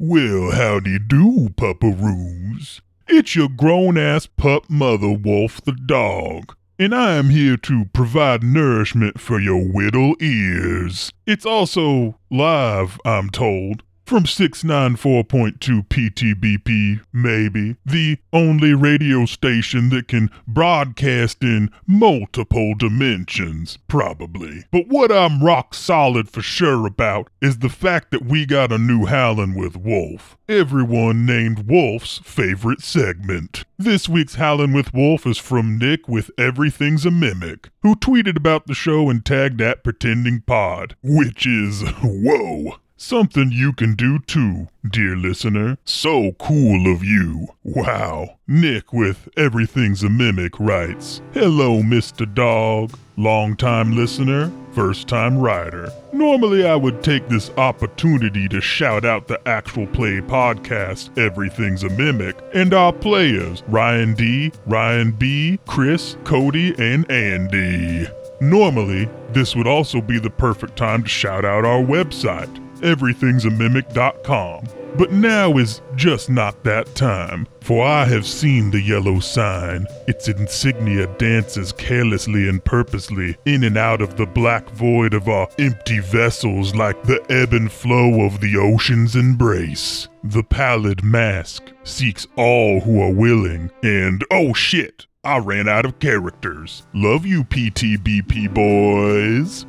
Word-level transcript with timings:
Well, 0.00 0.52
howdy 0.52 1.00
do, 1.00 1.48
pupperoos. 1.56 2.80
It's 3.08 3.34
your 3.34 3.48
grown 3.48 3.98
ass 3.98 4.26
pup 4.26 4.70
mother, 4.70 5.10
Wolf 5.10 5.60
the 5.64 5.72
dog, 5.72 6.54
and 6.78 6.94
I 6.94 7.14
am 7.14 7.30
here 7.30 7.56
to 7.56 7.86
provide 7.86 8.44
nourishment 8.44 9.20
for 9.20 9.40
your 9.40 9.60
whittle 9.60 10.14
ears. 10.20 11.10
It's 11.26 11.44
also 11.44 12.16
live, 12.30 13.00
I'm 13.04 13.28
told, 13.28 13.82
from 14.08 14.24
694.2 14.24 15.86
PTBP, 15.86 17.02
maybe, 17.12 17.76
the 17.84 18.16
only 18.32 18.72
radio 18.72 19.26
station 19.26 19.90
that 19.90 20.08
can 20.08 20.30
broadcast 20.46 21.42
in 21.42 21.70
multiple 21.86 22.74
dimensions, 22.74 23.76
probably. 23.86 24.64
But 24.70 24.88
what 24.88 25.12
I'm 25.12 25.44
rock 25.44 25.74
solid 25.74 26.30
for 26.30 26.40
sure 26.40 26.86
about 26.86 27.28
is 27.42 27.58
the 27.58 27.68
fact 27.68 28.10
that 28.10 28.24
we 28.24 28.46
got 28.46 28.72
a 28.72 28.78
new 28.78 29.04
Howlin' 29.04 29.54
with 29.54 29.76
Wolf. 29.76 30.38
Everyone 30.48 31.26
named 31.26 31.68
Wolf's 31.68 32.16
favorite 32.24 32.80
segment. 32.80 33.66
This 33.76 34.08
week's 34.08 34.36
Howlin' 34.36 34.72
with 34.72 34.94
Wolf 34.94 35.26
is 35.26 35.36
from 35.36 35.76
Nick 35.76 36.08
with 36.08 36.30
Everything's 36.38 37.04
a 37.04 37.10
Mimic, 37.10 37.68
who 37.82 37.94
tweeted 37.94 38.38
about 38.38 38.68
the 38.68 38.74
show 38.74 39.10
and 39.10 39.22
tagged 39.22 39.60
at 39.60 39.84
Pretending 39.84 40.40
Pod, 40.40 40.96
which 41.02 41.46
is, 41.46 41.82
whoa, 42.02 42.76
Something 43.00 43.52
you 43.52 43.72
can 43.74 43.94
do 43.94 44.18
too, 44.18 44.66
dear 44.90 45.14
listener. 45.14 45.78
So 45.84 46.32
cool 46.32 46.92
of 46.92 47.04
you. 47.04 47.46
Wow. 47.62 48.38
Nick 48.48 48.92
with 48.92 49.28
Everything's 49.36 50.02
a 50.02 50.08
Mimic 50.08 50.58
writes 50.58 51.22
Hello, 51.32 51.80
Mr. 51.80 52.26
Dog. 52.34 52.98
Long 53.16 53.54
time 53.54 53.94
listener, 53.94 54.50
first 54.72 55.06
time 55.06 55.38
writer. 55.38 55.92
Normally, 56.12 56.66
I 56.66 56.74
would 56.74 57.04
take 57.04 57.28
this 57.28 57.50
opportunity 57.50 58.48
to 58.48 58.60
shout 58.60 59.04
out 59.04 59.28
the 59.28 59.40
actual 59.46 59.86
play 59.86 60.20
podcast, 60.20 61.16
Everything's 61.16 61.84
a 61.84 61.90
Mimic, 61.90 62.36
and 62.52 62.74
our 62.74 62.92
players, 62.92 63.62
Ryan 63.68 64.14
D., 64.14 64.50
Ryan 64.66 65.12
B., 65.12 65.60
Chris, 65.68 66.16
Cody, 66.24 66.74
and 66.78 67.08
Andy. 67.08 68.08
Normally, 68.40 69.08
this 69.30 69.54
would 69.54 69.68
also 69.68 70.00
be 70.00 70.18
the 70.18 70.30
perfect 70.30 70.76
time 70.76 71.04
to 71.04 71.08
shout 71.08 71.44
out 71.44 71.64
our 71.64 71.82
website 71.82 72.64
everythingsamimic.com. 72.80 74.68
But 74.96 75.12
now 75.12 75.58
is 75.58 75.80
just 75.94 76.28
not 76.28 76.64
that 76.64 76.94
time, 76.94 77.46
for 77.60 77.86
I 77.86 78.04
have 78.06 78.26
seen 78.26 78.70
the 78.70 78.80
yellow 78.80 79.20
sign. 79.20 79.86
Its 80.08 80.26
insignia 80.28 81.06
dances 81.18 81.72
carelessly 81.72 82.48
and 82.48 82.64
purposely 82.64 83.36
in 83.44 83.62
and 83.64 83.76
out 83.76 84.00
of 84.00 84.16
the 84.16 84.26
black 84.26 84.68
void 84.70 85.14
of 85.14 85.28
our 85.28 85.48
empty 85.58 86.00
vessels 86.00 86.74
like 86.74 87.00
the 87.04 87.24
ebb 87.30 87.52
and 87.52 87.70
flow 87.70 88.22
of 88.24 88.40
the 88.40 88.56
ocean's 88.56 89.14
embrace. 89.14 90.08
The 90.24 90.42
pallid 90.42 91.04
mask 91.04 91.70
seeks 91.84 92.26
all 92.36 92.80
who 92.80 93.00
are 93.00 93.12
willing, 93.12 93.70
and 93.82 94.24
oh 94.32 94.52
shit, 94.52 95.06
I 95.22 95.38
ran 95.38 95.68
out 95.68 95.84
of 95.84 95.98
characters. 95.98 96.86
Love 96.94 97.26
you, 97.26 97.44
PTBP 97.44 98.52
boys. 98.52 99.66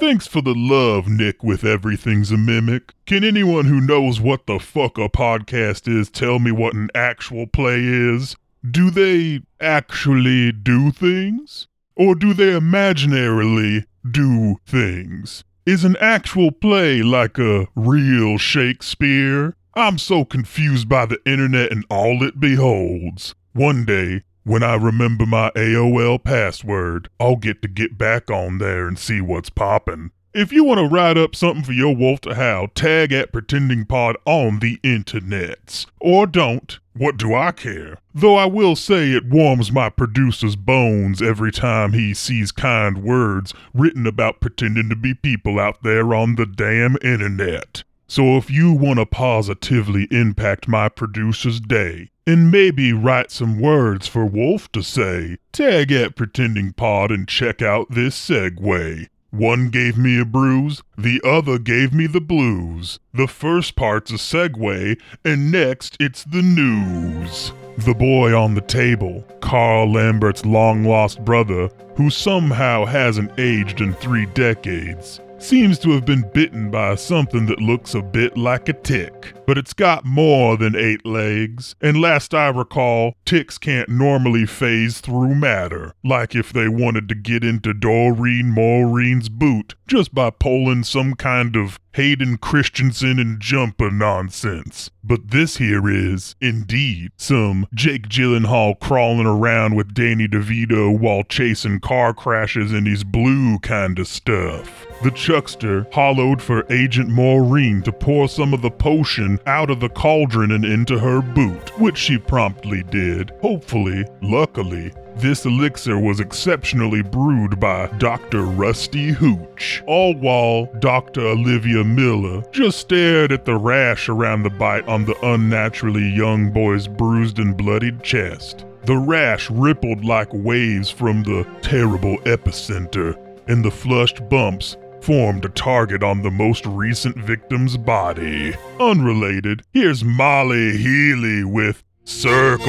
Thanks 0.00 0.28
for 0.28 0.40
the 0.42 0.54
love, 0.54 1.08
Nick, 1.08 1.42
with 1.42 1.64
Everything's 1.64 2.30
a 2.30 2.36
Mimic. 2.36 2.94
Can 3.04 3.24
anyone 3.24 3.64
who 3.64 3.80
knows 3.80 4.20
what 4.20 4.46
the 4.46 4.60
fuck 4.60 4.96
a 4.96 5.08
podcast 5.08 5.88
is 5.88 6.08
tell 6.08 6.38
me 6.38 6.52
what 6.52 6.74
an 6.74 6.88
actual 6.94 7.48
play 7.48 7.80
is? 7.82 8.36
Do 8.68 8.90
they 8.90 9.40
actually 9.60 10.52
do 10.52 10.92
things? 10.92 11.66
Or 11.96 12.14
do 12.14 12.32
they 12.32 12.52
imaginarily 12.52 13.86
do 14.08 14.58
things? 14.64 15.42
Is 15.66 15.84
an 15.84 15.96
actual 16.00 16.52
play 16.52 17.02
like 17.02 17.36
a 17.36 17.66
real 17.74 18.38
Shakespeare? 18.38 19.56
I'm 19.74 19.98
so 19.98 20.24
confused 20.24 20.88
by 20.88 21.06
the 21.06 21.18
internet 21.26 21.72
and 21.72 21.84
all 21.90 22.22
it 22.22 22.38
beholds. 22.38 23.34
One 23.52 23.84
day, 23.84 24.22
when 24.48 24.62
I 24.62 24.76
remember 24.76 25.26
my 25.26 25.50
AOL 25.50 26.24
password, 26.24 27.10
I'll 27.20 27.36
get 27.36 27.60
to 27.60 27.68
get 27.68 27.98
back 27.98 28.30
on 28.30 28.56
there 28.56 28.88
and 28.88 28.98
see 28.98 29.20
what's 29.20 29.50
poppin'. 29.50 30.10
If 30.32 30.52
you 30.52 30.64
want 30.64 30.78
to 30.78 30.86
write 30.86 31.18
up 31.18 31.36
something 31.36 31.64
for 31.64 31.74
your 31.74 31.94
wolf 31.94 32.22
to 32.22 32.34
howl, 32.34 32.68
tag 32.68 33.12
at 33.12 33.30
Pretending 33.30 33.84
Pod 33.84 34.16
on 34.24 34.60
the 34.60 34.78
internets. 34.78 35.84
Or 36.00 36.26
don't. 36.26 36.78
What 36.94 37.18
do 37.18 37.34
I 37.34 37.52
care? 37.52 37.98
Though 38.14 38.36
I 38.36 38.46
will 38.46 38.74
say 38.74 39.12
it 39.12 39.28
warms 39.28 39.70
my 39.70 39.90
producer's 39.90 40.56
bones 40.56 41.20
every 41.20 41.52
time 41.52 41.92
he 41.92 42.14
sees 42.14 42.50
kind 42.50 43.02
words 43.02 43.52
written 43.74 44.06
about 44.06 44.40
pretending 44.40 44.88
to 44.88 44.96
be 44.96 45.12
people 45.12 45.60
out 45.60 45.82
there 45.82 46.14
on 46.14 46.36
the 46.36 46.46
damn 46.46 46.96
internet. 47.02 47.84
So 48.06 48.38
if 48.38 48.50
you 48.50 48.72
want 48.72 48.98
to 48.98 49.04
positively 49.04 50.08
impact 50.10 50.68
my 50.68 50.88
producer's 50.88 51.60
day, 51.60 52.08
and 52.28 52.50
maybe 52.50 52.92
write 52.92 53.30
some 53.30 53.58
words 53.58 54.06
for 54.06 54.26
Wolf 54.26 54.70
to 54.70 54.82
say. 54.82 55.38
Tag 55.50 55.90
at 55.90 56.14
Pretending 56.14 56.74
Pod 56.74 57.10
and 57.10 57.26
check 57.26 57.62
out 57.62 57.90
this 57.90 58.14
segue. 58.18 59.06
One 59.30 59.70
gave 59.70 59.96
me 59.96 60.20
a 60.20 60.26
bruise, 60.26 60.82
the 60.98 61.22
other 61.24 61.58
gave 61.58 61.94
me 61.94 62.06
the 62.06 62.20
blues. 62.20 62.98
The 63.14 63.26
first 63.26 63.76
part's 63.76 64.10
a 64.10 64.16
segue, 64.16 65.00
and 65.24 65.50
next 65.50 65.96
it's 65.98 66.24
the 66.24 66.42
news. 66.42 67.52
The 67.78 67.94
boy 67.94 68.38
on 68.38 68.54
the 68.54 68.60
table, 68.60 69.24
Carl 69.40 69.90
Lambert's 69.90 70.44
long 70.44 70.84
lost 70.84 71.24
brother, 71.24 71.70
who 71.96 72.10
somehow 72.10 72.84
hasn't 72.84 73.40
aged 73.40 73.80
in 73.80 73.94
three 73.94 74.26
decades 74.26 75.18
seems 75.38 75.78
to 75.78 75.92
have 75.92 76.04
been 76.04 76.28
bitten 76.34 76.70
by 76.70 76.94
something 76.96 77.46
that 77.46 77.60
looks 77.60 77.94
a 77.94 78.02
bit 78.02 78.36
like 78.36 78.68
a 78.68 78.72
tick. 78.72 79.32
But 79.48 79.56
it's 79.56 79.72
got 79.72 80.04
more 80.04 80.58
than 80.58 80.76
eight 80.76 81.06
legs, 81.06 81.74
and 81.80 81.98
last 81.98 82.34
I 82.34 82.48
recall, 82.48 83.14
ticks 83.24 83.56
can't 83.56 83.88
normally 83.88 84.44
phase 84.44 85.00
through 85.00 85.36
matter, 85.36 85.94
like 86.04 86.34
if 86.34 86.52
they 86.52 86.68
wanted 86.68 87.08
to 87.08 87.14
get 87.14 87.42
into 87.42 87.72
Doreen 87.72 88.52
Marine's 88.52 89.30
boot 89.30 89.74
just 89.86 90.14
by 90.14 90.28
pulling 90.28 90.84
some 90.84 91.14
kind 91.14 91.56
of 91.56 91.80
Hayden 91.94 92.36
Christensen 92.36 93.18
and 93.18 93.40
jumper 93.40 93.90
nonsense. 93.90 94.90
But 95.02 95.30
this 95.30 95.56
here 95.56 95.88
is, 95.88 96.36
indeed, 96.40 97.12
some 97.16 97.66
Jake 97.74 98.08
Gyllenhaal 98.08 98.78
crawling 98.78 99.26
around 99.26 99.74
with 99.74 99.94
Danny 99.94 100.28
DeVito 100.28 100.96
while 100.96 101.22
chasing 101.24 101.80
car 101.80 102.12
crashes 102.12 102.72
and 102.72 102.86
his 102.86 103.02
blue 103.02 103.58
kind 103.60 103.98
of 103.98 104.06
stuff. 104.06 104.86
The 105.02 105.10
chuckster 105.10 105.86
hollowed 105.92 106.42
for 106.42 106.70
Agent 106.70 107.08
Maureen 107.08 107.82
to 107.82 107.92
pour 107.92 108.28
some 108.28 108.52
of 108.52 108.62
the 108.62 108.70
potion 108.70 109.37
out 109.46 109.70
of 109.70 109.80
the 109.80 109.88
cauldron 109.88 110.50
and 110.50 110.64
into 110.64 110.98
her 110.98 111.20
boot, 111.20 111.78
which 111.78 111.98
she 111.98 112.18
promptly 112.18 112.82
did. 112.82 113.30
Hopefully, 113.40 114.04
luckily, 114.22 114.92
this 115.16 115.44
elixir 115.44 115.98
was 115.98 116.20
exceptionally 116.20 117.02
brewed 117.02 117.58
by 117.58 117.88
Dr. 117.98 118.42
Rusty 118.42 119.08
Hooch, 119.08 119.82
all 119.86 120.14
while 120.14 120.66
Dr. 120.78 121.22
Olivia 121.22 121.82
Miller 121.82 122.42
just 122.52 122.78
stared 122.78 123.32
at 123.32 123.44
the 123.44 123.56
rash 123.56 124.08
around 124.08 124.44
the 124.44 124.50
bite 124.50 124.86
on 124.86 125.04
the 125.04 125.18
unnaturally 125.26 126.08
young 126.08 126.52
boy's 126.52 126.86
bruised 126.86 127.38
and 127.38 127.56
bloodied 127.56 128.02
chest. 128.02 128.64
The 128.84 128.96
rash 128.96 129.50
rippled 129.50 130.04
like 130.04 130.28
waves 130.32 130.88
from 130.88 131.24
the 131.24 131.44
terrible 131.62 132.18
epicenter, 132.18 133.16
and 133.48 133.64
the 133.64 133.70
flushed 133.70 134.28
bumps 134.28 134.76
formed 135.02 135.44
a 135.44 135.48
target 135.48 136.02
on 136.02 136.22
the 136.22 136.30
most 136.30 136.66
recent 136.66 137.16
victim's 137.16 137.76
body. 137.76 138.54
Unrelated, 138.80 139.62
here's 139.72 140.04
Molly 140.04 140.76
Healy 140.76 141.44
with 141.44 141.84
Circles. 142.04 142.68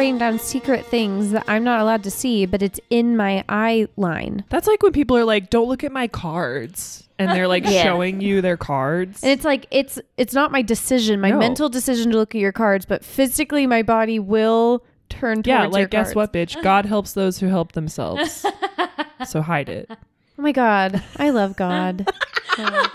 It. 0.00 0.04
Writing 0.04 0.18
down 0.18 0.38
secret 0.38 0.86
things 0.86 1.30
that 1.32 1.44
I'm 1.48 1.62
not 1.64 1.80
allowed 1.80 2.02
to 2.04 2.10
see, 2.10 2.46
but 2.46 2.62
it's 2.62 2.80
in 2.90 3.16
my 3.16 3.44
eye 3.48 3.86
line. 3.96 4.44
That's 4.48 4.66
like 4.66 4.82
when 4.82 4.92
people 4.92 5.16
are 5.16 5.24
like, 5.24 5.50
"Don't 5.50 5.68
look 5.68 5.84
at 5.84 5.92
my 5.92 6.08
cards," 6.08 7.08
and 7.18 7.30
they're 7.30 7.48
like 7.48 7.64
Yeah. 7.68 7.82
showing 7.82 8.20
you 8.20 8.40
their 8.40 8.56
cards. 8.56 9.22
And 9.22 9.30
it's 9.32 9.44
like 9.44 9.66
it's 9.70 9.98
it's 10.16 10.32
not 10.34 10.50
my 10.52 10.62
decision, 10.62 11.20
my 11.20 11.30
No. 11.30 11.38
mental 11.38 11.68
decision 11.68 12.10
to 12.12 12.16
look 12.16 12.34
at 12.34 12.40
your 12.40 12.52
cards, 12.52 12.86
but 12.86 13.04
physically 13.04 13.66
my 13.66 13.82
body 13.82 14.18
will 14.18 14.84
turn 15.08 15.36
towards 15.36 15.48
Yeah, 15.48 15.62
your 15.62 15.70
like 15.70 15.90
guess 15.90 16.08
cards. 16.12 16.16
what, 16.16 16.32
bitch? 16.32 16.62
God 16.62 16.86
helps 16.86 17.12
those 17.12 17.38
who 17.38 17.48
help 17.48 17.72
themselves. 17.72 18.44
so 19.26 19.42
hide 19.42 19.68
it. 19.68 19.90
Oh 19.90 20.42
my 20.42 20.52
god, 20.52 21.02
I 21.18 21.30
love 21.30 21.56
God. 21.56 22.08
Uh, 22.58 22.88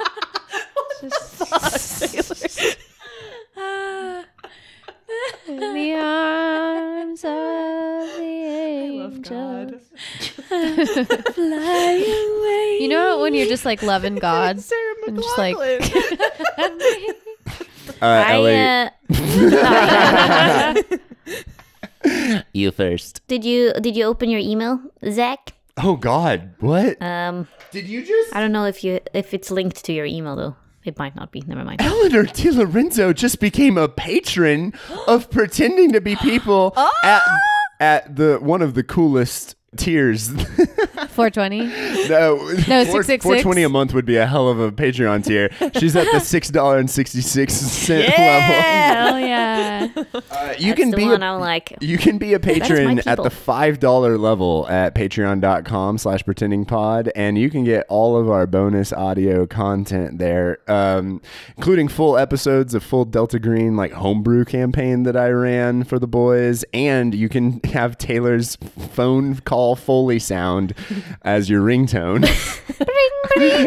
just- 1.02 2.78
In 5.48 5.58
the 5.60 5.96
arms 5.96 7.24
of 7.24 8.18
the 8.18 8.22
angel. 8.24 9.80
Fly 11.34 11.94
away. 11.94 12.78
You 12.82 12.88
know 12.90 13.20
when 13.22 13.34
you're 13.34 13.48
just 13.48 13.66
like 13.66 13.82
loving 13.84 14.16
God 14.30 14.60
Sarah 14.60 14.96
and 15.08 15.18
just 15.18 15.38
like 15.38 15.56
Uh, 18.02 18.26
Ellie, 18.28 18.56
I, 18.58 18.90
uh, 22.04 22.40
you 22.54 22.72
first. 22.72 23.22
did 23.28 23.44
you 23.46 23.74
did 23.82 23.96
you 23.96 24.06
open 24.06 24.30
your 24.30 24.40
email, 24.42 24.80
Zach? 25.10 25.54
Oh 25.78 25.96
God, 25.96 26.54
what? 26.60 27.02
Um, 27.02 27.48
Did 27.72 27.88
you 27.88 28.04
just? 28.06 28.36
I 28.36 28.40
don't 28.42 28.52
know 28.52 28.66
if 28.66 28.84
you 28.84 29.00
if 29.14 29.34
it's 29.34 29.50
linked 29.52 29.84
to 29.86 29.94
your 29.94 30.06
email 30.06 30.36
though. 30.36 30.56
It 30.86 31.00
might 31.00 31.16
not 31.16 31.32
be. 31.32 31.42
Never 31.46 31.64
mind. 31.64 31.82
Eleanor 31.82 32.24
Di 32.24 32.52
Lorenzo 32.52 33.12
just 33.12 33.40
became 33.40 33.78
a 33.78 33.90
patron 33.90 34.74
of 35.08 35.30
pretending 35.32 35.92
to 35.94 36.00
be 36.00 36.16
people 36.16 36.74
ah! 36.78 36.92
at 37.04 37.22
at 37.80 38.16
the 38.16 38.38
one 38.40 38.62
of 38.62 38.76
the 38.76 38.84
coolest 38.84 39.56
tiers. 39.78 40.30
420. 40.30 41.60
no, 42.10 42.36
No, 42.36 42.84
666. 42.84 43.24
Four 43.24 43.40
twenty 43.40 43.64
a 43.64 43.70
month 43.70 43.94
would 43.94 44.06
be 44.06 44.18
a 44.18 44.26
hell 44.26 44.50
of 44.50 44.60
a 44.60 44.72
Patreon 44.72 45.24
tier. 45.26 45.50
She's 45.80 45.96
at 45.96 46.08
the 46.12 46.20
six 46.20 46.50
dollar 46.50 46.78
and 46.78 46.90
sixty 46.90 47.22
six 47.22 47.54
cent 47.54 48.08
level. 48.18 48.62
Hell 48.62 49.20
yeah. 49.26 49.88
Uh, 49.96 50.54
you 50.58 50.70
That's 50.70 50.80
can 50.80 50.92
the 50.92 50.98
be 50.98 51.06
one 51.06 51.24
a, 51.24 51.34
I'm 51.34 51.40
like. 51.40 51.78
you 51.82 51.98
can 51.98 52.18
be 52.18 52.34
a 52.34 52.40
patron 52.40 53.00
at 53.06 53.18
the 53.22 53.30
five 53.30 53.80
dollar 53.80 54.18
level 54.18 54.68
at 54.70 54.94
patreon.com 54.96 55.98
slash 55.98 56.24
pretending 56.24 56.66
pod 56.66 57.12
and 57.16 57.38
you 57.38 57.50
can 57.50 57.64
get 57.64 57.86
all 57.90 58.18
of 58.18 58.30
our 58.30 58.46
bonus 58.48 58.94
audio 58.94 59.46
content 59.46 60.18
there 60.20 60.60
um, 60.70 61.22
including 61.58 61.88
full 61.88 62.18
episodes 62.18 62.74
of 62.74 62.84
full 62.84 63.06
delta 63.06 63.40
green 63.40 63.76
like 63.76 63.92
homebrew 63.92 64.46
campaign 64.46 65.04
that 65.04 65.16
i 65.18 65.30
ran 65.30 65.84
for 65.84 66.00
the 66.00 66.08
boys 66.08 66.64
and 66.74 67.14
you 67.16 67.28
can 67.30 67.60
have 67.64 67.98
taylor's 67.98 68.56
phone 68.92 69.36
call 69.38 69.65
foley 69.74 70.20
sound 70.20 70.74
as 71.24 71.50
your 71.50 71.62
ringtone 71.64 72.26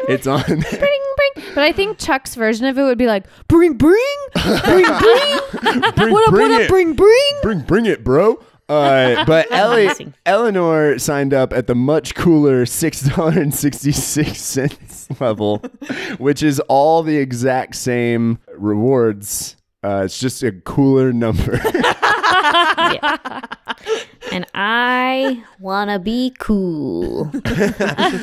it's 0.08 0.26
on 0.26 0.42
Bring, 0.44 0.62
bring. 0.62 1.44
But 1.54 1.64
I 1.64 1.72
think 1.72 1.98
Chuck's 1.98 2.34
version 2.36 2.66
of 2.66 2.78
it 2.78 2.82
would 2.82 2.98
be 2.98 3.06
like, 3.06 3.24
bring, 3.48 3.74
bring, 3.74 3.96
bring, 4.34 4.58
bring. 4.64 4.84
bring, 4.84 5.80
What 5.80 5.84
up, 5.84 5.94
bring 5.94 6.12
what 6.30 6.52
up, 6.52 6.60
it. 6.62 6.68
bring, 6.68 6.92
bring. 6.94 7.32
bring 7.42 7.60
bring 7.60 7.86
it, 7.86 8.04
bro. 8.04 8.40
Uh, 8.68 9.24
but 9.26 9.50
Ellie, 9.50 10.12
Eleanor 10.26 10.98
signed 10.98 11.32
up 11.32 11.52
at 11.52 11.66
the 11.66 11.74
much 11.74 12.14
cooler 12.14 12.66
six 12.66 13.00
dollar 13.02 13.40
and 13.40 13.54
sixty 13.54 13.92
six 13.92 14.40
cents 14.40 15.08
level, 15.20 15.58
which 16.18 16.42
is 16.42 16.60
all 16.68 17.02
the 17.02 17.16
exact 17.16 17.74
same 17.76 18.38
rewards. 18.56 19.56
Uh, 19.82 20.02
it's 20.04 20.18
just 20.18 20.42
a 20.42 20.52
cooler 20.52 21.12
number. 21.12 21.58
And 24.32 24.44
I 24.54 25.42
wanna 25.58 25.98
be 25.98 26.34
cool. 26.38 27.30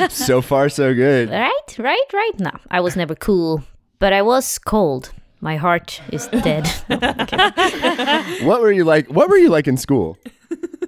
so 0.09 0.41
far, 0.41 0.69
so 0.69 0.93
good. 0.93 1.29
Right, 1.29 1.75
right, 1.79 2.05
right. 2.13 2.39
No, 2.39 2.51
I 2.69 2.79
was 2.79 2.95
never 2.95 3.15
cool, 3.15 3.63
but 3.99 4.13
I 4.13 4.21
was 4.21 4.57
cold. 4.59 5.11
My 5.41 5.57
heart 5.57 6.01
is 6.11 6.27
dead. 6.27 6.67
What 8.43 8.61
were 8.61 8.71
you 8.71 8.83
like? 8.83 9.07
What 9.07 9.29
were 9.29 9.37
you 9.37 9.49
like 9.49 9.67
in 9.67 9.77
school? 9.77 10.17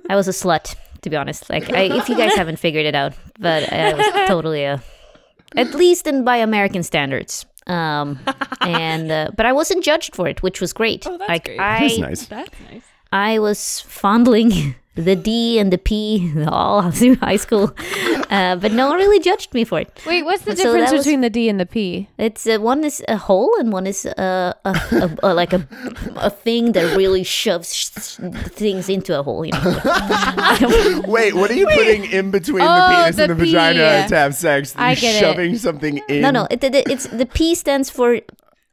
I 0.09 0.15
was 0.15 0.27
a 0.27 0.31
slut, 0.31 0.75
to 1.01 1.09
be 1.09 1.15
honest. 1.15 1.49
Like, 1.49 1.69
I, 1.71 1.83
if 1.97 2.09
you 2.09 2.15
guys 2.15 2.33
haven't 2.35 2.57
figured 2.59 2.85
it 2.85 2.95
out, 2.95 3.13
but 3.39 3.71
I 3.71 3.93
was 3.93 4.05
totally 4.27 4.63
a, 4.63 4.81
at 5.55 5.73
least 5.73 6.07
in 6.07 6.23
by 6.23 6.37
American 6.37 6.83
standards. 6.83 7.45
Um, 7.67 8.19
and 8.61 9.11
uh, 9.11 9.31
but 9.35 9.45
I 9.45 9.51
wasn't 9.53 9.83
judged 9.83 10.15
for 10.15 10.27
it, 10.27 10.41
which 10.41 10.61
was 10.61 10.71
great. 10.73 11.05
Oh, 11.05 11.17
that's 11.17 11.29
like 11.29 11.45
great. 11.45 11.59
I, 11.59 11.79
That's 11.81 11.97
nice. 11.99 12.25
That's 12.27 12.59
nice. 12.71 12.83
I 13.11 13.39
was 13.39 13.81
fondling 13.81 14.75
the 14.95 15.15
D 15.15 15.59
and 15.59 15.71
the 15.71 15.77
P 15.77 16.31
all 16.47 16.89
through 16.91 17.15
high 17.17 17.37
school, 17.37 17.71
uh, 18.31 18.55
but 18.55 18.71
no 18.71 18.89
one 18.89 18.97
really 18.97 19.19
judged 19.19 19.53
me 19.53 19.63
for 19.63 19.79
it. 19.79 19.89
Wait, 20.07 20.23
what's 20.23 20.41
the 20.43 20.55
So 20.55 20.63
difference 20.63 20.89
that 20.89 20.97
was- 20.97 21.05
between 21.05 21.21
the 21.21 21.29
D 21.29 21.47
and 21.49 21.59
the 21.59 21.65
P? 21.67 22.09
It's 22.17 22.47
uh, 22.47 22.57
one 22.59 22.83
is 22.83 23.03
a 23.07 23.15
hole 23.17 23.51
and 23.59 23.71
one 23.71 23.85
is 23.87 24.05
uh, 24.07 24.53
a, 24.65 24.69
a, 24.91 25.09
a 25.23 25.33
like 25.33 25.53
a 25.53 25.67
a 26.17 26.29
thing 26.31 26.71
that 26.73 26.97
really 26.97 27.23
shoves 27.23 27.73
sh- 27.75 28.17
things 28.57 28.89
into 28.89 29.17
a 29.17 29.21
hole. 29.23 29.45
You 29.45 29.51
know? 29.53 31.01
Wait, 31.07 31.35
what 31.35 31.51
are 31.51 31.55
you 31.55 31.67
putting 31.67 32.05
in 32.11 32.31
between 32.31 32.59
the 32.65 32.65
Oh, 32.65 32.89
penis 33.03 33.19
and 33.19 33.29
the 33.31 33.35
the 33.35 33.45
vagina 33.45 34.07
to 34.09 34.15
have 34.17 34.33
sex? 34.35 34.73
I 34.75 34.91
You 34.91 35.01
get 35.01 35.15
it. 35.15 35.19
shoving 35.19 35.57
something 35.57 36.01
in. 36.09 36.21
no, 36.21 36.31
no. 36.31 36.47
It, 36.49 36.63
it, 36.63 36.87
it's 36.89 37.07
the 37.07 37.25
P 37.25 37.55
stands 37.55 37.89
for 37.89 38.19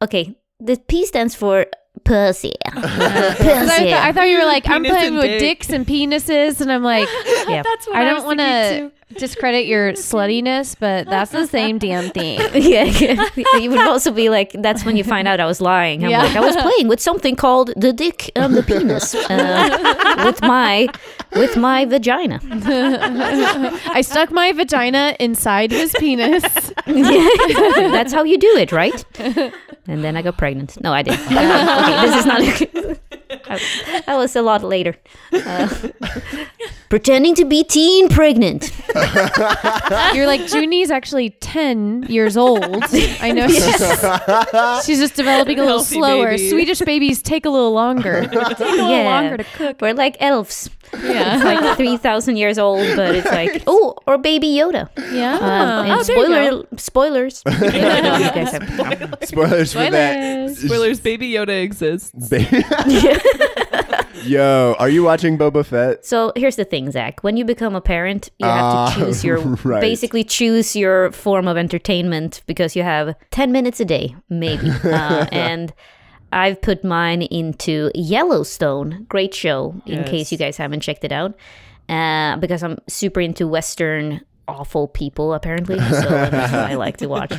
okay. 0.03 0.35
The 0.61 0.77
P 0.89 1.05
stands 1.05 1.35
for 1.35 1.67
pussy. 2.05 2.55
Because 2.75 2.99
I, 3.01 3.79
pussy. 3.79 3.91
thought- 3.91 4.03
I 4.03 4.13
thought 4.13 4.29
you 4.29 4.39
were 4.39 4.45
like, 4.45 4.69
I'm 4.69 4.83
Penis 4.83 4.97
playing 4.99 5.07
and 5.15 5.17
with 5.17 5.25
dick. 5.27 5.41
dicks 5.41 5.71
and 5.71 5.87
penises, 5.87 6.61
and 6.61 6.71
I'm 6.73 6.83
like, 6.83 7.09
yeah. 7.49 7.63
That's 7.63 7.87
what 7.87 7.97
I 7.97 8.01
I, 8.01 8.05
don't 8.05 8.15
was 8.15 8.25
want 8.25 8.41
thinking 8.41 8.91
to 8.91 9.19
discredit 9.19 9.67
your 9.67 9.93
sluttiness, 9.93 10.75
but 10.79 11.07
that's 11.07 11.31
the 11.31 11.47
same 11.47 11.79
damn 11.79 12.11
thing. 12.11 12.41
yeah, 12.55 12.85
yeah. 12.85 13.29
you 13.59 13.71
would 13.71 13.79
also 13.79 14.11
be 14.11 14.29
like, 14.29 14.51
that's 14.59 14.85
when 14.85 14.97
you 14.97 15.05
find 15.05 15.29
out 15.29 15.39
I 15.41 15.47
was 15.47 15.61
lying. 15.61 16.05
I'm 16.05 16.11
Yeah. 16.11 16.23
like, 16.25 16.37
I 16.37 16.41
was 16.41 16.57
playing 16.57 16.89
with 16.89 17.01
something 17.01 17.37
called 17.37 17.73
the 17.77 17.93
dick 17.93 18.31
and 18.35 18.55
the 18.55 18.63
penis 18.65 19.15
uh, 19.15 20.23
with 20.25 20.43
my 20.43 20.89
with 21.37 21.57
my 21.57 21.85
vagina. 21.85 22.41
I 22.43 24.01
stuck 24.01 24.31
my 24.33 24.51
vagina 24.53 25.17
inside 25.21 25.71
his 25.71 25.95
penis. 25.99 26.43
That's 26.87 28.13
how 28.13 28.25
you 28.25 28.37
do 28.39 28.57
it, 28.57 28.73
right? 28.73 29.05
And 29.87 30.03
then 30.03 30.17
I 30.17 30.23
got 30.23 30.39
pregnant. 30.39 30.81
No, 30.83 30.93
I 30.93 31.03
didn't. 31.03 31.21
Uh, 31.31 31.81
okay, 31.83 32.07
this 32.07 32.17
is 32.21 32.27
not. 32.27 32.99
I- 33.47 34.03
that 34.07 34.17
was 34.17 34.35
a 34.37 34.43
lot 34.43 34.63
later. 34.63 34.95
Uh, 35.33 35.69
pretending 36.89 37.35
to 37.35 37.45
be 37.45 37.65
teen 37.65 38.09
pregnant. 38.09 38.71
You're 40.15 40.27
like, 40.27 40.47
Junie's 40.51 40.91
actually 40.91 41.31
10 41.31 42.05
years 42.09 42.37
old. 42.37 42.65
I 42.65 43.33
know 43.33 43.49
she's, 43.49 44.85
she's 44.87 44.99
just 45.01 45.15
developing 45.17 45.59
a 45.59 45.63
little 45.63 45.79
Healthy 45.79 45.97
slower. 45.97 46.31
baby. 46.31 46.49
Swedish 46.51 46.81
babies 46.81 47.21
take 47.23 47.45
a 47.45 47.51
little 47.51 47.73
longer. 47.73 48.23
Take 48.23 48.33
a 48.35 48.65
little 48.65 48.91
Yeah. 48.91 49.05
longer 49.05 49.37
to 49.39 49.45
cook. 49.45 49.81
We're 49.81 49.95
like 49.95 50.17
elves. 50.21 50.71
Yeah. 51.03 51.35
It's 51.37 51.45
like 51.45 51.77
three 51.77 51.97
thousand 51.97 52.37
years 52.37 52.59
old, 52.59 52.85
but 52.97 53.15
it's 53.15 53.27
like 53.31 53.63
oh, 53.67 53.95
or 54.07 54.19
baby 54.19 54.49
Yoda. 54.49 54.89
Yeah. 55.13 55.37
Um, 55.37 55.87
and 55.87 55.93
oh, 55.93 56.03
there 56.05 56.17
you 56.19 56.27
go. 56.29 56.67
spoiler, 56.77 57.31
spoilers. 57.31 57.43
Yeah, 57.75 57.89
I 57.89 58.01
know 58.01 58.17
you 58.19 58.31
guys 58.31 58.53
have- 58.53 59.19
Spoilers 59.25 59.73
for 59.73 59.91
that. 59.91 60.51
Spoilers. 60.51 60.59
Spoilers, 60.59 61.01
Baby 61.01 61.31
Yoda 61.33 61.63
exists. 61.63 62.13
Yo, 64.25 64.75
are 64.79 64.89
you 64.89 65.03
watching 65.03 65.37
Boba 65.37 65.65
Fett? 65.67 66.05
So 66.07 66.33
here's 66.37 66.57
the 66.57 66.65
thing, 66.65 66.91
Zach. 66.91 67.23
When 67.23 67.37
you 67.37 67.45
become 67.45 67.75
a 67.75 67.81
parent, 67.81 68.31
you 68.39 68.47
have 68.47 68.65
Ah, 68.65 68.95
to 68.95 69.01
choose 69.05 69.25
your 69.25 69.39
right. 69.65 69.81
basically 69.83 70.25
choose 70.25 70.75
your 70.75 71.13
form 71.13 71.47
of 71.47 71.57
entertainment 71.59 72.41
because 72.47 72.75
you 72.75 72.83
have 72.83 73.15
ten 73.31 73.53
minutes 73.53 73.81
a 73.81 73.85
day, 73.85 74.17
maybe. 74.31 74.71
uh, 74.85 75.27
and 75.31 75.75
I've 76.35 76.61
put 76.61 76.85
mine 76.85 77.23
into 77.23 77.91
Yellowstone. 77.95 79.07
Great 79.09 79.35
show. 79.35 79.75
In 79.87 80.01
Yes. 80.01 80.09
case 80.09 80.33
you 80.33 80.39
guys 80.39 80.57
haven't 80.57 80.81
checked 80.81 81.05
it 81.05 81.13
out, 81.13 81.35
uh, 81.89 82.37
because 82.39 82.63
I'm 82.63 82.79
super 82.89 83.21
into 83.21 83.47
Western 83.47 84.21
awful 84.47 84.87
people 84.89 85.33
apparently, 85.33 85.79
so 85.79 85.85
that's 86.03 86.53
what 86.53 86.61
I 86.71 86.75
like 86.75 86.99
to 86.99 87.07
watch. 87.07 87.33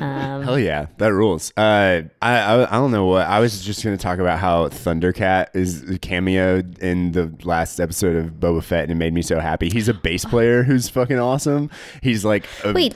Um, 0.00 0.42
Hell 0.42 0.58
yeah, 0.58 0.86
that 0.98 1.10
rules. 1.12 1.50
Uh, 1.56 2.02
I, 2.20 2.38
I 2.38 2.62
I 2.68 2.72
don't 2.72 2.90
know 2.90 3.06
what 3.06 3.26
I 3.26 3.40
was 3.40 3.64
just 3.64 3.82
gonna 3.82 3.96
talk 3.96 4.18
about 4.18 4.38
how 4.38 4.68
Thundercat 4.68 5.46
is 5.54 5.82
cameoed 6.00 6.78
in 6.80 7.12
the 7.12 7.32
last 7.44 7.80
episode 7.80 8.16
of 8.16 8.32
Boba 8.32 8.62
Fett, 8.62 8.82
and 8.82 8.92
it 8.92 8.96
made 8.96 9.14
me 9.14 9.22
so 9.22 9.40
happy. 9.40 9.70
He's 9.70 9.88
a 9.88 9.94
bass 9.94 10.26
player 10.26 10.62
who's 10.64 10.88
fucking 10.90 11.18
awesome. 11.18 11.70
He's 12.02 12.26
like, 12.26 12.44
a, 12.62 12.72
wait, 12.74 12.94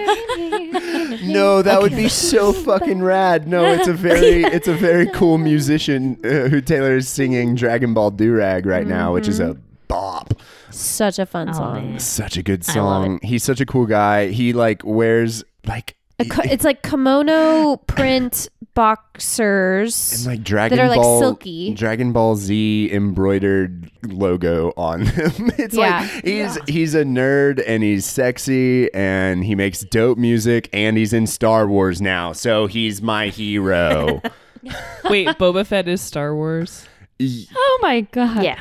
no, 1.33 1.63
that 1.63 1.81
would 1.83 1.95
be 1.95 2.09
so 2.09 2.53
fucking 2.53 3.03
rad. 3.03 3.47
No, 3.49 3.65
it's 3.65 3.89
a 3.89 3.93
very 3.93 4.43
it's 4.45 4.69
a 4.69 4.75
very 4.75 5.07
cool 5.11 5.39
musician 5.39 6.19
uh, 6.25 6.49
who 6.49 6.61
Taylor 6.61 6.97
is 6.97 7.09
singing 7.09 7.55
Dragon 7.55 7.95
Ball 7.95 8.11
Durag 8.13 8.67
right 8.67 8.87
now, 8.87 9.13
which 9.13 9.29
is 9.29 9.41
a 9.41 9.57
bop. 9.89 10.35
Such 10.71 11.19
a 11.19 11.27
fun 11.27 11.49
Oh, 11.51 11.53
song. 11.53 11.91
man. 11.93 11.99
Such 12.01 12.37
a 12.37 12.43
good 12.43 12.65
I 12.69 12.81
love 12.81 13.05
song. 13.05 13.21
He's 13.23 13.45
such 13.45 13.61
a 13.61 13.67
cool 13.67 13.87
guy. 13.87 14.29
He 14.29 14.53
like 14.53 14.83
wears 14.85 15.45
like 15.67 15.93
A 15.93 15.96
co- 16.25 16.43
it's 16.45 16.65
like 16.65 16.83
kimono 16.83 17.77
print 17.87 18.49
boxers. 18.75 20.25
And 20.27 20.27
like 20.37 20.43
Dragon 20.45 20.79
that 20.79 20.85
are, 20.85 20.89
like, 20.89 21.01
Ball, 21.01 21.19
silky. 21.21 21.75
Dragon 21.75 22.13
Ball 22.13 22.37
Z 22.37 22.91
embroidered 22.93 23.91
logo 24.07 24.73
on 24.77 25.07
him. 25.07 25.33
it's 25.59 25.75
Yeah. 25.75 26.01
like 26.01 26.25
he's 26.25 26.59
he's 26.69 26.95
a 26.95 27.05
nerd 27.05 27.63
and 27.67 27.83
he's 27.83 28.05
sexy 28.07 28.93
and 28.95 29.45
he 29.45 29.55
makes 29.55 29.81
dope 29.81 30.19
music 30.19 30.69
and 30.73 30.97
he's 30.97 31.13
in 31.13 31.27
Star 31.27 31.67
Wars 31.67 32.01
now, 32.01 32.33
so 32.33 32.67
he's 32.67 33.03
my 33.03 33.29
hero. 33.29 34.21
Wait, 35.11 35.29
Boba 35.39 35.65
Fett 35.67 35.87
is 35.89 36.01
Star 36.01 36.35
Wars. 36.35 36.87
oh 37.21 37.79
my 37.83 38.01
god. 38.03 38.43
Yeah. 38.43 38.61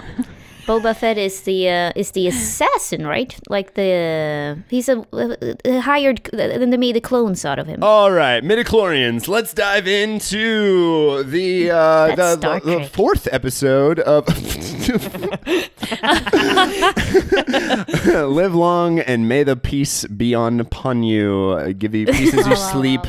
Boba 0.66 0.96
Fett 0.96 1.18
is 1.18 1.42
the 1.42 1.70
uh, 1.70 1.92
is 1.96 2.12
the 2.12 2.28
assassin, 2.28 3.06
right? 3.06 3.38
Like 3.50 3.76
the 3.76 4.58
he's 4.68 4.90
a, 4.90 5.06
uh 5.14 5.82
hired. 5.82 6.28
Then 6.34 6.72
they 6.72 6.78
made 6.78 6.96
the 6.96 7.02
clones 7.02 7.46
out 7.46 7.60
of 7.60 7.68
him. 7.68 7.84
All 7.84 8.12
right, 8.12 8.44
midichlorians. 8.44 9.28
Let's 9.28 9.54
dive 9.54 9.88
into 9.88 11.22
the 11.24 11.70
uh, 11.70 12.16
the, 12.16 12.62
the, 12.64 12.80
the 12.80 12.86
fourth 12.90 13.28
episode 13.32 14.00
of 14.00 14.26
Live 18.36 18.56
long 18.56 19.00
and 19.00 19.30
may 19.30 19.44
the 19.44 19.56
peace 19.56 20.04
be 20.06 20.34
on 20.34 20.60
upon 20.60 21.04
you. 21.04 21.74
Give 21.74 21.94
you 21.94 22.08
peace 22.08 22.34
as 22.34 22.48
you 22.48 22.56
sleep, 22.56 23.02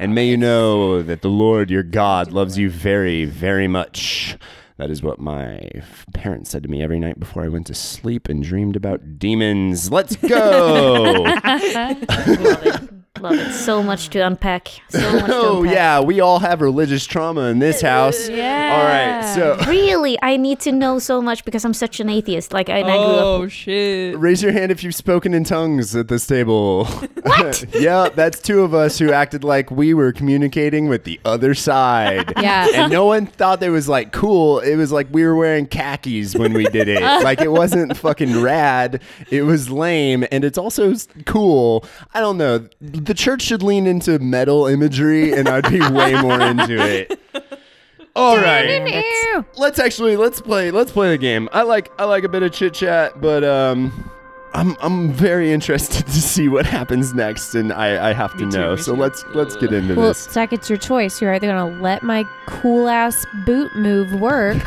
and 0.00 0.16
may 0.16 0.26
you 0.26 0.36
know 0.36 1.00
that 1.02 1.22
the 1.22 1.28
Lord 1.28 1.70
your 1.70 1.84
God 1.84 2.32
loves 2.32 2.58
you 2.58 2.70
very, 2.70 3.24
very 3.24 3.68
much. 3.68 4.36
That 4.76 4.90
is 4.90 5.02
what 5.02 5.20
my 5.20 5.70
parents 6.14 6.50
said 6.50 6.64
to 6.64 6.68
me 6.68 6.82
every 6.82 6.98
night 6.98 7.20
before 7.20 7.44
I 7.44 7.48
went 7.48 7.68
to 7.68 7.74
sleep 7.74 8.28
and 8.28 8.42
dreamed 8.42 8.74
about 8.74 9.20
demons. 9.20 9.92
Let's 9.92 10.16
go. 10.16 11.24
Love 13.20 13.34
it. 13.34 13.52
So 13.52 13.80
much 13.80 14.10
to 14.10 14.18
unpack. 14.18 14.68
So 14.88 14.98
much 15.12 15.26
to 15.26 15.32
Oh 15.34 15.58
unpack. 15.60 15.74
yeah, 15.74 16.00
we 16.00 16.18
all 16.20 16.40
have 16.40 16.60
religious 16.60 17.06
trauma 17.06 17.42
in 17.42 17.60
this 17.60 17.80
house. 17.80 18.28
Yeah. 18.28 18.74
All 18.76 18.84
right, 18.84 19.34
so 19.34 19.56
Really, 19.70 20.18
I 20.20 20.36
need 20.36 20.58
to 20.60 20.72
know 20.72 20.98
so 20.98 21.22
much 21.22 21.44
because 21.44 21.64
I'm 21.64 21.74
such 21.74 22.00
an 22.00 22.08
atheist. 22.10 22.52
Like 22.52 22.68
I, 22.68 22.78
and 22.78 22.90
I 22.90 22.96
grew 22.96 23.04
Oh 23.04 23.44
up. 23.44 23.50
shit! 23.50 24.18
raise 24.18 24.42
your 24.42 24.50
hand 24.50 24.72
if 24.72 24.82
you've 24.82 24.96
spoken 24.96 25.32
in 25.32 25.44
tongues 25.44 25.94
at 25.94 26.08
this 26.08 26.26
table. 26.26 26.86
What? 27.24 27.64
yeah, 27.74 28.10
that's 28.10 28.38
two 28.38 28.60
of 28.60 28.74
us 28.74 28.98
who 28.98 29.10
acted 29.10 29.44
like 29.44 29.70
we 29.70 29.94
were 29.94 30.12
communicating 30.12 30.88
with 30.90 31.04
the 31.04 31.18
other 31.24 31.54
side. 31.54 32.30
Yeah. 32.38 32.68
And 32.74 32.92
no 32.92 33.06
one 33.06 33.24
thought 33.26 33.60
that 33.60 33.70
was 33.70 33.88
like 33.88 34.12
cool. 34.12 34.60
It 34.60 34.76
was 34.76 34.92
like 34.92 35.06
we 35.10 35.24
were 35.24 35.34
wearing 35.34 35.66
khakis 35.66 36.34
when 36.36 36.52
we 36.52 36.64
did 36.66 36.86
it. 36.86 37.00
like 37.00 37.40
it 37.40 37.50
wasn't 37.50 37.96
fucking 37.96 38.42
rad. 38.42 39.00
It 39.30 39.42
was 39.44 39.70
lame 39.70 40.26
and 40.30 40.44
it's 40.44 40.58
also 40.58 40.90
s- 40.90 41.08
cool. 41.24 41.86
I 42.12 42.20
don't 42.20 42.36
know. 42.36 42.68
The 43.04 43.14
church 43.14 43.42
should 43.42 43.62
lean 43.62 43.86
into 43.86 44.18
metal 44.18 44.66
imagery 44.66 45.32
and 45.32 45.48
I'd 45.48 45.68
be 45.70 45.80
way 45.80 46.20
more 46.20 46.40
into 46.40 46.76
it. 46.78 47.20
All 48.16 48.36
right. 48.36 48.86
Ew. 48.86 49.44
let's 49.56 49.78
actually 49.78 50.16
let's 50.16 50.40
play 50.40 50.70
let's 50.70 50.92
play 50.92 51.10
the 51.10 51.18
game. 51.18 51.48
I 51.52 51.62
like 51.62 51.90
I 51.98 52.04
like 52.04 52.24
a 52.24 52.28
bit 52.28 52.42
of 52.42 52.52
chit 52.52 52.74
chat, 52.74 53.20
but 53.20 53.42
um 53.44 54.10
I'm 54.54 54.76
I'm 54.80 55.12
very 55.12 55.52
interested 55.52 56.06
to 56.06 56.12
see 56.12 56.48
what 56.48 56.64
happens 56.64 57.12
next 57.12 57.54
and 57.56 57.72
I, 57.72 58.10
I 58.10 58.12
have 58.12 58.32
to 58.38 58.46
Me 58.46 58.52
too, 58.52 58.58
know. 58.58 58.76
me 58.76 58.82
So 58.82 58.94
too. 58.94 59.00
let's 59.00 59.24
let's 59.34 59.56
get 59.56 59.72
into 59.72 59.88
this. 59.88 59.96
Well, 59.96 60.08
this. 60.08 60.24
Zach, 60.30 60.52
it's 60.52 60.70
your 60.70 60.78
choice. 60.78 61.20
You're 61.20 61.34
either 61.34 61.48
gonna 61.48 61.80
let 61.82 62.02
my 62.04 62.24
cool 62.46 62.88
ass 62.88 63.26
boot 63.44 63.74
move 63.74 64.12
work 64.20 64.62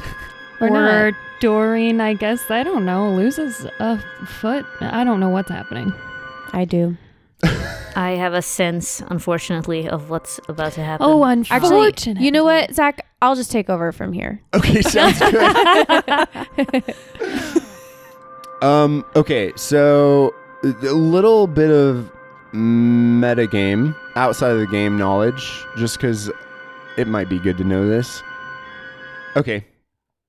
or, 0.60 0.68
or 0.68 0.70
not. 0.70 1.14
Doreen, 1.40 2.02
I 2.02 2.16
guess, 2.16 2.50
I 2.50 2.64
don't 2.64 2.84
know, 2.84 3.12
loses 3.12 3.66
a 3.80 3.98
foot. 4.26 4.66
I 4.82 5.04
don't 5.04 5.20
know 5.20 5.30
what's 5.30 5.52
happening. 5.52 5.94
I 6.52 6.66
do. 6.66 6.98
I 7.98 8.12
have 8.12 8.34
a 8.36 8.44
sense, 8.44 9.02
unfortunately, 9.08 9.90
of 9.90 10.12
what's 10.12 10.40
about 10.48 10.74
to 10.74 10.84
happen. 10.84 11.04
Oh, 11.04 11.26
Actually, 11.26 11.58
unfortunate. 11.58 12.22
you 12.22 12.30
know 12.30 12.44
what, 12.44 12.72
Zach? 12.72 13.04
I'll 13.24 13.36
just 13.36 13.52
take 13.52 13.72
over 13.72 13.92
from 13.92 14.14
here. 14.14 14.40
Okay, 14.54 14.84
sounds 14.84 15.18
good. 15.20 16.84
um 18.62 19.04
okay, 19.16 19.52
so 19.56 20.32
a 20.64 20.68
little 20.94 21.48
bit 21.48 21.72
of 21.72 22.12
metagame 22.54 23.96
outside 24.16 24.52
of 24.52 24.60
the 24.60 24.68
game 24.68 24.96
knowledge 24.96 25.66
just 25.78 26.00
cuz 26.00 26.30
it 26.98 27.08
might 27.08 27.30
be 27.30 27.40
good 27.40 27.58
to 27.58 27.64
know 27.64 27.88
this. 27.88 28.22
Okay. 29.36 29.66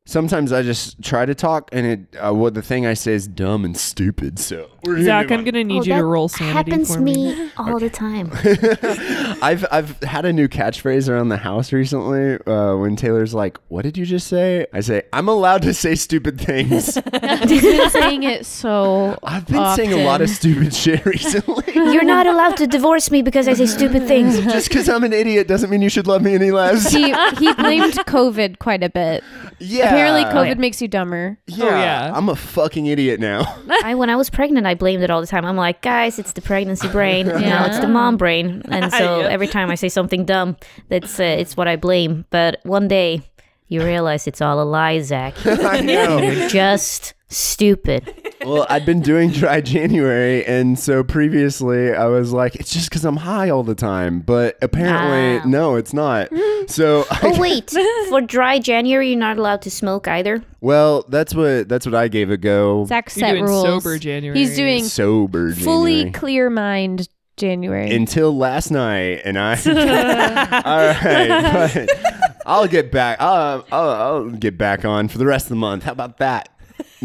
Sometimes 0.09 0.55
I 0.55 0.63
just 0.63 1.03
try 1.03 1.27
to 1.27 1.35
talk 1.35 1.69
and 1.71 1.87
it 1.87 2.01
uh, 2.19 2.33
what 2.33 2.55
the 2.55 2.63
thing 2.63 2.87
I 2.87 2.95
say 2.95 3.13
is 3.13 3.29
dumb 3.29 3.67
and 3.67 3.77
stupid. 3.77 4.39
So 4.39 4.71
we're 4.83 4.95
gonna 4.95 5.05
Zach, 5.05 5.31
I'm 5.31 5.45
gonna 5.45 5.63
need 5.65 5.81
Oh, 5.81 5.85
you 5.85 5.93
to 5.93 5.99
that 5.99 6.05
roll 6.05 6.29
sanity 6.31 6.55
happens 6.71 6.95
for 6.95 7.03
me 7.03 7.51
all 7.59 7.79
the 7.79 7.91
time. 7.91 8.31
I've 9.43 9.67
I've 9.71 10.03
had 10.03 10.25
a 10.25 10.33
new 10.33 10.49
catchphrase 10.49 11.11
around 11.11 11.29
the 11.29 11.37
house 11.37 11.75
recently. 11.75 12.39
Uh, 12.47 12.77
when 12.77 12.97
Taylor's 12.97 13.35
like, 13.35 13.59
"What 13.69 13.83
did 13.83 13.99
you 13.99 14.07
just 14.07 14.29
say?" 14.29 14.67
I 14.73 14.81
say, 14.81 15.03
"I'm 15.13 15.29
allowed 15.29 15.61
to 15.63 15.75
say 15.75 15.95
stupid 15.95 16.41
things." 16.41 16.95
He's 17.45 17.61
been 17.63 17.91
saying 17.91 18.23
it 18.23 18.47
so. 18.47 19.19
I've 19.23 19.47
been 19.47 19.77
saying 19.77 19.93
a 19.93 20.05
lot 20.07 20.23
of 20.23 20.31
often. 20.31 20.35
stupid 20.37 20.75
shit 20.75 21.05
recently. 21.05 21.75
You're 21.75 22.05
not 22.05 22.27
allowed 22.27 22.57
to 22.57 22.67
divorce 22.67 23.11
me 23.11 23.21
because 23.21 23.47
I 23.47 23.53
say 23.53 23.67
stupid 23.67 24.09
things. 24.09 24.41
Just 24.41 24.71
because 24.71 24.89
I'm 24.89 25.05
an 25.05 25.13
idiot 25.13 25.49
doesn't 25.49 25.69
mean 25.69 25.83
you 25.83 25.91
should 25.91 26.07
love 26.07 26.23
me 26.23 26.35
any 26.35 26.51
less. 26.51 26.91
He 26.91 27.13
he 27.37 27.53
blamed 27.53 27.93
COVID 28.07 28.59
quite 28.59 28.83
a 28.83 28.89
bit. 28.89 29.23
yeah. 29.59 29.98
Apparently, 29.99 30.25
Oh, 30.25 30.43
COVID 30.45 30.49
yeah. 30.57 30.61
makes 30.61 30.81
you 30.83 30.89
dumber. 30.89 31.39
Yeah, 31.47 31.65
yeah. 31.67 32.13
I'm 32.15 32.29
a 32.29 32.37
fucking 32.37 32.87
idiot 32.87 33.21
now. 33.21 33.57
I, 33.85 33.95
when 33.95 34.11
I 34.11 34.17
was 34.17 34.31
pregnant, 34.31 34.67
I 34.67 34.75
blamed 34.75 35.03
it 35.03 35.11
all 35.11 35.21
the 35.21 35.27
time. 35.27 35.45
I'm 35.45 35.57
like, 35.57 35.83
guys, 35.83 36.19
it's 36.19 36.33
the 36.33 36.41
pregnancy 36.43 36.89
brain. 36.89 37.27
Now 37.27 37.67
it's 37.67 37.79
the 37.79 37.89
mom 37.89 38.17
brain. 38.17 38.63
And 38.69 38.93
so 38.99 39.21
Yep. 39.21 39.31
every 39.31 39.49
time 39.49 39.71
I 39.71 39.75
say 39.75 39.89
something 39.89 40.25
dumb, 40.25 40.57
that's 40.89 41.19
uh, 41.19 41.23
it's 41.25 41.57
what 41.57 41.69
I 41.69 41.77
blame. 41.77 42.25
But 42.31 42.61
one 42.65 42.89
day, 42.89 43.23
you 43.69 43.83
realize 43.83 44.27
it's 44.27 44.41
all 44.41 44.61
a 44.61 44.65
lie, 44.65 45.01
Zach. 45.01 45.35
I 45.47 45.81
know. 45.81 46.19
You're 46.19 46.49
just 46.49 47.15
stupid. 47.31 48.33
well, 48.45 48.67
I'd 48.71 48.87
been 48.87 49.01
doing 49.03 49.31
dry 49.31 49.61
January, 49.61 50.45
and 50.47 50.79
so 50.79 51.05
previously 51.05 51.93
I 51.93 52.07
was 52.07 52.33
like, 52.33 52.55
it's 52.57 52.73
just 52.73 52.89
because 52.89 53.05
I'm 53.05 53.17
high 53.17 53.51
all 53.51 53.63
the 53.63 53.75
time. 53.75 54.21
But 54.21 54.57
apparently, 54.63 55.41
Ah. 55.41 55.49
no, 55.49 55.77
it's 55.77 55.93
not. 55.93 56.29
So, 56.69 57.05
Oh 57.23 57.39
wait, 57.39 57.71
for 58.09 58.21
dry 58.23 58.59
January, 58.59 59.11
you're 59.11 59.19
not 59.19 59.37
allowed 59.39 59.63
to 59.63 59.71
smoke 59.71 60.09
either. 60.09 60.43
well, 60.61 61.05
that's 61.09 61.35
what 61.35 61.69
that's 61.69 61.85
what 61.87 61.95
I 61.95 62.09
gave 62.09 62.31
a 62.31 62.37
go. 62.39 62.87
Zach 62.87 63.11
You're 63.15 63.21
set 63.27 63.31
doing 63.33 63.45
rules. 63.45 63.65
sober 63.65 63.99
January. 63.99 64.39
He's 64.39 64.57
doing 64.57 64.85
Sober 64.85 65.53
fully 65.55 65.93
January. 66.05 66.13
clear 66.13 66.51
mind 66.51 67.09
January. 67.37 67.95
until 67.95 68.37
last 68.37 68.71
night, 68.71 69.21
and 69.25 69.39
I. 69.39 69.53
all 70.65 71.05
right, 71.05 71.53
but 71.75 72.28
I'll 72.49 72.67
get 72.67 72.91
back. 72.91 73.21
I'll, 73.21 73.65
I'll, 73.71 73.91
I'll 73.91 74.31
get 74.31 74.57
back 74.57 74.85
on 74.85 75.09
for 75.09 75.19
the 75.19 75.27
rest 75.27 75.45
of 75.47 75.51
the 75.51 75.57
month. 75.57 75.85
How 75.85 75.93
about 75.93 76.19
that? 76.19 76.49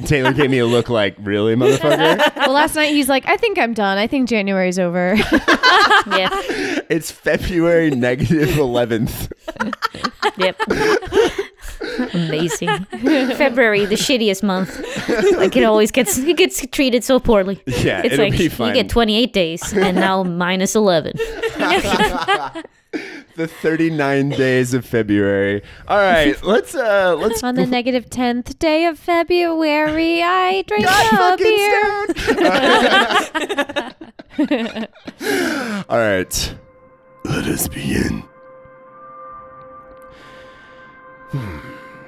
Taylor 0.06 0.34
gave 0.34 0.50
me 0.50 0.58
a 0.60 0.66
look 0.66 0.90
like, 0.90 1.16
really, 1.20 1.56
motherfucker? 1.56 2.36
well, 2.38 2.52
last 2.54 2.76
night 2.76 2.92
he's 2.94 3.10
like, 3.10 3.28
I 3.28 3.38
think 3.38 3.60
I'm 3.60 3.74
done. 3.74 3.98
I 3.98 4.08
think 4.08 4.28
January's 4.30 4.80
over. 4.80 5.16
Yeah. 6.06 6.30
it's 6.90 7.10
February 7.12 7.90
negative 7.92 8.50
11th. 8.50 9.32
Yep. 10.38 12.14
Amazing. 12.14 12.70
February, 13.36 13.86
the 13.86 13.96
shittiest 13.96 14.44
month. 14.44 14.78
Like 15.38 15.56
it 15.56 15.64
always 15.64 15.92
gets 15.92 16.18
it 16.18 16.36
gets 16.36 16.66
treated 16.68 17.04
so 17.04 17.20
poorly. 17.20 17.62
Yeah, 17.66 18.02
It's 18.04 18.14
it'll 18.14 18.26
like 18.26 18.38
be 18.38 18.44
you 18.44 18.74
get 18.74 18.90
28 18.90 19.32
days 19.34 19.74
and 19.74 19.96
now 19.98 20.24
minus 20.24 20.76
11. 20.76 21.14
the 23.36 23.48
39 23.48 24.30
days 24.30 24.74
of 24.74 24.86
February. 24.86 25.62
All 25.88 25.98
right, 25.98 26.42
let's 26.46 26.76
uh 26.76 27.16
let's 27.18 27.44
On 27.44 27.56
the 27.56 27.66
negative 27.66 28.10
10th 28.10 28.60
day 28.60 28.86
of 28.86 29.00
February, 29.00 30.22
I 30.22 30.64
drink 30.68 30.86
God 30.86 31.34
a 31.34 31.44
beer. 31.44 32.08
All 35.90 35.98
right. 35.98 36.56
Let 37.26 37.46
us 37.46 37.68
begin. 37.68 38.24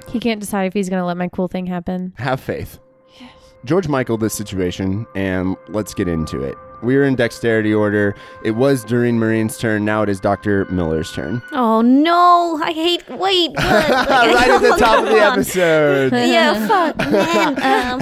He 0.08 0.20
can't 0.20 0.40
decide 0.40 0.66
if 0.66 0.72
he's 0.74 0.88
going 0.88 1.00
to 1.00 1.06
let 1.06 1.16
my 1.16 1.28
cool 1.28 1.48
thing 1.48 1.66
happen. 1.66 2.12
Have 2.18 2.40
faith. 2.40 2.78
Yes. 3.18 3.32
George 3.64 3.88
Michael 3.88 4.18
this 4.18 4.34
situation 4.34 5.06
and 5.14 5.56
let's 5.68 5.94
get 5.94 6.06
into 6.08 6.42
it. 6.42 6.56
We 6.82 6.96
are 6.96 7.04
in 7.04 7.14
dexterity 7.14 7.72
order. 7.72 8.14
It 8.42 8.52
was 8.52 8.84
Doreen 8.84 9.18
Marine's 9.18 9.58
turn. 9.58 9.84
Now 9.84 10.02
it 10.02 10.08
is 10.08 10.20
Dr. 10.20 10.64
Miller's 10.66 11.12
turn. 11.12 11.42
Oh 11.52 11.80
no, 11.80 12.60
I 12.62 12.72
hate 12.72 13.08
wait. 13.08 13.50
What? 13.56 13.64
Right 13.64 14.50
at 14.50 14.60
the 14.62 14.76
top 14.78 15.04
of 15.04 15.10
the 15.10 15.20
episode. 15.20 16.12
Yeah, 16.12 16.66
fuck, 16.66 16.96
man. 16.98 18.00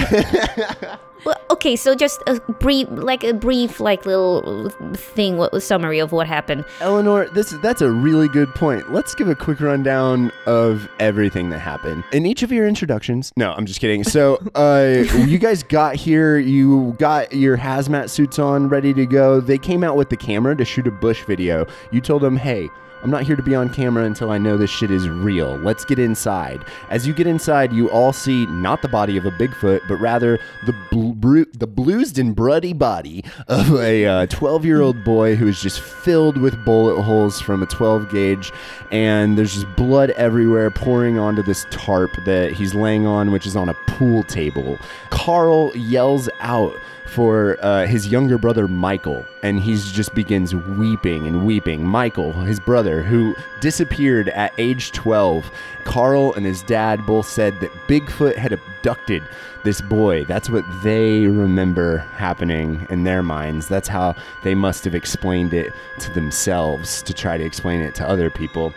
Um, 1.25 1.34
okay. 1.51 1.77
so 1.77 1.95
just 1.95 2.23
a 2.27 2.41
brief, 2.41 2.89
like 2.91 3.25
a 3.25 3.33
brief, 3.33 3.81
like 3.81 4.07
little 4.07 4.71
thing, 4.95 5.37
what 5.37 5.61
summary 5.63 5.99
of 5.99 6.13
what 6.13 6.27
happened. 6.27 6.65
Eleanor, 6.81 7.29
this 7.31 7.51
that's 7.63 7.83
a 7.83 7.91
really 7.91 8.29
good 8.29 8.55
point. 8.55 8.93
Let's 8.93 9.15
give 9.15 9.29
a 9.29 9.35
quick 9.35 9.61
rundown 9.61 10.33
of 10.47 10.89
everything 10.99 11.51
that 11.51 11.59
happened 11.59 12.05
in 12.13 12.27
each 12.27 12.43
of 12.43 12.53
your 12.53 12.67
introductions. 12.67 13.33
No, 13.37 13.53
I'm 13.53 13.67
just 13.67 13.81
kidding. 13.81 14.05
So, 14.05 14.37
uh, 14.55 15.05
you 15.27 15.39
guys 15.39 15.63
got 15.63 15.97
here, 15.97 16.39
you 16.39 16.95
got 16.99 17.33
your 17.33 17.57
hazmat 17.57 18.11
suits 18.11 18.39
on, 18.39 18.69
ready 18.69 18.95
to 18.95 19.07
go. 19.07 19.41
They 19.41 19.59
came 19.59 19.85
out 19.85 19.97
with 19.97 20.11
the 20.11 20.17
camera 20.17 20.57
to 20.57 20.65
shoot 20.65 20.87
a 20.87 20.91
bush 20.91 21.25
video. 21.25 21.67
You 21.91 22.01
told 22.01 22.23
them, 22.23 22.37
"Hey, 22.37 22.69
I'm 23.05 23.11
not 23.11 23.25
here 23.25 23.37
to 23.37 23.43
be 23.43 23.55
on 23.55 23.69
camera 23.69 24.05
until 24.05 24.31
I 24.31 24.39
know 24.39 24.57
this 24.57 24.71
shit 24.71 24.91
is 24.91 25.11
real. 25.11 25.59
Let's 25.59 25.85
get 25.85 25.99
inside. 25.99 26.65
As 26.89 27.07
you 27.07 27.13
get 27.13 27.27
inside, 27.27 27.71
you 27.71 27.91
all 27.91 28.15
see 28.15 28.47
not 28.47 28.81
the 28.81 28.89
body 28.89 29.19
of 29.19 29.27
a 29.27 29.31
Bigfoot, 29.31 29.83
but 29.87 29.97
rather 29.97 30.39
the 30.65 30.75
bl- 30.91 31.13
bru- 31.13 31.45
the 31.53 31.67
bruised 31.67 32.19
and 32.19 32.35
bloody 32.35 32.73
body 32.73 33.23
of 33.49 33.75
a 33.75 34.07
uh, 34.07 34.27
12 34.29 34.65
year 34.65 34.81
old 34.81 35.05
boy 35.05 35.37
who 35.37 35.47
is 35.47 35.61
just 35.61 35.81
filled 35.81 36.39
with 36.39 36.65
bullet 36.65 37.03
holes 37.03 37.43
from 37.43 37.63
a 37.63 37.67
12 37.67 38.11
gauge, 38.11 38.51
and 38.91 39.37
there's 39.37 39.53
just 39.53 39.77
blood 39.77 40.09
everywhere 40.13 40.71
pouring 40.71 41.19
onto 41.19 41.43
this 41.43 41.67
tarp 41.71 42.11
that 42.25 42.53
he's 42.53 42.75
laying 42.75 43.07
on, 43.07 43.33
which 43.33 43.45
is 43.45 43.55
on 43.55 43.69
a 43.69 43.75
pool 43.87 44.23
table. 44.23 44.79
Carl 45.11 45.77
yells 45.77 46.31
out 46.41 46.75
for 47.15 47.57
uh, 47.63 47.87
his 47.87 48.09
younger 48.09 48.37
brother 48.39 48.67
Michael, 48.67 49.25
and 49.45 49.61
he 49.61 49.77
just 49.77 50.15
begins 50.15 50.53
weeping 50.53 51.29
and 51.29 51.47
weeping. 51.47 51.87
Michael, 51.87 52.33
his 52.33 52.59
brother, 52.59 53.03
who 53.03 53.37
disappeared 53.61 54.31
at 54.31 54.53
age 54.59 54.91
12, 54.91 55.49
Carl 55.85 56.33
and 56.35 56.45
his 56.45 56.63
dad 56.63 57.07
both 57.07 57.29
said 57.29 57.59
that 57.61 57.71
Bigfoot 57.87 58.35
had 58.35 58.53
abducted 58.53 59.23
this 59.63 59.81
boy. 59.81 60.25
That's 60.25 60.51
what 60.51 60.65
they 60.83 61.29
remember 61.29 61.99
happening 61.99 62.85
in 62.91 63.05
their 63.05 63.23
minds. 63.23 63.69
That's 63.69 63.89
how 63.89 64.17
they 64.43 64.57
must 64.57 64.85
have 64.85 64.97
explained 64.97 65.55
it 65.55 65.73
to 66.01 66.11
themselves 66.13 67.01
to 67.03 67.15
try 67.15 67.39
to 67.39 67.45
explain 67.45 67.81
it 67.81 67.95
to 67.95 68.09
other 68.09 68.29
people. 68.29 68.75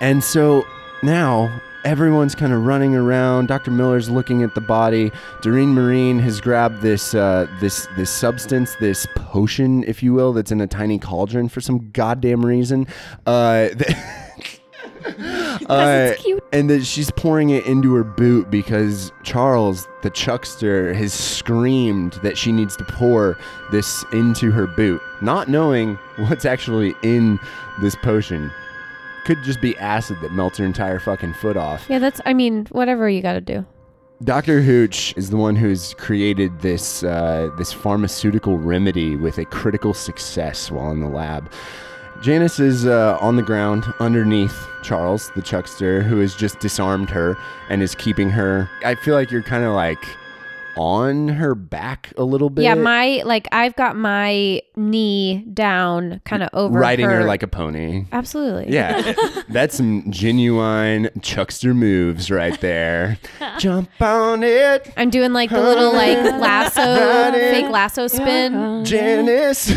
And 0.00 0.24
so 0.24 0.66
now 1.02 1.60
everyone's 1.84 2.34
kind 2.34 2.52
of 2.52 2.64
running 2.64 2.94
around. 2.94 3.48
Dr. 3.48 3.70
Miller's 3.70 4.08
looking 4.08 4.42
at 4.42 4.54
the 4.54 4.60
body. 4.60 5.10
Doreen 5.42 5.74
Marine 5.74 6.18
has 6.18 6.40
grabbed 6.40 6.80
this 6.80 7.14
uh, 7.14 7.46
this 7.60 7.86
this 7.96 8.10
substance, 8.10 8.74
this 8.80 9.06
potion, 9.14 9.84
if 9.84 10.02
you 10.02 10.12
will, 10.12 10.32
that's 10.32 10.50
in 10.50 10.60
a 10.60 10.66
tiny 10.66 10.98
cauldron 10.98 11.48
for 11.48 11.60
some 11.60 11.90
goddamn 11.90 12.44
reason. 12.44 12.86
Uh, 13.26 13.68
uh, 15.68 16.14
and 16.52 16.70
that 16.70 16.84
she's 16.84 17.10
pouring 17.10 17.50
it 17.50 17.66
into 17.66 17.94
her 17.94 18.04
boot 18.04 18.50
because 18.50 19.12
Charles, 19.22 19.86
the 20.02 20.10
chuckster, 20.10 20.94
has 20.94 21.12
screamed 21.12 22.14
that 22.22 22.38
she 22.38 22.52
needs 22.52 22.76
to 22.76 22.84
pour 22.84 23.38
this 23.70 24.04
into 24.12 24.50
her 24.50 24.66
boot, 24.66 25.00
not 25.20 25.48
knowing 25.48 25.96
what's 26.16 26.44
actually 26.44 26.94
in 27.02 27.38
this 27.80 27.94
potion. 27.96 28.50
Could 29.24 29.42
just 29.42 29.60
be 29.60 29.76
acid 29.78 30.20
that 30.20 30.32
melts 30.32 30.58
her 30.58 30.64
entire 30.64 30.98
fucking 30.98 31.34
foot 31.34 31.56
off. 31.56 31.86
Yeah, 31.88 31.98
that's. 31.98 32.20
I 32.26 32.34
mean, 32.34 32.66
whatever 32.70 33.08
you 33.08 33.22
got 33.22 33.34
to 33.34 33.40
do. 33.40 33.64
Dr. 34.22 34.62
Hooch 34.62 35.14
is 35.16 35.30
the 35.30 35.36
one 35.36 35.56
who's 35.56 35.94
created 35.94 36.60
this 36.60 37.02
uh, 37.02 37.50
this 37.58 37.72
pharmaceutical 37.72 38.58
remedy 38.58 39.16
with 39.16 39.38
a 39.38 39.44
critical 39.44 39.92
success 39.92 40.70
while 40.70 40.90
in 40.90 41.00
the 41.00 41.08
lab. 41.08 41.50
Janice 42.22 42.60
is 42.60 42.86
uh, 42.86 43.18
on 43.20 43.36
the 43.36 43.42
ground 43.42 43.84
underneath 44.00 44.66
Charles, 44.82 45.30
the 45.34 45.42
chuckster, 45.42 46.02
who 46.02 46.20
has 46.20 46.34
just 46.34 46.58
disarmed 46.60 47.10
her 47.10 47.36
and 47.68 47.82
is 47.82 47.94
keeping 47.94 48.30
her. 48.30 48.70
I 48.84 48.94
feel 48.94 49.14
like 49.14 49.30
you're 49.30 49.42
kind 49.42 49.64
of 49.64 49.74
like 49.74 50.02
on 50.76 51.28
her 51.28 51.54
back 51.54 52.12
a 52.16 52.24
little 52.24 52.50
bit. 52.50 52.62
Yeah, 52.62 52.74
my 52.74 53.22
like 53.24 53.48
I've 53.52 53.74
got 53.76 53.96
my 53.96 54.60
knee 54.76 55.44
down, 55.52 56.20
kind 56.24 56.42
of 56.42 56.50
over 56.52 56.78
riding 56.78 57.06
her. 57.06 57.20
her 57.20 57.24
like 57.24 57.42
a 57.42 57.48
pony. 57.48 58.06
Absolutely. 58.12 58.72
Yeah, 58.72 59.14
that's 59.48 59.76
some 59.76 60.10
genuine 60.10 61.10
chuckster 61.22 61.74
moves 61.74 62.30
right 62.30 62.60
there. 62.60 63.18
Jump 63.58 63.90
on 64.00 64.42
it, 64.42 64.92
I'm 64.96 65.10
doing 65.10 65.32
like 65.32 65.50
the 65.50 65.60
little 65.60 65.92
like 65.92 66.18
lasso, 66.40 67.32
fake 67.32 67.70
lasso 67.70 68.06
spin. 68.06 68.84
Janice. 68.84 69.72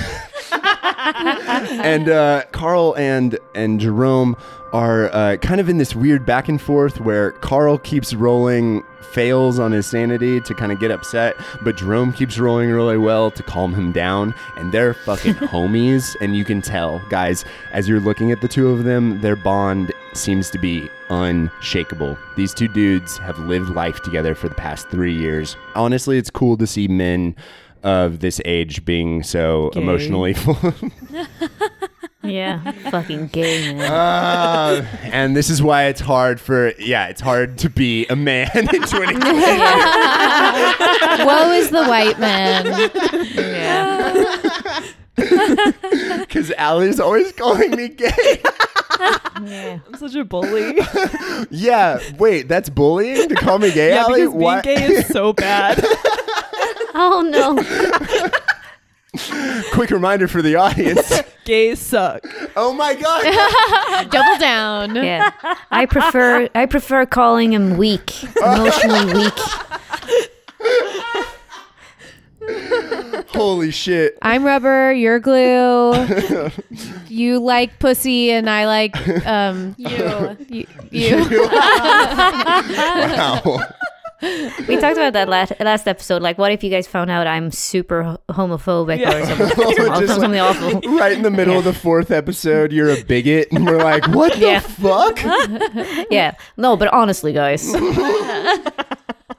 and 0.51 2.09
uh, 2.09 2.43
Carl 2.51 2.95
and 2.97 3.37
and 3.55 3.79
Jerome 3.79 4.35
are 4.73 5.13
uh, 5.13 5.37
kind 5.37 5.61
of 5.61 5.69
in 5.69 5.77
this 5.77 5.95
weird 5.95 6.25
back 6.25 6.49
and 6.49 6.61
forth 6.61 6.99
where 7.01 7.31
Carl 7.31 7.77
keeps 7.77 8.13
rolling 8.13 8.83
fails 9.11 9.59
on 9.59 9.71
his 9.71 9.85
sanity 9.85 10.39
to 10.41 10.53
kind 10.53 10.71
of 10.71 10.79
get 10.79 10.91
upset, 10.91 11.35
but 11.61 11.75
Jerome 11.77 12.13
keeps 12.13 12.37
rolling 12.37 12.69
really 12.71 12.97
well 12.97 13.31
to 13.31 13.43
calm 13.43 13.73
him 13.73 13.91
down. 13.91 14.33
And 14.55 14.71
they're 14.71 14.93
fucking 14.93 15.33
homies, 15.35 16.15
and 16.21 16.35
you 16.35 16.45
can 16.45 16.61
tell, 16.61 17.01
guys, 17.09 17.45
as 17.71 17.87
you're 17.87 17.99
looking 17.99 18.31
at 18.31 18.41
the 18.41 18.47
two 18.47 18.69
of 18.69 18.83
them, 18.83 19.21
their 19.21 19.35
bond 19.35 19.91
seems 20.13 20.49
to 20.51 20.57
be 20.57 20.89
unshakable. 21.09 22.17
These 22.35 22.53
two 22.53 22.67
dudes 22.67 23.17
have 23.19 23.37
lived 23.39 23.69
life 23.69 24.01
together 24.01 24.35
for 24.35 24.49
the 24.49 24.55
past 24.55 24.89
three 24.89 25.13
years. 25.15 25.55
Honestly, 25.75 26.17
it's 26.17 26.29
cool 26.29 26.57
to 26.57 26.67
see 26.67 26.87
men 26.87 27.35
of 27.83 28.19
this 28.19 28.41
age 28.45 28.83
being 28.85 29.23
so 29.23 29.69
Gay. 29.73 29.81
emotionally 29.81 30.33
full. 30.35 30.57
Yeah, 32.27 32.71
fucking 32.91 33.27
gay 33.27 33.73
man. 33.73 33.89
Uh, 33.91 34.85
and 35.03 35.35
this 35.35 35.49
is 35.49 35.61
why 35.61 35.85
it's 35.85 36.01
hard 36.01 36.39
for 36.41 36.73
yeah, 36.79 37.07
it's 37.07 37.21
hard 37.21 37.57
to 37.59 37.69
be 37.69 38.05
a 38.07 38.15
man 38.15 38.49
in 38.53 38.67
2020 38.83 39.19
Woe 41.25 41.51
is 41.53 41.69
the 41.69 41.85
white 41.87 42.19
man. 42.19 42.65
yeah. 43.35 44.83
because 46.19 46.51
Allie's 46.51 46.99
always 46.99 47.31
calling 47.31 47.71
me 47.71 47.87
gay. 47.89 48.41
yeah. 49.41 49.79
I'm 49.87 49.95
such 49.97 50.15
a 50.15 50.23
bully. 50.25 50.77
yeah, 51.49 51.99
wait, 52.19 52.47
that's 52.47 52.69
bullying 52.69 53.29
to 53.29 53.35
call 53.35 53.57
me 53.59 53.71
gay, 53.71 53.89
yeah, 53.95 54.01
Allie? 54.03 54.21
because 54.21 54.33
being 54.33 54.41
Why- 54.43 54.61
gay 54.61 54.83
is 54.83 55.07
so 55.07 55.33
bad. 55.33 55.83
Oh 56.99 57.21
no. 57.21 57.55
Quick 59.73 59.89
reminder 59.91 60.27
for 60.27 60.41
the 60.41 60.55
audience. 60.55 61.21
Gays 61.45 61.79
suck. 61.79 62.25
oh 62.55 62.73
my 62.73 62.93
god. 62.95 64.09
Double 64.11 64.37
down. 64.39 64.95
Yeah. 64.95 65.31
I 65.71 65.85
prefer 65.85 66.49
I 66.53 66.65
prefer 66.65 67.05
calling 67.05 67.53
him 67.53 67.77
weak, 67.77 68.23
emotionally 68.35 69.13
weak. 69.13 69.33
Holy 73.29 73.71
shit. 73.71 74.17
I'm 74.21 74.43
rubber, 74.45 74.91
you're 74.93 75.19
glue. 75.19 75.93
you 77.07 77.39
like 77.39 77.79
pussy, 77.79 78.31
and 78.31 78.49
I 78.49 78.65
like 78.65 78.95
um 79.25 79.75
you. 79.77 80.37
You. 80.49 80.67
you. 80.91 81.47
Wow. 82.69 83.59
We 84.21 84.77
talked 84.77 84.97
about 84.97 85.13
that 85.13 85.29
last 85.29 85.53
last 85.59 85.87
episode. 85.87 86.21
Like, 86.23 86.37
what 86.37 86.51
if 86.51 86.63
you 86.63 86.69
guys 86.71 86.87
found 86.87 87.11
out 87.11 87.27
I'm 87.27 87.51
super 87.51 88.17
homophobic 88.29 88.99
Yeah. 88.99 89.13
or 89.21 89.25
something, 89.25 89.47
Just 89.99 90.07
something 90.19 90.31
like- 90.31 90.41
awful? 90.41 90.81
right 90.97 91.11
in 91.11 91.21
the 91.21 91.29
middle 91.31 91.57
of 91.57 91.63
the 91.65 91.73
fourth 91.73 92.09
episode, 92.11 92.71
you're 92.71 92.89
a 92.89 93.03
bigot, 93.03 93.49
and 93.51 93.65
we're 93.65 93.77
like, 93.77 94.07
what 94.09 94.33
the 94.33 94.39
Yeah. 94.39 94.59
fuck? 94.59 95.19
Yeah. 96.11 96.33
No, 96.57 96.75
but 96.77 96.87
honestly, 96.93 97.31
guys. 97.33 97.71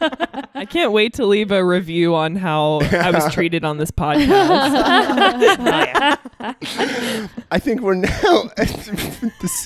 I 0.01 0.65
can't 0.69 0.93
wait 0.93 1.15
to 1.15 1.27
leave 1.27 1.51
a 1.51 1.65
review 1.65 2.15
on 2.15 2.37
how 2.37 2.81
I 2.93 3.11
was 3.11 3.33
treated 3.35 3.65
on 3.65 3.79
this 3.79 3.91
podcast. 3.91 4.29
I 7.51 7.59
think 7.59 7.81
we're 7.81 7.95
now. 7.95 8.51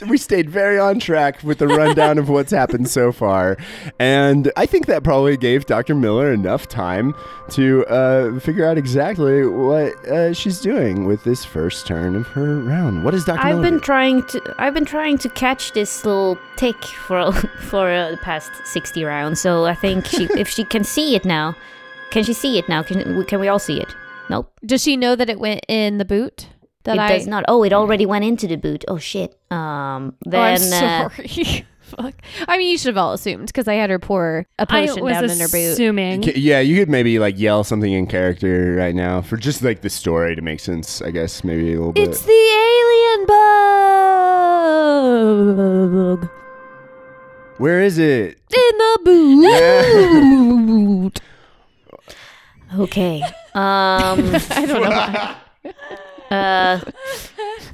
we 0.09 0.17
stayed 0.17 0.49
very 0.49 0.79
on 0.79 0.99
track 0.99 1.43
with 1.43 1.59
the 1.59 1.67
rundown 1.69 2.19
of 2.19 2.29
what's 2.29 2.51
happened 2.51 2.89
so 2.89 3.13
far, 3.13 3.57
and 3.99 4.51
I 4.57 4.67
think 4.67 4.87
that 4.87 5.03
probably 5.03 5.37
gave 5.37 5.67
Dr. 5.67 5.95
Miller 5.95 6.33
enough 6.33 6.69
time 6.69 7.15
to 7.51 7.85
uh, 7.87 8.39
figure 8.41 8.67
out 8.67 8.79
exactly 8.79 9.47
what 9.47 9.93
uh, 10.09 10.33
she's 10.33 10.61
doing 10.61 11.05
with 11.07 11.25
this 11.25 11.45
first 11.45 11.87
turn 11.87 12.17
of 12.17 12.27
her 12.29 12.61
round. 12.61 13.05
What 13.05 13.15
is 13.15 13.25
Dr. 13.25 13.41
I've 13.41 13.57
Miller? 13.57 13.63
been 13.63 13.75
do? 13.75 13.81
trying 13.81 14.23
to 14.29 14.55
I've 14.59 14.75
been 14.75 14.85
trying 14.85 15.19
to 15.19 15.29
catch 15.29 15.73
this 15.73 16.05
little 16.05 16.39
tick 16.57 16.83
for 16.85 17.33
for 17.33 17.91
uh, 17.91 18.13
the 18.13 18.17
past 18.19 18.51
60 18.65 19.05
rounds. 19.05 19.41
So 19.41 19.67
I 19.67 19.75
think 19.75 20.07
she 20.07 20.22
if 20.31 20.49
she 20.49 20.65
can 20.65 20.85
see 20.85 21.15
it 21.15 21.25
now. 21.25 21.55
Can 22.11 22.25
she 22.25 22.33
see 22.33 22.59
it 22.59 22.69
now? 22.69 22.83
Can 22.83 23.25
can 23.25 23.41
we 23.41 23.49
all 23.49 23.59
see 23.59 23.81
it? 23.81 23.95
Nope. 24.29 24.53
Does 24.65 24.83
she 24.83 24.97
know 24.97 25.17
that 25.17 25.29
it 25.31 25.39
went 25.41 25.65
in 25.69 25.99
the 25.99 26.05
boot? 26.05 26.49
That 26.85 26.97
it 26.97 27.01
I. 27.01 27.09
does 27.17 27.27
not. 27.27 27.45
Oh, 27.49 27.63
it 27.63 27.73
already 27.73 28.07
went 28.07 28.25
into 28.25 28.47
the 28.47 28.57
boot. 28.57 28.85
Oh 28.89 28.99
shit. 28.99 29.39
Um 29.51 30.15
Oh, 30.27 30.31
then 30.31 30.41
I'm 30.41 30.55
uh, 30.55 31.09
sorry. 31.09 31.67
Fuck. 31.81 32.15
I 32.49 32.57
mean, 32.57 32.71
you 32.71 32.79
should 32.79 32.89
have 32.89 32.97
all 32.97 33.13
assumed 33.13 33.47
because 33.47 33.69
I 33.69 33.75
had 33.75 33.91
her 33.91 33.99
pour 33.99 34.47
a 34.59 34.67
potion 34.67 35.05
was 35.05 35.13
down 35.13 35.29
in 35.31 35.39
her 35.39 35.49
boot. 35.49 35.73
assuming. 35.73 36.23
Yeah, 36.23 36.61
you 36.61 36.79
could 36.79 36.89
maybe 36.89 37.19
like 37.19 37.39
yell 37.39 37.65
something 37.65 37.93
in 37.93 38.07
character 38.07 38.75
right 38.77 38.95
now 38.95 39.21
for 39.21 39.37
just 39.37 39.63
like 39.63 39.83
the 39.83 39.91
story 39.91 40.35
to 40.35 40.41
make 40.43 40.61
sense. 40.61 41.03
I 41.03 41.11
guess 41.11 41.45
maybe 41.45 41.75
a 41.75 41.77
little 41.77 41.93
bit. 41.93 42.09
It's 42.09 42.23
the 42.23 42.33
alien 42.33 43.27
bug 46.21 46.42
Where 47.63 47.81
is 47.81 47.97
it? 47.97 48.41
in 48.53 48.79
the 48.79 48.99
boot. 51.05 51.21
Okay. 52.77 53.23
Um, 53.55 54.35
I 54.51 54.65
don't 54.67 54.69
know 54.69 54.81
why. 54.81 55.37
uh, 56.35 56.81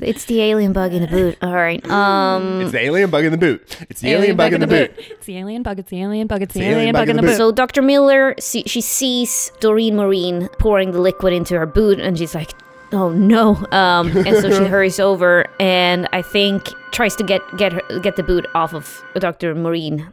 it's 0.01 0.25
the 0.25 0.43
alien 0.43 0.73
bug 0.73 0.93
in 0.93 1.03
the 1.03 1.07
boot. 1.07 1.39
All 1.41 1.55
right. 1.55 1.89
Um, 1.89 2.63
It's 2.63 2.73
the 2.73 2.81
alien 2.81 3.09
bug 3.09 3.25
in 3.25 3.31
the 3.31 3.39
boot. 3.39 3.77
It's 3.89 4.01
the 4.01 4.11
alien, 4.11 4.37
bug 4.37 4.53
in 4.55 4.61
the 4.61 4.67
boot. 4.67 4.93
It's 4.99 5.25
the 5.27 5.39
alien 5.39 5.63
bug. 5.63 5.79
It's 5.79 5.89
the 5.91 6.03
alien 6.03 6.27
bug. 6.27 6.43
It's 6.43 6.53
the, 6.53 6.61
the 6.61 6.67
alien, 6.67 6.93
bug 6.93 7.09
in 7.09 7.15
the 7.15 7.23
boot. 7.23 7.37
So 7.37 7.53
Dr. 7.53 7.81
Miller, 7.81 8.35
see, 8.41 8.65
she 8.67 8.81
sees 8.81 9.53
Doreen 9.61 9.95
Marine 9.95 10.49
pouring 10.59 10.91
the 10.91 11.01
liquid 11.01 11.33
into 11.33 11.57
her 11.57 11.67
boot, 11.67 12.01
and 12.01 12.19
she's 12.19 12.35
like, 12.35 12.51
"Oh 12.93 13.11
no!" 13.11 13.57
Um, 13.73 14.17
and 14.17 14.37
so 14.37 14.51
she 14.51 14.65
hurries 14.75 14.99
over, 15.01 15.47
and 15.61 16.09
I 16.13 16.23
think 16.23 16.73
tries 16.91 17.15
to 17.17 17.25
get 17.25 17.41
get 17.57 17.73
her, 17.73 17.83
get 18.01 18.17
the 18.17 18.23
boot 18.23 18.47
off 18.55 18.75
of 18.75 19.03
Dr. 19.19 19.55
Marine. 19.55 20.09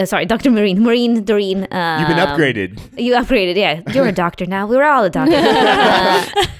Uh, 0.00 0.06
sorry, 0.06 0.24
Dr. 0.24 0.50
Marine, 0.50 0.82
Marine 0.82 1.24
Doreen. 1.24 1.66
Um, 1.70 2.00
You've 2.00 2.08
been 2.08 2.16
upgraded. 2.26 2.80
You 2.98 3.12
upgraded, 3.14 3.56
yeah. 3.56 3.82
You're 3.92 4.06
a 4.06 4.12
doctor 4.12 4.46
now. 4.46 4.66
We're 4.66 4.84
all 4.84 5.04
a 5.04 5.10
doctor. 5.10 5.36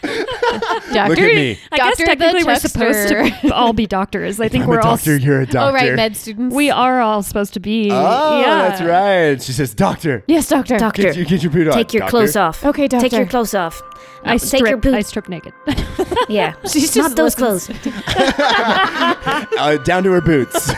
Uh, 0.53 0.81
Doctor, 0.93 1.11
Look 1.11 1.19
at 1.21 1.35
me. 1.37 1.59
I 1.71 1.77
guess 1.77 1.97
Doctor 1.99 2.03
the 2.07 2.17
technically 2.17 2.45
we're 2.45 2.57
supposed 2.57 3.09
Chester. 3.09 3.31
to 3.49 3.55
all 3.55 3.73
be 3.73 3.87
doctors. 3.87 4.41
I 4.41 4.49
think 4.49 4.65
I'm 4.65 4.71
we're 4.71 4.81
a 4.81 4.85
all. 4.85 4.97
doctor. 4.97 5.17
You're 5.17 5.43
a 5.43 5.47
doctor. 5.47 5.61
Oh 5.71 5.73
right, 5.73 5.95
med 5.95 6.17
students. 6.17 6.53
We 6.55 6.71
are 6.71 7.01
all 7.01 7.23
supposed 7.23 7.55
to 7.55 7.61
be. 7.61 7.89
Oh, 7.93 8.41
yeah. 8.41 8.69
that's 8.69 8.83
right. 8.83 9.41
She 9.41 9.53
says, 9.53 9.73
"Doctor, 9.75 10.25
Yes, 10.27 10.49
doctor. 10.49 10.77
doctor, 10.77 11.03
get, 11.03 11.17
your- 11.17 11.25
get 11.27 11.43
your 11.45 11.53
boot 11.53 11.69
on. 11.69 11.75
take 11.75 11.93
your 11.95 12.01
doctor." 12.01 12.11
clothes 12.11 12.35
off. 12.35 12.65
Okay, 12.65 12.89
doctor. 12.89 13.09
Take 13.09 13.17
your 13.17 13.27
clothes 13.29 13.55
off. 13.55 13.81
I 14.25 14.33
No, 14.33 14.37
strip. 14.39 14.63
take 14.63 14.69
your 14.71 14.79
boot. 14.79 14.95
I 14.95 15.03
strip 15.03 15.29
naked. 15.29 15.53
yeah, 16.29 16.55
She's 16.65 16.93
just 16.93 16.97
not 16.97 17.17
those 17.17 17.39
listens. 17.39 17.79
clothes. 17.79 18.01
Uh, 18.37 19.77
down 19.85 20.03
to 20.03 20.11
her 20.11 20.21
boots. 20.21 20.73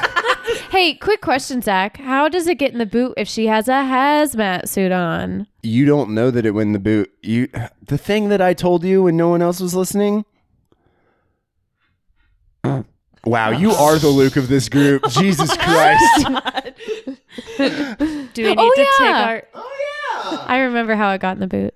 Hey, 0.73 0.95
quick 0.95 1.21
question, 1.21 1.61
Zach. 1.61 1.99
How 1.99 2.31
does 2.31 2.47
it 2.47 2.57
get 2.57 2.73
in 2.73 2.79
the 2.79 2.87
boot 2.87 3.13
if 3.19 3.29
she 3.29 3.47
has 3.47 3.69
a 3.69 3.73
hazmat 3.73 4.67
suit 4.67 4.91
on? 4.91 5.47
you 5.63 5.85
don't 5.85 6.15
know 6.15 6.31
that 6.31 6.47
it 6.47 6.53
went 6.53 6.69
in 6.69 6.73
the 6.73 6.79
boot. 6.79 7.13
You, 7.21 7.49
the 7.83 7.99
thing 7.99 8.31
that 8.31 8.41
I 8.41 8.55
told 8.55 8.83
you 8.83 9.03
when 9.03 9.15
no 9.15 9.29
one 9.29 9.43
else 9.43 9.61
was 9.61 9.75
listening. 9.75 10.25
Wow, 13.27 13.51
you 13.51 13.73
oh. 13.73 13.85
are 13.85 13.99
the 13.99 14.09
Luke 14.09 14.37
of 14.37 14.49
this 14.49 14.71
group. 14.71 15.07
Jesus 15.11 15.55
Christ. 15.59 16.25
Oh 16.27 16.63
Do 18.33 18.43
we 18.43 18.49
oh, 18.49 18.55
need 18.55 18.59
Oh, 18.59 18.73
to 18.75 18.81
yeah. 18.81 18.99
take 18.99 19.15
our? 19.15 20.49
I 20.49 20.61
remember 20.61 20.95
how 20.95 21.13
it 21.13 21.21
got 21.21 21.33
in 21.33 21.41
the 21.41 21.49
boot. 21.49 21.75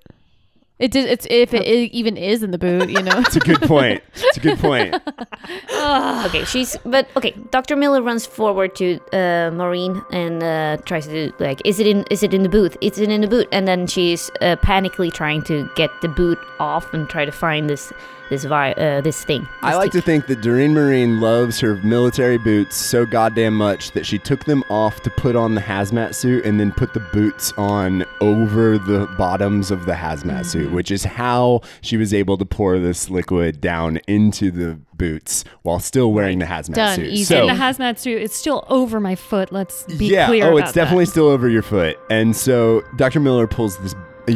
It 0.79 0.91
did. 0.91 1.07
It's 1.09 1.27
if 1.31 1.55
it 1.55 1.63
i- 1.63 1.91
even 1.97 2.17
is 2.19 2.43
in 2.43 2.51
the 2.51 2.59
boot, 2.59 2.91
you 2.91 3.03
know. 3.03 3.19
It's 3.27 3.37
a 3.37 3.41
good 3.41 3.63
point. 3.63 4.03
It's 4.15 4.37
a 4.37 4.41
good 4.41 4.59
point. 4.59 4.95
Okay, 6.27 6.45
she's 6.45 6.77
but 6.85 7.09
okay. 7.17 7.33
Dr. 7.51 7.77
Miller 7.77 8.03
runs 8.03 8.27
forward 8.27 8.75
to 8.77 8.99
uh, 9.13 9.51
Marine 9.53 10.03
and 10.11 10.43
uh, 10.43 10.77
tries 10.85 11.07
to 11.07 11.33
like, 11.39 11.63
is 11.65 11.79
it 11.81 11.87
in? 11.87 12.05
Is 12.11 12.23
it 12.23 12.35
in 12.35 12.43
the 12.43 12.49
booth? 12.49 12.77
Is 12.81 12.99
it 12.99 13.09
in 13.11 13.21
the 13.21 13.29
boot? 13.29 13.47
And 13.53 13.67
then 13.69 13.87
she's 13.87 14.29
uh, 14.41 14.57
panically 14.57 15.13
trying 15.13 15.43
to 15.45 15.69
get 15.77 15.91
the 16.03 16.09
boot 16.09 16.39
off 16.59 16.93
and 16.93 17.09
try 17.09 17.25
to 17.25 17.33
find 17.33 17.71
this 17.71 17.93
this 18.31 18.45
vi- 18.45 18.73
uh, 18.73 19.01
this 19.01 19.25
thing. 19.25 19.47
I 19.63 19.71
This 19.71 19.79
like 19.79 19.93
to 19.93 20.01
think 20.01 20.27
that 20.27 20.41
Doreen 20.41 20.75
Marine 20.75 21.21
loves 21.21 21.61
her 21.61 21.77
military 21.77 22.39
boots 22.39 22.77
so 22.77 23.07
goddamn 23.07 23.55
much 23.55 23.93
that 23.93 24.05
she 24.07 24.19
took 24.19 24.45
them 24.45 24.65
off 24.69 25.01
to 25.03 25.11
put 25.11 25.37
on 25.37 25.55
the 25.55 25.61
hazmat 25.61 26.15
suit 26.15 26.45
and 26.45 26.59
then 26.59 26.73
put 26.73 26.93
the 26.95 27.01
boots 27.13 27.53
on 27.57 28.05
over 28.21 28.79
the 28.79 29.07
bottoms 29.17 29.71
of 29.71 29.87
the 29.87 29.93
hazmat 29.93 30.47
suit, 30.47 30.73
which 30.73 30.91
is 30.91 31.05
how 31.05 31.61
she 31.83 31.97
was 31.97 32.13
able 32.13 32.37
to 32.39 32.45
pour 32.45 32.79
this 32.79 33.09
liquid 33.11 33.61
down 33.61 33.99
into 34.07 34.51
the 34.51 34.79
boots 34.95 35.45
while 35.63 35.79
still 35.79 36.13
wearing 36.13 36.39
the 36.39 36.47
hazmat 36.47 36.75
Done. 36.75 36.97
suit. 36.97 37.07
Easy. 37.13 37.25
So, 37.25 37.47
the 37.47 37.53
hazmat 37.53 37.99
suit. 37.99 38.23
It's 38.23 38.35
still 38.37 38.65
over 38.69 38.99
my 38.99 39.15
foot. 39.15 39.53
Let's 39.53 39.85
be 39.99 40.07
yeah, 40.07 40.27
clear. 40.27 40.47
oh, 40.51 40.57
it's 40.57 40.73
definitely 40.73 41.05
that. 41.05 41.11
still 41.11 41.29
over 41.29 41.49
your 41.49 41.63
foot. 41.63 41.99
And 42.11 42.35
so 42.35 42.83
Dr. 42.97 43.21
Miller 43.21 43.47
pulls 43.47 43.79
this, 43.79 43.95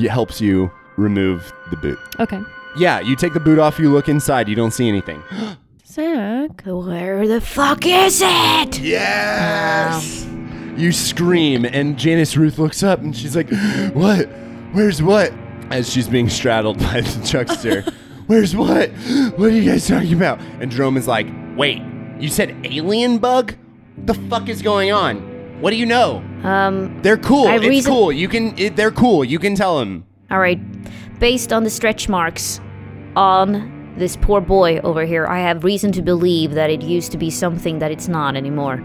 helps 0.09 0.41
you 0.41 0.71
remove 0.97 1.53
the 1.71 1.77
boot. 1.77 1.99
okay. 2.19 2.41
Yeah, 2.77 3.01
you 3.01 3.17
take 3.17 3.33
the 3.35 3.41
boot 3.41 3.59
off, 3.59 3.79
you 3.79 3.91
look 3.91 4.09
inside, 4.09 4.49
you 4.49 4.55
don't 4.55 4.71
see 4.73 4.89
anything. 4.89 5.23
Zach. 5.87 6.63
Where 6.65 7.27
the 7.27 7.41
fuck 7.41 7.85
is 7.85 8.23
it? 8.25 8.79
Yes! 8.81 10.27
You 10.77 10.93
scream, 10.93 11.65
and 11.65 11.99
Janice 11.99 12.37
Ruth 12.37 12.59
looks 12.59 12.83
up 12.83 13.01
and 13.01 13.15
she's 13.17 13.35
like, 13.37 13.51
What? 13.93 14.27
Where's 14.73 15.03
what? 15.03 15.33
As 15.71 15.91
she's 15.93 16.09
being 16.09 16.29
straddled 16.29 16.79
by 16.81 17.01
the 17.01 17.27
Chuckster. 17.27 17.83
Where's 18.29 18.55
what? 18.55 18.91
What 19.37 19.51
are 19.51 19.57
you 19.57 19.69
guys 19.69 19.89
talking 19.89 20.13
about? 20.13 20.41
And 20.61 20.71
Jerome 20.71 20.97
is 20.97 21.09
like, 21.09 21.27
Wait, 21.57 21.83
you 22.21 22.29
said 22.29 22.55
alien 22.65 23.19
bug? 23.19 23.57
The 23.99 24.15
fuck 24.15 24.49
is 24.49 24.63
going 24.63 24.93
on? 24.93 25.61
What 25.61 25.71
do 25.71 25.77
you 25.77 25.87
know? 25.87 26.19
Um. 26.45 27.03
They're 27.03 27.19
cool. 27.19 27.49
I 27.49 27.57
it's 27.57 27.67
reason- 27.67 27.93
cool. 27.93 28.13
You 28.13 28.29
can. 28.29 28.57
It, 28.57 28.77
they're 28.77 28.93
cool. 28.93 29.25
You 29.25 29.39
can 29.39 29.55
tell 29.57 29.79
them. 29.79 30.07
All 30.31 30.39
right. 30.39 30.59
Based 31.21 31.53
on 31.53 31.65
the 31.65 31.71
stretch 31.71 32.09
marks 32.09 32.63
on 33.15 33.95
this 33.99 34.17
poor 34.17 34.41
boy 34.41 34.79
over 34.79 35.05
here, 35.05 35.27
I 35.27 35.41
have 35.41 35.65
reason 35.65 35.93
to 35.93 36.01
believe 36.01 36.55
that 36.55 36.71
it 36.71 36.81
used 36.81 37.13
to 37.13 37.19
be 37.19 37.29
something 37.29 37.79
that 37.81 37.91
it's 37.91 38.09
not 38.09 38.37
anymore. 38.37 38.83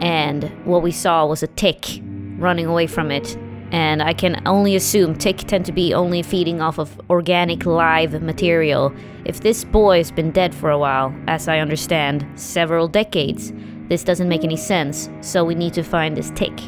And 0.00 0.44
what 0.64 0.82
we 0.82 0.90
saw 0.90 1.26
was 1.26 1.42
a 1.42 1.46
tick 1.46 2.00
running 2.38 2.64
away 2.64 2.86
from 2.86 3.10
it. 3.10 3.36
And 3.70 4.02
I 4.02 4.14
can 4.14 4.40
only 4.46 4.76
assume 4.76 5.14
tick 5.14 5.36
tend 5.36 5.66
to 5.66 5.72
be 5.72 5.92
only 5.92 6.22
feeding 6.22 6.62
off 6.62 6.78
of 6.78 6.98
organic 7.10 7.66
live 7.66 8.22
material. 8.22 8.90
If 9.26 9.40
this 9.40 9.62
boy 9.62 9.98
has 9.98 10.10
been 10.10 10.30
dead 10.30 10.54
for 10.54 10.70
a 10.70 10.78
while, 10.78 11.14
as 11.26 11.48
I 11.48 11.58
understand, 11.58 12.26
several 12.34 12.88
decades, 12.88 13.52
this 13.90 14.04
doesn't 14.04 14.30
make 14.30 14.42
any 14.42 14.56
sense. 14.56 15.10
So 15.20 15.44
we 15.44 15.54
need 15.54 15.74
to 15.74 15.82
find 15.82 16.16
this 16.16 16.30
tick. 16.30 16.58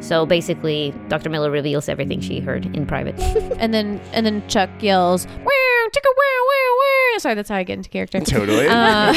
So 0.00 0.26
basically, 0.26 0.94
Dr. 1.08 1.30
Miller 1.30 1.50
reveals 1.50 1.88
everything 1.88 2.20
she 2.20 2.40
heard 2.40 2.66
in 2.76 2.86
private. 2.86 3.14
And 3.58 3.72
then 3.72 4.00
and 4.12 4.26
then 4.26 4.46
Chuck 4.48 4.68
yells, 4.80 5.26
"Wow, 5.26 5.86
chicka 5.90 6.12
wow 6.20 6.40
wow 6.46 6.76
wow!" 6.78 7.18
Sorry, 7.18 7.34
that's 7.34 7.48
how 7.48 7.56
I 7.56 7.62
get 7.62 7.78
into 7.78 7.88
character. 7.88 8.20
Totally. 8.20 8.66
Uh, 8.68 9.12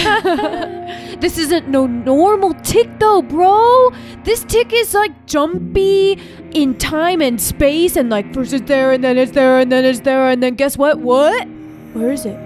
this 1.20 1.38
isn't 1.38 1.68
no 1.68 1.86
normal 1.86 2.54
tick 2.64 2.88
though, 3.00 3.22
bro. 3.22 3.92
This 4.24 4.44
tick 4.46 4.72
is 4.72 4.94
like 4.94 5.26
jumpy 5.26 6.18
in 6.52 6.78
time 6.78 7.22
and 7.22 7.40
space, 7.42 7.98
and 7.98 8.10
like 8.10 8.34
first 8.34 8.54
it's 8.54 8.66
there, 8.68 8.94
and 8.94 9.04
then 9.04 9.18
it's 9.18 9.34
there, 9.34 9.60
and 9.60 9.72
then 9.72 9.84
it's 9.84 10.00
there, 10.02 10.30
and 10.30 10.42
then 10.42 10.56
guess 10.56 10.78
what? 10.78 11.00
What? 11.00 11.48
Where 11.94 12.12
is 12.12 12.26
it? 12.26 12.40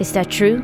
Is 0.00 0.12
that 0.12 0.30
true? 0.30 0.62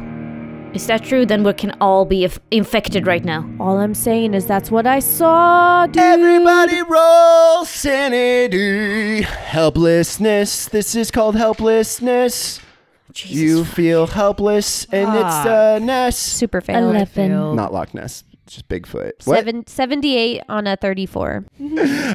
Is 0.75 0.87
that 0.89 1.05
true? 1.05 1.25
Then 1.25 1.45
we 1.45 1.53
can 1.53 1.71
all 1.81 2.05
be 2.05 2.25
inf- 2.25 2.41
infected 2.51 3.07
right 3.07 3.25
now. 3.25 3.49
All 3.61 3.79
I'm 3.79 3.95
saying 3.95 4.35
is 4.35 4.45
that's 4.47 4.73
what 4.73 4.87
I 4.89 4.99
saw, 4.99 5.87
dude. 5.87 6.03
Everybody 6.03 6.83
roll 6.83 7.65
sanity. 7.65 9.23
Helplessness. 9.23 10.67
This 10.67 10.97
is 10.97 11.13
called 11.13 11.37
helplessness. 11.37 12.61
Jesus. 13.13 13.37
You 13.41 13.65
feel 13.65 14.09
helpless, 14.09 14.87
and 14.91 15.07
Ah. 15.09 15.19
it's 15.43 15.47
a 15.49 15.85
nest. 15.87 16.19
Super 16.21 16.61
fail. 16.61 16.91
Eleven. 16.91 17.55
Not 17.55 17.73
Loch 17.73 17.95
Ness. 17.95 18.25
It's 18.47 18.57
just 18.57 18.69
Bigfoot. 18.69 19.27
What? 19.27 19.39
Seven, 19.39 19.67
78 19.67 20.43
on 20.51 20.67
a 20.67 20.77
34. 20.77 21.47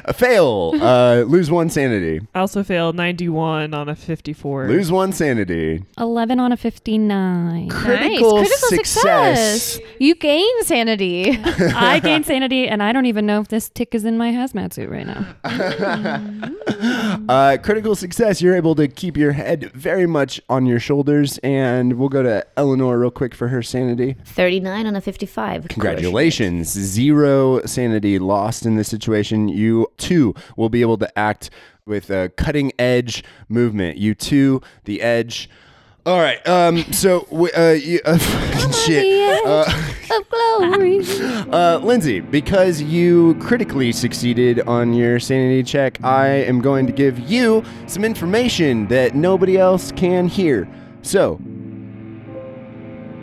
A 0.04 0.12
fail. 0.14 0.72
uh, 0.80 1.22
lose 1.26 1.50
one 1.50 1.68
sanity. 1.70 2.20
I 2.34 2.40
also 2.40 2.62
failed 2.62 2.94
91 2.94 3.74
on 3.74 3.88
a 3.88 3.96
54. 3.96 4.68
Lose 4.68 4.92
one 4.92 5.12
sanity. 5.12 5.82
Eleven 5.98 6.38
on 6.38 6.52
a 6.52 6.56
fifty-nine. 6.56 7.68
Critical 7.68 8.36
nice. 8.38 8.48
Critical 8.48 8.68
success. 8.68 9.62
success. 9.62 9.86
You 9.98 10.14
gain 10.14 10.62
sanity. 10.64 11.30
I 11.44 11.98
gain 11.98 12.22
sanity, 12.22 12.68
and 12.68 12.80
I 12.82 12.92
don't 12.92 13.06
even 13.06 13.26
know 13.26 13.40
if 13.40 13.48
this 13.48 13.68
tick 13.68 13.94
is 13.94 14.04
in 14.04 14.16
my 14.16 14.30
hazmat 14.30 14.72
suit 14.72 14.88
right 14.88 15.06
now. 15.06 16.46
Uh, 17.28 17.56
critical 17.62 17.94
success. 17.94 18.40
You're 18.40 18.54
able 18.56 18.74
to 18.76 18.88
keep 18.88 19.16
your 19.16 19.32
head 19.32 19.70
very 19.72 20.06
much 20.06 20.40
on 20.48 20.64
your 20.66 20.80
shoulders, 20.80 21.38
and 21.38 21.94
we'll 21.94 22.08
go 22.08 22.22
to 22.22 22.44
Eleanor 22.56 22.98
real 22.98 23.10
quick 23.10 23.34
for 23.34 23.48
her 23.48 23.62
sanity. 23.62 24.16
39 24.24 24.86
on 24.86 24.96
a 24.96 25.00
55. 25.00 25.68
Congratulations. 25.68 26.19
Zero 26.28 27.64
sanity 27.64 28.18
lost 28.18 28.66
in 28.66 28.76
this 28.76 28.88
situation. 28.88 29.48
You 29.48 29.86
too 29.96 30.34
will 30.56 30.68
be 30.68 30.82
able 30.82 30.98
to 30.98 31.18
act 31.18 31.50
with 31.86 32.10
a 32.10 32.28
cutting 32.36 32.72
edge 32.78 33.24
movement. 33.48 33.96
You 33.98 34.14
too, 34.14 34.60
the 34.84 35.00
edge. 35.00 35.48
All 36.06 36.18
right. 36.18 36.46
Um. 36.48 36.78
So, 36.92 37.20
w- 37.30 37.52
uh, 37.56 37.72
you, 37.72 38.00
uh, 38.04 38.18
shit. 38.86 39.46
Uh, 39.46 39.64
of 40.10 40.28
glory. 40.30 41.00
uh, 41.52 41.78
Lindsay, 41.82 42.20
because 42.20 42.80
you 42.82 43.34
critically 43.40 43.92
succeeded 43.92 44.60
on 44.60 44.92
your 44.94 45.20
sanity 45.20 45.62
check, 45.62 46.02
I 46.02 46.26
am 46.28 46.60
going 46.60 46.86
to 46.86 46.92
give 46.92 47.18
you 47.18 47.62
some 47.86 48.04
information 48.04 48.86
that 48.88 49.14
nobody 49.14 49.56
else 49.58 49.92
can 49.92 50.26
hear. 50.26 50.68
So, 51.02 51.38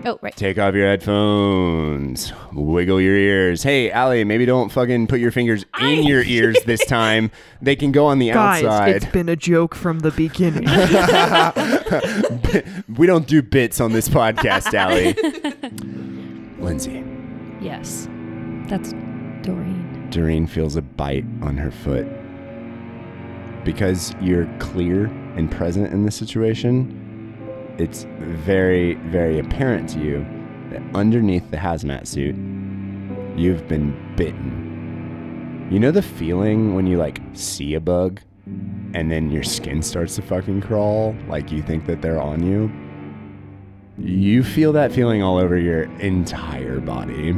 Oh, 0.07 0.17
right. 0.21 0.33
Take 0.37 0.57
off 0.57 0.73
your 0.73 0.87
headphones. 0.87 2.31
Wiggle 2.53 3.01
your 3.01 3.15
ears. 3.17 3.61
Hey, 3.61 3.91
Allie, 3.91 4.23
maybe 4.23 4.45
don't 4.45 4.69
fucking 4.69 5.07
put 5.07 5.19
your 5.19 5.31
fingers 5.31 5.65
in 5.81 6.03
your 6.03 6.23
ears 6.23 6.55
this 6.65 6.85
time. 6.87 7.29
They 7.61 7.75
can 7.75 7.91
go 7.91 8.05
on 8.05 8.17
the 8.19 8.31
outside. 8.31 8.61
Guys, 8.63 8.95
it's 8.95 9.05
outside. 9.05 9.11
been 9.11 9.27
a 9.29 9.35
joke 9.35 9.75
from 9.75 9.99
the 9.99 10.11
beginning. 10.11 10.63
we 12.97 13.05
don't 13.05 13.27
do 13.27 13.41
bits 13.41 13.81
on 13.81 13.91
this 13.91 14.07
podcast, 14.07 14.73
Allie. 14.73 15.13
Lindsay, 16.63 17.03
Yes, 17.59 18.07
that's 18.67 18.93
Doreen. 19.41 20.07
Doreen 20.09 20.47
feels 20.47 20.77
a 20.77 20.81
bite 20.81 21.25
on 21.41 21.57
her 21.57 21.69
foot. 21.71 22.07
because 23.65 24.15
you're 24.21 24.47
clear 24.59 25.07
and 25.35 25.51
present 25.51 25.91
in 25.91 26.05
this 26.05 26.15
situation, 26.15 27.03
it's 27.79 28.05
very, 28.19 28.95
very 28.95 29.39
apparent 29.39 29.89
to 29.89 29.99
you 29.99 30.25
that 30.71 30.81
underneath 30.95 31.49
the 31.51 31.57
hazmat 31.57 32.07
suit, 32.07 32.35
you've 33.37 33.67
been 33.67 33.95
bitten. 34.15 35.67
You 35.71 35.79
know 35.79 35.91
the 35.91 36.01
feeling 36.01 36.75
when 36.75 36.87
you 36.87 36.97
like 36.97 37.19
see 37.33 37.73
a 37.73 37.79
bug 37.79 38.21
and 38.93 39.11
then 39.11 39.31
your 39.31 39.43
skin 39.43 39.81
starts 39.81 40.15
to 40.15 40.21
fucking 40.21 40.61
crawl, 40.61 41.15
like 41.27 41.51
you 41.51 41.61
think 41.61 41.85
that 41.85 42.01
they're 42.01 42.21
on 42.21 42.43
you? 42.45 42.71
You 43.97 44.43
feel 44.43 44.71
that 44.73 44.91
feeling 44.91 45.21
all 45.23 45.37
over 45.37 45.57
your 45.57 45.83
entire 45.99 46.79
body. 46.79 47.33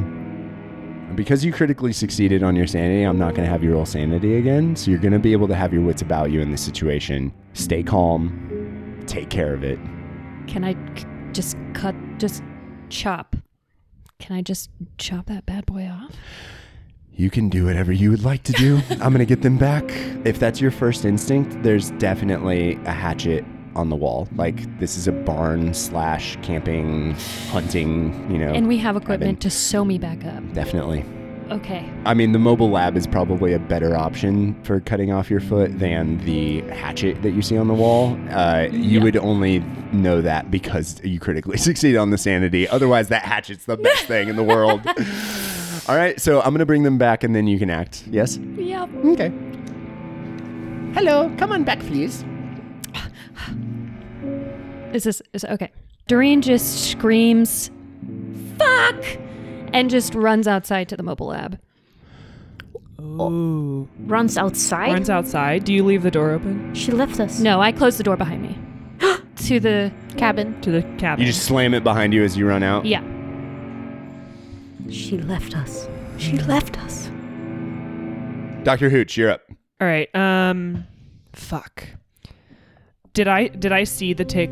Because 1.15 1.43
you 1.43 1.51
critically 1.51 1.91
succeeded 1.91 2.43
on 2.43 2.55
your 2.55 2.67
sanity, 2.67 3.03
I'm 3.03 3.17
not 3.17 3.33
going 3.33 3.45
to 3.45 3.51
have 3.51 3.63
you 3.63 3.73
roll 3.73 3.85
sanity 3.85 4.37
again. 4.37 4.75
So 4.75 4.91
you're 4.91 4.99
going 4.99 5.13
to 5.13 5.19
be 5.19 5.31
able 5.31 5.47
to 5.47 5.55
have 5.55 5.73
your 5.73 5.81
wits 5.81 6.01
about 6.01 6.31
you 6.31 6.39
in 6.39 6.51
this 6.51 6.61
situation. 6.61 7.33
Stay 7.53 7.81
calm, 7.81 9.03
take 9.07 9.29
care 9.29 9.53
of 9.53 9.63
it. 9.63 9.79
Can 10.49 10.63
I 10.63 10.73
c- 10.97 11.05
just 11.31 11.55
cut, 11.73 11.95
just 12.17 12.41
chop? 12.89 13.35
Can 14.19 14.35
I 14.35 14.41
just 14.41 14.69
chop 14.97 15.27
that 15.27 15.45
bad 15.45 15.65
boy 15.65 15.87
off? 15.87 16.11
You 17.13 17.29
can 17.29 17.49
do 17.49 17.65
whatever 17.65 17.91
you 17.91 18.09
would 18.11 18.23
like 18.23 18.43
to 18.43 18.51
do. 18.53 18.81
I'm 18.89 18.97
going 19.13 19.19
to 19.19 19.25
get 19.25 19.41
them 19.43 19.57
back. 19.57 19.83
If 20.25 20.39
that's 20.39 20.59
your 20.59 20.71
first 20.71 21.05
instinct, 21.05 21.61
there's 21.63 21.91
definitely 21.91 22.75
a 22.85 22.91
hatchet 22.91 23.45
on 23.75 23.89
the 23.89 23.95
wall. 23.95 24.27
Like, 24.35 24.79
this 24.79 24.97
is 24.97 25.07
a 25.07 25.11
barn 25.11 25.73
slash 25.73 26.37
camping, 26.41 27.11
hunting, 27.51 28.29
you 28.31 28.39
know. 28.39 28.51
And 28.51 28.67
we 28.67 28.77
have 28.77 28.95
equipment 28.95 29.41
to 29.41 29.49
sew 29.49 29.85
me 29.85 29.97
back 29.99 30.25
up. 30.25 30.41
definitely. 30.53 31.05
Okay. 31.51 31.89
I 32.05 32.13
mean, 32.13 32.31
the 32.31 32.39
mobile 32.39 32.69
lab 32.69 32.95
is 32.95 33.07
probably 33.07 33.53
a 33.53 33.59
better 33.59 33.95
option 33.97 34.53
for 34.63 34.79
cutting 34.81 35.11
off 35.11 35.31
your 35.31 35.39
foot 35.39 35.79
than 35.79 36.17
the 36.25 36.61
hatchet 36.61 37.21
that 37.23 37.31
you 37.31 37.41
see 37.41 37.57
on 37.57 37.67
the 37.67 37.73
wall. 37.73 38.17
Uh, 38.29 38.67
you 38.71 38.99
Yeah. 38.99 39.03
would 39.03 39.17
only 39.17 39.59
know 39.91 40.21
that 40.21 40.51
because 40.51 41.01
you 41.03 41.19
critically 41.19 41.57
succeed 41.69 41.95
on 41.95 42.11
the 42.11 42.17
sanity. 42.19 42.67
Otherwise, 42.67 43.07
that 43.09 43.23
hatchet's 43.23 43.65
the 43.65 43.77
best 43.77 44.05
thing 44.05 44.27
in 44.29 44.35
the 44.35 44.43
world. 44.43 44.81
All 45.87 45.95
right, 45.95 46.19
so 46.21 46.39
I'm 46.41 46.53
gonna 46.53 46.67
bring 46.67 46.83
them 46.83 46.99
back, 46.99 47.23
and 47.23 47.35
then 47.35 47.47
you 47.47 47.57
can 47.57 47.71
act. 47.71 48.03
Yes. 48.11 48.37
Yep. 48.37 48.89
Okay. 49.05 49.31
Hello, 50.93 51.33
come 51.37 51.51
on 51.51 51.63
back, 51.63 51.79
please. 51.79 52.23
Is 54.93 55.03
this 55.03 55.21
is 55.33 55.45
okay? 55.45 55.71
Doreen 56.07 56.41
just 56.41 56.89
screams, 56.91 57.69
"Fuck!" 58.57 58.95
And 59.73 59.89
just 59.89 60.13
runs 60.15 60.47
outside 60.47 60.89
to 60.89 60.97
the 60.97 61.03
mobile 61.03 61.27
lab. 61.27 61.59
Ooh. 62.99 63.87
Runs 64.05 64.37
outside. 64.37 64.91
Runs 64.91 65.09
outside. 65.09 65.63
Do 65.63 65.73
you 65.73 65.83
leave 65.85 66.03
the 66.03 66.11
door 66.11 66.31
open 66.31 66.73
She 66.75 66.91
left 66.91 67.19
us. 67.19 67.39
No, 67.39 67.61
I 67.61 67.71
closed 67.71 67.97
the 67.97 68.03
door 68.03 68.17
behind 68.17 68.41
me 68.41 68.57
to 69.47 69.59
the 69.59 69.91
Cabin. 70.17 70.59
to 70.61 70.71
the 70.71 70.81
cabin? 70.97 71.25
You 71.25 71.31
just 71.31 71.45
slam 71.45 71.73
it 71.73 71.83
behind 71.83 72.13
you 72.13 72.23
as 72.23 72.35
you 72.37 72.47
run 72.47 72.61
out. 72.63 72.85
yeah. 72.85 73.03
She 74.89 75.17
left 75.17 75.55
us. 75.55 75.87
She 76.17 76.37
left 76.39 76.79
us. 76.79 77.05
Doctor 78.63 78.89
Hooch, 78.89 79.15
you're 79.17 79.29
up. 79.31 79.41
All 79.79 79.87
right. 79.87 80.13
Um, 80.15 80.85
fuck. 81.33 81.87
Did 83.13 83.27
I 83.27 83.47
did 83.47 83.71
I 83.71 83.83
see 83.83 84.13
the 84.13 84.25
tick 84.25 84.51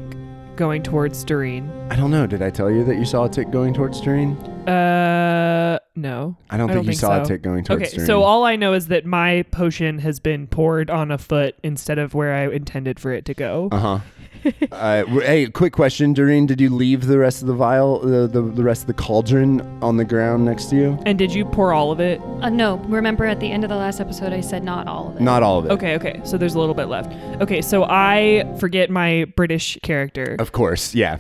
going 0.56 0.84
towards 0.84 1.24
Doreen? 1.24 1.70
I 1.90 1.96
don't 1.96 2.12
know. 2.12 2.28
Did 2.28 2.42
I 2.44 2.50
tell 2.52 2.70
you 2.72 2.84
that 2.86 2.96
you 2.98 3.06
saw 3.06 3.26
a 3.26 3.30
tick 3.30 3.50
going 3.52 3.74
towards 3.74 4.00
Doreen? 4.00 4.36
Uh, 4.68 5.80
no. 5.96 6.38
I 6.50 6.58
don't 6.58 6.70
I 6.70 6.74
think 6.74 6.78
don't 6.78 6.84
you 6.86 6.90
think 6.92 7.00
saw 7.00 7.22
a 7.22 7.26
so. 7.26 7.30
tick 7.30 7.42
going 7.42 7.64
towards 7.64 7.84
Okay, 7.84 7.92
Doreen. 7.96 8.06
so 8.08 8.24
all 8.24 8.44
I 8.46 8.56
know 8.56 8.74
is 8.74 8.88
that 8.88 9.06
my 9.06 9.44
potion 9.52 10.00
has 10.00 10.20
been 10.20 10.48
poured 10.48 10.90
on 10.90 11.12
a 11.12 11.18
foot 11.18 11.56
instead 11.64 11.98
of 11.98 12.14
where 12.14 12.34
I 12.34 12.48
intended 12.54 13.00
for 13.00 13.12
it 13.12 13.26
to 13.26 13.34
go. 13.34 13.70
Uh 13.72 13.80
huh. 13.80 14.00
uh, 14.72 15.02
w- 15.02 15.22
hey, 15.22 15.48
quick 15.48 15.74
question, 15.74 16.14
Doreen. 16.14 16.46
Did 16.46 16.62
you 16.62 16.70
leave 16.70 17.08
the 17.08 17.18
rest 17.18 17.42
of 17.42 17.48
the 17.48 17.54
vial, 17.56 18.00
the, 18.00 18.28
the 18.28 18.42
the 18.42 18.64
rest 18.64 18.82
of 18.82 18.88
the 18.88 18.94
cauldron 18.94 19.62
on 19.82 19.98
the 19.98 20.06
ground 20.06 20.46
next 20.46 20.66
to 20.66 20.76
you? 20.76 21.00
And 21.08 21.18
did 21.18 21.34
you 21.34 21.44
pour 21.44 21.74
all 21.74 21.92
of 21.92 22.00
it? 22.00 22.22
Uh, 22.42 22.50
no, 22.50 22.78
remember 22.88 23.26
at 23.26 23.40
the 23.40 23.52
end 23.52 23.64
of 23.64 23.70
the 23.70 23.76
last 23.76 24.00
episode, 24.00 24.34
I 24.34 24.42
said 24.42 24.64
not 24.64 24.88
all 24.88 25.10
of 25.10 25.16
it. 25.16 25.22
Not 25.22 25.42
all 25.44 25.58
of 25.60 25.66
it. 25.66 25.72
Okay, 25.72 25.96
okay. 25.96 26.22
So 26.24 26.38
there's 26.38 26.54
a 26.56 26.60
little 26.60 26.76
bit 26.76 26.86
left. 26.86 27.12
Okay, 27.42 27.62
so 27.62 27.86
I 27.90 28.46
forget 28.60 28.90
my 28.92 29.26
British 29.36 29.78
character. 29.82 30.36
Of 30.38 30.52
course, 30.52 30.94
yeah. 30.94 31.18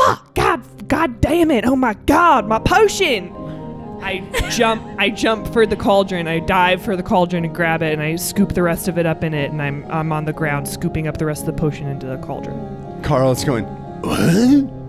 Fuck! 0.00 0.34
God, 0.34 0.88
God 0.88 1.20
damn 1.20 1.50
it! 1.50 1.64
Oh 1.64 1.76
my 1.76 1.94
God, 2.06 2.46
my 2.46 2.58
potion! 2.58 3.34
I 4.02 4.20
jump, 4.50 4.82
I 4.98 5.10
jump 5.10 5.46
for 5.52 5.66
the 5.66 5.76
cauldron. 5.76 6.26
I 6.26 6.38
dive 6.40 6.80
for 6.82 6.96
the 6.96 7.02
cauldron 7.02 7.44
and 7.44 7.54
grab 7.54 7.82
it, 7.82 7.92
and 7.92 8.00
I 8.00 8.16
scoop 8.16 8.54
the 8.54 8.62
rest 8.62 8.88
of 8.88 8.96
it 8.98 9.04
up 9.04 9.22
in 9.22 9.34
it, 9.34 9.50
and 9.50 9.60
I'm 9.60 9.84
I'm 9.90 10.10
on 10.12 10.24
the 10.24 10.32
ground 10.32 10.66
scooping 10.66 11.06
up 11.06 11.18
the 11.18 11.26
rest 11.26 11.42
of 11.42 11.46
the 11.54 11.60
potion 11.60 11.86
into 11.86 12.06
the 12.06 12.16
cauldron. 12.18 13.02
Carl 13.02 13.32
is 13.32 13.44
going. 13.44 13.66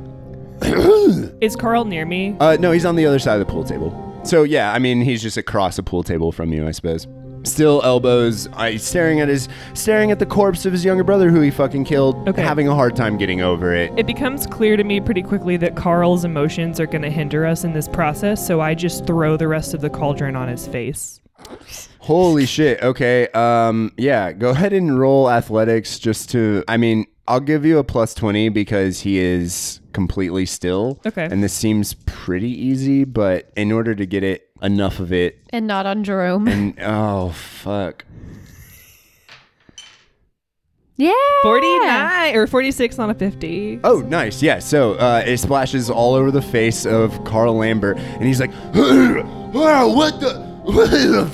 Is 1.41 1.55
Carl 1.55 1.85
near 1.85 2.05
me? 2.05 2.37
Uh, 2.39 2.55
no, 2.59 2.71
he's 2.71 2.85
on 2.85 2.95
the 2.95 3.05
other 3.07 3.17
side 3.17 3.41
of 3.41 3.47
the 3.47 3.51
pool 3.51 3.63
table. 3.63 4.21
So 4.23 4.43
yeah, 4.43 4.71
I 4.71 4.79
mean, 4.79 5.01
he's 5.01 5.21
just 5.21 5.35
across 5.35 5.75
the 5.75 5.83
pool 5.83 6.03
table 6.03 6.31
from 6.31 6.53
you, 6.53 6.67
I 6.67 6.71
suppose. 6.71 7.07
Still 7.43 7.81
elbows, 7.83 8.47
uh, 8.53 8.77
staring 8.77 9.19
at 9.19 9.27
his, 9.27 9.49
staring 9.73 10.11
at 10.11 10.19
the 10.19 10.25
corpse 10.25 10.65
of 10.65 10.71
his 10.71 10.85
younger 10.85 11.03
brother 11.03 11.29
who 11.29 11.41
he 11.41 11.49
fucking 11.51 11.85
killed, 11.85 12.27
Okay. 12.29 12.41
having 12.41 12.67
a 12.67 12.75
hard 12.75 12.95
time 12.95 13.17
getting 13.17 13.41
over 13.41 13.73
it. 13.73 13.91
It 13.97 14.05
becomes 14.05 14.45
clear 14.45 14.77
to 14.77 14.83
me 14.83 14.99
pretty 14.99 15.23
quickly 15.23 15.57
that 15.57 15.75
Carl's 15.75 16.23
emotions 16.23 16.79
are 16.79 16.85
going 16.85 17.01
to 17.01 17.09
hinder 17.09 17.45
us 17.45 17.63
in 17.63 17.73
this 17.73 17.87
process, 17.87 18.45
so 18.45 18.61
I 18.61 18.75
just 18.75 19.05
throw 19.07 19.37
the 19.37 19.47
rest 19.47 19.73
of 19.73 19.81
the 19.81 19.89
cauldron 19.89 20.35
on 20.35 20.47
his 20.47 20.67
face. 20.67 21.19
Holy 21.99 22.45
shit. 22.45 22.81
Okay. 22.83 23.27
Um. 23.29 23.91
Yeah. 23.97 24.31
Go 24.31 24.49
ahead 24.49 24.73
and 24.73 24.99
roll 24.99 25.29
athletics 25.29 25.97
just 25.97 26.29
to. 26.31 26.63
I 26.67 26.77
mean, 26.77 27.05
I'll 27.27 27.39
give 27.39 27.65
you 27.65 27.79
a 27.79 27.83
plus 27.83 28.13
twenty 28.13 28.49
because 28.49 29.01
he 29.01 29.17
is 29.17 29.81
completely 29.91 30.45
still. 30.45 30.99
Okay. 31.05 31.25
And 31.29 31.43
this 31.43 31.53
seems 31.53 31.95
pretty 32.05 32.49
easy, 32.49 33.03
but 33.05 33.51
in 33.55 33.71
order 33.71 33.95
to 33.95 34.05
get 34.05 34.23
it 34.23 34.50
enough 34.61 34.99
of 34.99 35.11
it, 35.13 35.39
And 35.51 35.67
not 35.67 35.85
on 35.85 36.03
Jerome. 36.03 36.47
and 36.47 36.75
oh 36.81 37.29
fuck. 37.31 38.05
yeah. 40.97 41.11
49 41.43 42.35
or 42.35 42.45
46 42.47 42.99
on 42.99 43.09
a 43.09 43.13
50. 43.15 43.79
Oh, 43.83 44.01
nice. 44.01 44.41
Yeah. 44.43 44.59
So 44.59 44.93
uh, 44.93 45.23
it 45.25 45.37
splashes 45.37 45.89
all 45.89 46.13
over 46.13 46.29
the 46.31 46.41
face 46.41 46.85
of 46.85 47.23
Carl 47.23 47.55
Lambert, 47.55 47.97
and 47.97 48.23
he's 48.23 48.39
like, 48.39 48.51
"Oh, 48.75 49.91
"What 49.95 50.19
the? 50.19 50.39
What 50.63 50.91
the? 50.91 51.25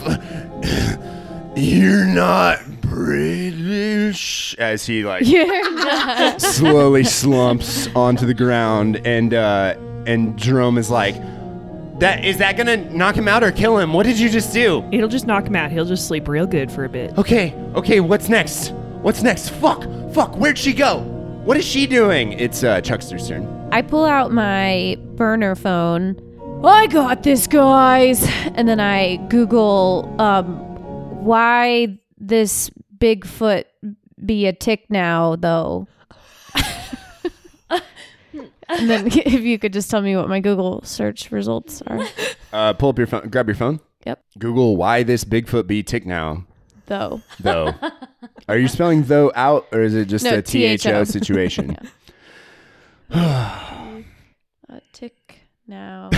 fu- 1.55 1.61
You're 1.61 2.05
not 2.05 2.59
British." 2.81 4.55
As 4.57 4.85
he 4.85 5.03
like 5.03 5.25
slowly 6.39 7.03
slumps 7.03 7.87
onto 7.95 8.25
the 8.25 8.33
ground, 8.33 9.01
and 9.05 9.33
uh, 9.33 9.75
and 10.05 10.37
Jerome 10.37 10.77
is 10.77 10.89
like, 10.89 11.15
"That 11.99 12.25
is 12.25 12.38
that 12.38 12.57
gonna 12.57 12.77
knock 12.77 13.15
him 13.15 13.27
out 13.27 13.43
or 13.43 13.51
kill 13.51 13.77
him? 13.77 13.93
What 13.93 14.05
did 14.05 14.19
you 14.19 14.29
just 14.29 14.53
do?" 14.53 14.83
It'll 14.91 15.10
just 15.10 15.27
knock 15.27 15.47
him 15.47 15.55
out. 15.55 15.71
He'll 15.71 15.86
just 15.86 16.07
sleep 16.07 16.27
real 16.27 16.45
good 16.47 16.71
for 16.71 16.86
a 16.86 16.89
bit. 16.89 17.17
Okay, 17.17 17.53
okay, 17.75 17.99
what's 17.99 18.29
next? 18.29 18.71
What's 19.01 19.23
next? 19.23 19.49
Fuck, 19.49 19.83
fuck, 20.13 20.36
where'd 20.38 20.57
she 20.57 20.73
go? 20.73 20.99
What 21.43 21.55
is 21.55 21.65
she 21.65 21.88
doing? 21.88 22.33
It's 22.33 22.63
uh, 22.63 22.81
Chuckster's 22.81 23.27
turn. 23.27 23.47
I 23.71 23.81
pull 23.81 24.03
out 24.05 24.31
my 24.31 24.97
burner 25.15 25.55
phone. 25.55 26.15
I 26.63 26.88
got 26.88 27.23
this, 27.23 27.47
guys. 27.47 28.27
And 28.55 28.67
then 28.67 28.79
I 28.79 29.17
Google 29.29 30.13
um, 30.19 30.57
why 31.23 31.99
this 32.17 32.69
Bigfoot 32.97 33.65
be 34.25 34.47
a 34.47 34.53
tick 34.53 34.86
now, 34.89 35.36
though. 35.36 35.88
And 38.69 38.89
then 38.89 39.08
if 39.12 39.41
you 39.41 39.58
could 39.60 39.73
just 39.73 39.89
tell 39.91 40.01
me 40.01 40.15
what 40.15 40.27
my 40.30 40.39
Google 40.39 40.82
search 40.84 41.32
results 41.32 41.82
are, 41.88 41.99
Uh, 42.53 42.73
pull 42.73 42.89
up 42.89 42.97
your 42.97 43.08
phone, 43.08 43.27
grab 43.30 43.47
your 43.47 43.56
phone. 43.56 43.80
Yep. 44.06 44.23
Google 44.39 44.77
why 44.77 45.03
this 45.03 45.23
Bigfoot 45.25 45.67
be 45.67 45.84
tick 45.84 46.06
now, 46.06 46.45
though. 46.86 47.21
though. 47.41 47.73
Are 48.47 48.58
you 48.58 48.69
spelling 48.69 49.03
though 49.03 49.32
out 49.36 49.67
or 49.73 49.82
is 49.82 49.93
it 49.93 50.06
just 50.06 50.23
No, 50.23 50.38
a 50.38 50.41
THO 50.41 50.77
THO. 50.77 51.03
situation? 51.03 51.75
A 53.12 54.03
tick 54.93 55.41
now. 55.67 56.10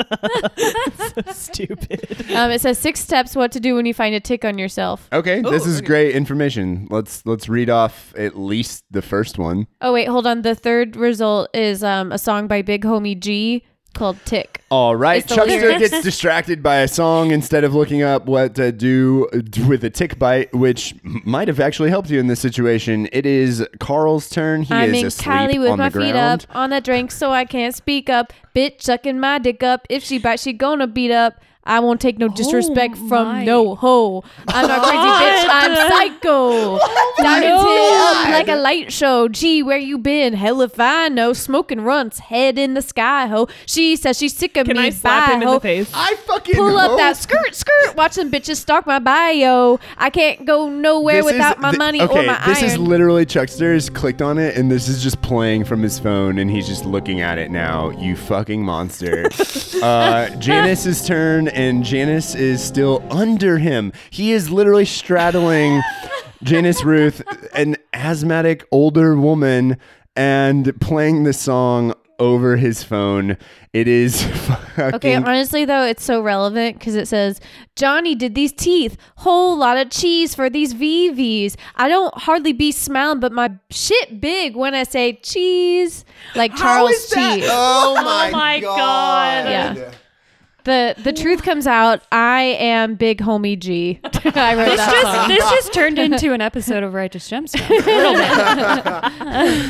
Stupid. 1.32 2.30
um, 2.34 2.50
it 2.50 2.60
says 2.60 2.78
six 2.78 3.00
steps 3.00 3.36
what 3.36 3.52
to 3.52 3.60
do 3.60 3.74
when 3.74 3.86
you 3.86 3.94
find 3.94 4.14
a 4.14 4.20
tick 4.20 4.44
on 4.44 4.58
yourself. 4.58 5.08
Okay, 5.12 5.40
this 5.40 5.66
is 5.66 5.78
okay. 5.78 5.86
great 5.86 6.14
information. 6.14 6.86
Let's 6.90 7.24
let's 7.26 7.48
read 7.48 7.70
off 7.70 8.14
at 8.16 8.38
least 8.38 8.84
the 8.90 9.02
first 9.02 9.38
one. 9.38 9.66
Oh 9.80 9.92
wait, 9.92 10.08
hold 10.08 10.26
on. 10.26 10.42
The 10.42 10.54
third 10.54 10.96
result 10.96 11.48
is 11.54 11.82
um, 11.82 12.12
a 12.12 12.18
song 12.18 12.46
by 12.46 12.62
Big 12.62 12.84
Homie 12.84 13.18
G 13.18 13.64
called 14.00 14.16
"Tick." 14.24 14.62
All 14.70 14.96
right, 14.96 15.18
It's 15.22 15.28
the 15.28 15.34
Chuckster 15.36 15.60
lyrics. 15.60 15.90
gets 15.90 16.02
distracted 16.04 16.62
by 16.62 16.76
a 16.76 16.88
song 16.88 17.30
instead 17.32 17.64
of 17.64 17.74
looking 17.74 18.02
up 18.02 18.26
what 18.26 18.54
to 18.54 18.72
do 18.72 19.28
with 19.68 19.84
a 19.84 19.90
tick 19.90 20.18
bite, 20.18 20.52
which 20.54 20.94
might 21.02 21.48
have 21.48 21.60
actually 21.60 21.90
helped 21.90 22.08
you 22.08 22.18
in 22.18 22.26
this 22.28 22.40
situation. 22.40 23.08
It 23.12 23.26
is 23.26 23.66
Carl's 23.78 24.28
turn. 24.30 24.62
He 24.62 24.72
I'm 24.74 24.94
is 24.94 25.00
in 25.00 25.06
asleep 25.06 25.24
Cali 25.24 25.58
with 25.58 25.70
on 25.70 25.78
my 25.78 25.88
the 25.90 26.00
feet 26.00 26.12
ground. 26.12 26.46
up 26.50 26.56
on 26.56 26.70
that 26.70 26.84
drink, 26.84 27.10
so 27.12 27.30
I 27.32 27.44
can't 27.44 27.74
speak 27.74 28.08
up. 28.08 28.32
Bitch 28.54 28.82
sucking 28.82 29.20
my 29.20 29.38
dick 29.38 29.62
up. 29.62 29.86
If 29.90 30.02
she 30.04 30.18
bites, 30.18 30.42
she 30.42 30.52
gonna 30.52 30.86
beat 30.86 31.12
up. 31.12 31.34
I 31.70 31.80
won't 31.80 32.00
take 32.00 32.18
no 32.18 32.28
disrespect 32.28 32.96
Oh 32.98 33.08
from 33.08 33.24
my 33.28 33.44
no 33.44 33.74
hoe. 33.76 34.24
I'm 34.48 34.66
not 34.66 34.82
crazy, 34.82 34.96
bitch. 35.24 35.46
I'm 35.48 35.90
psycho. 35.90 36.78
Diamonds 37.22 37.62
hit 37.62 37.92
up 37.92 38.28
like 38.30 38.48
a 38.48 38.56
light 38.56 38.92
show. 38.92 39.28
Gee, 39.28 39.62
where 39.62 39.78
you 39.78 39.96
been? 39.98 40.32
Hell 40.34 40.60
if 40.62 40.78
I 40.80 41.08
know. 41.08 41.32
Smoking 41.32 41.80
runts, 41.82 42.18
head 42.18 42.58
in 42.58 42.74
the 42.74 42.82
sky, 42.82 43.26
ho. 43.28 43.48
She 43.66 43.96
says 43.96 44.18
she's 44.18 44.36
sick 44.36 44.56
of 44.56 44.66
Can 44.66 44.76
me. 44.76 44.86
I 44.86 44.90
slap 44.90 45.26
Bye, 45.28 45.34
him 45.34 45.42
in 45.42 45.48
ho. 45.48 45.54
the 45.54 45.60
face? 45.60 45.90
I 45.94 46.14
fucking 46.26 46.54
Pull 46.56 46.76
up 46.76 46.96
that 46.98 47.16
skirt, 47.16 47.54
skirt. 47.54 47.96
Watch 47.96 48.16
them 48.16 48.30
bitches 48.30 48.56
stalk 48.56 48.86
my 48.86 48.98
bio. 48.98 49.78
I 49.96 50.10
can't 50.10 50.44
go 50.44 50.68
nowhere 50.68 51.16
This 51.22 51.26
is- 51.26 51.32
without 51.34 51.60
my 51.60 51.70
th- 51.70 51.78
money 51.78 52.02
okay, 52.02 52.24
or 52.24 52.26
my 52.26 52.42
this 52.46 52.58
iron. 52.58 52.70
is 52.70 52.78
literally 52.78 53.24
Chuckster's 53.26 53.88
clicked 53.88 54.22
on 54.22 54.38
it, 54.38 54.56
and 54.56 54.70
this 54.70 54.88
is 54.88 55.02
just 55.02 55.22
playing 55.22 55.64
from 55.64 55.82
his 55.82 55.98
phone, 55.98 56.38
and 56.38 56.50
he's 56.50 56.66
just 56.66 56.84
looking 56.84 57.20
at 57.20 57.38
it 57.38 57.50
now. 57.50 57.90
You 57.90 58.16
fucking 58.16 58.64
monster. 58.64 59.30
uh, 59.82 60.30
Janice's 60.36 61.06
turn, 61.06 61.48
and 61.60 61.84
Janice 61.84 62.34
is 62.34 62.62
still 62.64 63.06
under 63.10 63.58
him. 63.58 63.92
He 64.08 64.32
is 64.32 64.50
literally 64.50 64.86
straddling 64.86 65.82
Janice 66.42 66.82
Ruth, 66.82 67.20
an 67.54 67.76
asthmatic 67.92 68.66
older 68.72 69.14
woman, 69.14 69.76
and 70.16 70.80
playing 70.80 71.24
the 71.24 71.34
song 71.34 71.92
over 72.18 72.56
his 72.56 72.82
phone. 72.82 73.36
It 73.74 73.88
is 73.88 74.22
fucking. 74.76 74.94
Okay, 74.94 75.14
honestly 75.16 75.66
though, 75.66 75.84
it's 75.84 76.02
so 76.02 76.22
relevant 76.22 76.78
because 76.78 76.96
it 76.96 77.06
says 77.06 77.40
Johnny 77.76 78.14
did 78.14 78.34
these 78.34 78.54
teeth, 78.54 78.96
whole 79.16 79.54
lot 79.54 79.76
of 79.76 79.90
cheese 79.90 80.34
for 80.34 80.48
these 80.48 80.72
VVs. 80.72 81.56
I 81.76 81.90
don't 81.90 82.16
hardly 82.16 82.54
be 82.54 82.72
smiling, 82.72 83.20
but 83.20 83.32
my 83.32 83.52
shit 83.68 84.18
big 84.18 84.56
when 84.56 84.74
I 84.74 84.84
say 84.84 85.12
cheese, 85.22 86.06
like 86.34 86.52
How 86.52 86.56
Charles 86.56 86.92
is 86.92 87.10
that? 87.10 87.36
Cheese. 87.36 87.48
Oh, 87.50 87.96
oh 87.98 88.02
my, 88.02 88.30
my 88.30 88.60
god. 88.60 88.76
God. 88.76 89.50
Yeah. 89.76 89.92
The 90.64 90.94
the 90.98 91.12
truth 91.12 91.42
comes 91.42 91.66
out. 91.66 92.02
I 92.12 92.42
am 92.58 92.94
big 92.94 93.18
homie 93.20 93.58
G. 93.58 93.98
I 94.04 94.54
wrote 94.54 94.66
This 94.66 94.76
that 94.76 94.90
just 94.90 95.02
song. 95.02 95.28
this 95.28 95.50
just 95.50 95.72
turned 95.72 95.98
into 95.98 96.32
an 96.32 96.40
episode 96.40 96.82
of 96.82 96.92
Righteous 96.94 97.28
Gemstones. 97.30 97.70
A 97.86 97.86
little 97.86 98.14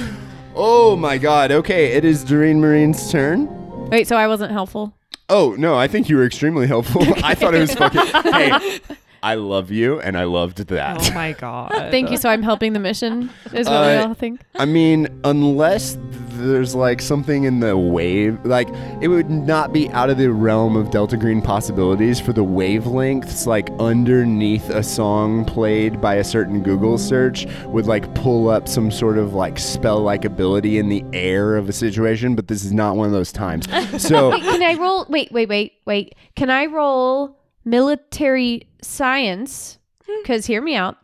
bit. 0.02 0.16
Oh 0.56 0.96
my 0.96 1.16
god. 1.18 1.52
Okay, 1.52 1.92
it 1.92 2.04
is 2.04 2.24
Doreen 2.24 2.60
Marine's 2.60 3.10
turn. 3.10 3.48
Wait, 3.88 4.08
so 4.08 4.16
I 4.16 4.26
wasn't 4.26 4.52
helpful. 4.52 4.92
Oh 5.28 5.54
no, 5.58 5.76
I 5.76 5.86
think 5.86 6.08
you 6.08 6.16
were 6.16 6.24
extremely 6.26 6.66
helpful. 6.66 7.02
I 7.24 7.34
thought 7.34 7.54
it 7.54 7.60
was 7.60 7.74
fucking. 7.74 8.04
Hey, 8.32 8.80
I 9.22 9.34
love 9.34 9.70
you, 9.70 10.00
and 10.00 10.18
I 10.18 10.24
loved 10.24 10.58
that. 10.68 11.08
Oh 11.10 11.14
my 11.14 11.32
god. 11.32 11.70
Thank 11.90 12.10
you. 12.10 12.16
So 12.16 12.28
I'm 12.28 12.42
helping 12.42 12.72
the 12.72 12.80
mission. 12.80 13.30
Is 13.52 13.68
what 13.68 13.86
we 13.86 13.92
Uh, 13.92 14.08
all 14.08 14.14
think. 14.14 14.40
I 14.56 14.64
mean, 14.64 15.06
unless 15.24 15.96
there's 16.40 16.74
like 16.74 17.00
something 17.00 17.44
in 17.44 17.60
the 17.60 17.76
wave, 17.76 18.38
like 18.44 18.68
it 19.00 19.08
would 19.08 19.30
not 19.30 19.72
be 19.72 19.88
out 19.90 20.10
of 20.10 20.18
the 20.18 20.32
realm 20.32 20.76
of 20.76 20.90
Delta 20.90 21.16
Green 21.16 21.40
possibilities 21.40 22.20
for 22.20 22.32
the 22.32 22.44
wavelengths, 22.44 23.46
like 23.46 23.70
underneath 23.78 24.68
a 24.70 24.82
song 24.82 25.44
played 25.44 26.00
by 26.00 26.16
a 26.16 26.24
certain 26.24 26.62
Google 26.62 26.98
search, 26.98 27.46
would 27.66 27.86
like 27.86 28.12
pull 28.14 28.48
up 28.48 28.68
some 28.68 28.90
sort 28.90 29.18
of 29.18 29.34
like 29.34 29.58
spell 29.58 30.00
like 30.00 30.24
ability 30.24 30.78
in 30.78 30.88
the 30.88 31.04
air 31.12 31.56
of 31.56 31.68
a 31.68 31.72
situation. 31.72 32.34
But 32.34 32.48
this 32.48 32.64
is 32.64 32.72
not 32.72 32.96
one 32.96 33.06
of 33.06 33.12
those 33.12 33.32
times. 33.32 33.66
So. 34.00 34.30
Wait, 34.30 34.42
can 34.42 34.62
I 34.62 34.74
roll? 34.74 35.04
Wait, 35.08 35.30
wait, 35.30 35.48
wait, 35.48 35.72
wait. 35.84 36.14
Can 36.36 36.48
I 36.48 36.66
roll 36.66 37.38
military 37.64 38.66
science? 38.82 39.78
Because 40.22 40.46
hear 40.46 40.62
me 40.62 40.74
out. 40.74 40.96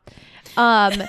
Um, 0.56 1.02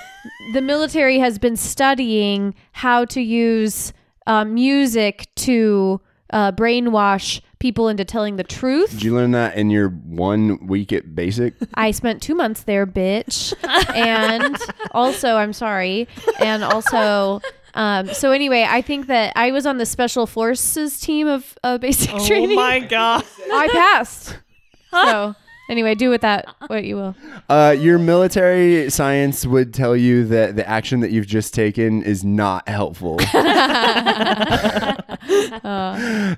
the 0.52 0.60
military 0.60 1.18
has 1.18 1.38
been 1.38 1.56
studying 1.56 2.54
how 2.72 3.04
to 3.06 3.20
use 3.20 3.92
uh, 4.28 4.44
music 4.44 5.26
to 5.34 6.00
uh, 6.30 6.52
brainwash 6.52 7.40
people 7.58 7.88
into 7.88 8.04
telling 8.04 8.36
the 8.36 8.44
truth. 8.44 8.90
Did 8.90 9.02
you 9.02 9.14
learn 9.14 9.32
that 9.32 9.56
in 9.56 9.70
your 9.70 9.88
one 9.88 10.66
week 10.66 10.92
at 10.92 11.14
basic? 11.14 11.54
I 11.74 11.90
spent 11.90 12.22
two 12.22 12.34
months 12.34 12.62
there, 12.62 12.86
bitch. 12.86 13.52
and 13.94 14.56
also, 14.92 15.36
I'm 15.36 15.52
sorry. 15.52 16.06
And 16.38 16.62
also, 16.62 17.40
um, 17.74 18.08
so 18.08 18.30
anyway, 18.30 18.66
I 18.68 18.82
think 18.82 19.06
that 19.06 19.32
I 19.34 19.50
was 19.50 19.66
on 19.66 19.78
the 19.78 19.86
special 19.86 20.26
forces 20.26 21.00
team 21.00 21.26
of 21.26 21.58
uh, 21.64 21.78
basic 21.78 22.10
Oh 22.12 22.24
training. 22.26 22.52
Oh 22.52 22.62
my 22.62 22.80
god. 22.80 23.24
I 23.52 23.68
passed. 23.72 24.38
So 24.90 25.34
anyway, 25.68 25.94
do 25.94 26.10
with 26.10 26.20
that 26.22 26.46
what 26.66 26.84
you 26.84 26.96
will. 26.96 27.14
Uh, 27.48 27.74
your 27.78 27.98
military 27.98 28.90
science 28.90 29.46
would 29.46 29.72
tell 29.74 29.96
you 29.96 30.24
that 30.26 30.56
the 30.56 30.68
action 30.68 31.00
that 31.00 31.10
you've 31.10 31.26
just 31.26 31.54
taken 31.54 32.02
is 32.02 32.24
not 32.24 32.68
helpful. 32.68 33.16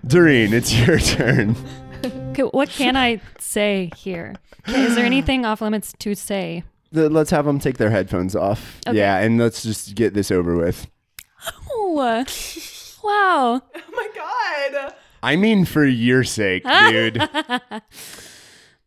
Doreen, 0.06 0.52
it's 0.52 0.74
your 0.74 0.98
turn. 0.98 1.56
Okay, 2.04 2.42
what 2.42 2.68
can 2.68 2.96
I 2.96 3.20
say 3.38 3.90
here? 3.96 4.34
Okay, 4.68 4.84
is 4.84 4.94
there 4.94 5.04
anything 5.04 5.44
off 5.44 5.60
limits 5.60 5.92
to 5.98 6.14
say? 6.14 6.64
The- 6.92 7.10
let's 7.10 7.30
have 7.30 7.44
them 7.44 7.58
take 7.58 7.78
their 7.78 7.90
headphones 7.90 8.34
off. 8.34 8.78
Okay. 8.86 8.98
Yeah, 8.98 9.18
and 9.18 9.38
let's 9.38 9.62
just 9.62 9.94
get 9.94 10.14
this 10.14 10.30
over 10.30 10.56
with. 10.56 10.86
Oh, 11.70 11.94
wow. 13.02 13.62
Oh 13.74 13.80
my 13.92 14.08
god. 14.14 14.94
I 15.22 15.36
mean, 15.36 15.64
for 15.64 15.84
your 15.84 16.24
sake, 16.24 16.64
dude. 16.88 17.28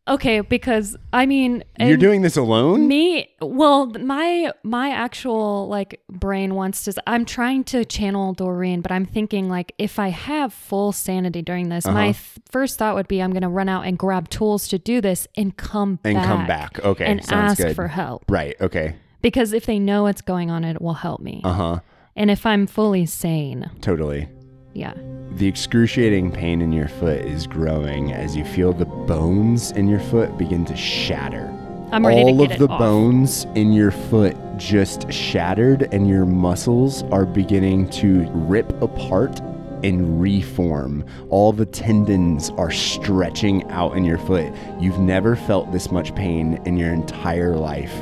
Okay, 0.06 0.42
because 0.42 0.98
I 1.14 1.26
mean, 1.26 1.64
You're 1.80 1.96
doing 1.96 2.24
this 2.24 2.36
alone? 2.36 2.90
me. 2.90 3.30
Well, 3.40 3.86
my 3.86 4.52
my 4.62 4.90
actual 4.90 5.70
like 5.70 6.02
brain 6.10 6.56
wants 6.56 6.84
to. 6.84 6.94
I'm 7.08 7.24
trying 7.24 7.64
to 7.66 7.86
channel 7.86 8.34
Doreen, 8.34 8.82
but 8.82 8.92
I'm 8.92 9.06
thinking 9.06 9.48
like 9.50 9.72
if 9.78 10.00
I 10.00 10.10
have 10.10 10.52
full 10.54 10.92
sanity 10.92 11.42
during 11.42 11.70
this, 11.70 11.86
my 11.86 12.10
Uh-huh. 12.10 12.14
th- 12.14 12.18
first 12.52 12.78
thought 12.78 12.96
would 12.96 13.08
be 13.08 13.22
I'm 13.22 13.32
gonna 13.32 13.50
run 13.50 13.70
out 13.70 13.86
and 13.86 13.98
grab 13.98 14.28
tools 14.28 14.68
to 14.70 14.78
do 14.78 15.00
this 15.00 15.26
and 15.38 15.56
come 15.56 16.00
And 16.04 16.16
back 16.16 16.26
come 16.26 16.48
back. 16.48 16.84
Okay, 16.84 17.06
and 17.06 17.24
sounds 17.24 17.52
ask 17.54 17.62
good. 17.64 17.76
for 17.76 17.88
help 17.88 18.26
Right, 18.28 18.56
okay. 18.60 18.96
because 19.22 19.54
if 19.54 19.66
they 19.66 19.80
know 19.80 20.04
what's 20.04 20.22
going 20.22 20.52
on, 20.52 20.66
it 20.66 20.82
will 20.82 20.96
help 20.96 21.22
me. 21.22 21.40
Uh 21.46 21.54
huh. 21.54 21.80
And 22.16 22.30
if 22.30 22.46
I'm 22.46 22.68
fully 22.68 23.06
sane, 23.06 23.72
Totally. 23.80 24.28
Yeah. 24.74 24.94
The 25.36 25.48
excruciating 25.48 26.32
pain 26.32 26.62
in 26.62 26.72
your 26.72 26.88
foot 26.88 27.22
is 27.22 27.48
growing 27.48 28.12
as 28.14 28.36
you 28.36 28.46
feel 28.46 28.72
the 28.72 28.86
bones 28.86 29.72
in 29.72 29.88
your 29.88 30.00
foot 30.00 30.38
begin 30.38 30.64
to 30.66 30.76
shatter. 30.76 31.48
I'm 31.92 32.06
ready 32.06 32.22
All 32.22 32.38
to 32.38 32.48
get 32.48 32.56
of 32.58 32.62
it 32.62 32.68
the 32.68 32.74
off. 32.74 32.80
bones 32.80 33.46
in 33.56 33.74
your 33.74 33.92
foot 33.92 34.36
just 34.58 35.12
shattered, 35.12 35.90
and 35.92 36.08
your 36.08 36.26
muscles 36.26 37.04
are 37.12 37.26
beginning 37.26 37.90
to 37.92 38.28
rip 38.32 38.70
apart 38.82 39.40
and 39.84 40.22
reform. 40.22 41.04
All 41.30 41.52
the 41.52 41.66
tendons 41.66 42.52
are 42.52 42.72
stretching 42.72 43.70
out 43.70 43.98
in 43.98 44.06
your 44.06 44.18
foot. 44.20 44.52
You've 44.80 45.00
never 45.00 45.36
felt 45.36 45.72
this 45.72 45.92
much 45.92 46.16
pain 46.16 46.62
in 46.66 46.78
your 46.78 46.92
entire 46.92 47.56
life. 47.56 47.94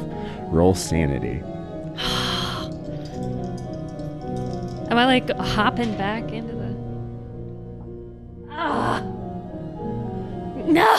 Roll 0.50 0.76
sanity. 0.76 1.42
Am 4.90 4.98
I 4.98 5.06
like 5.06 5.30
hopping 5.38 5.98
back 5.98 6.32
into 6.32 6.56
the? 6.56 6.61
No. 10.68 10.98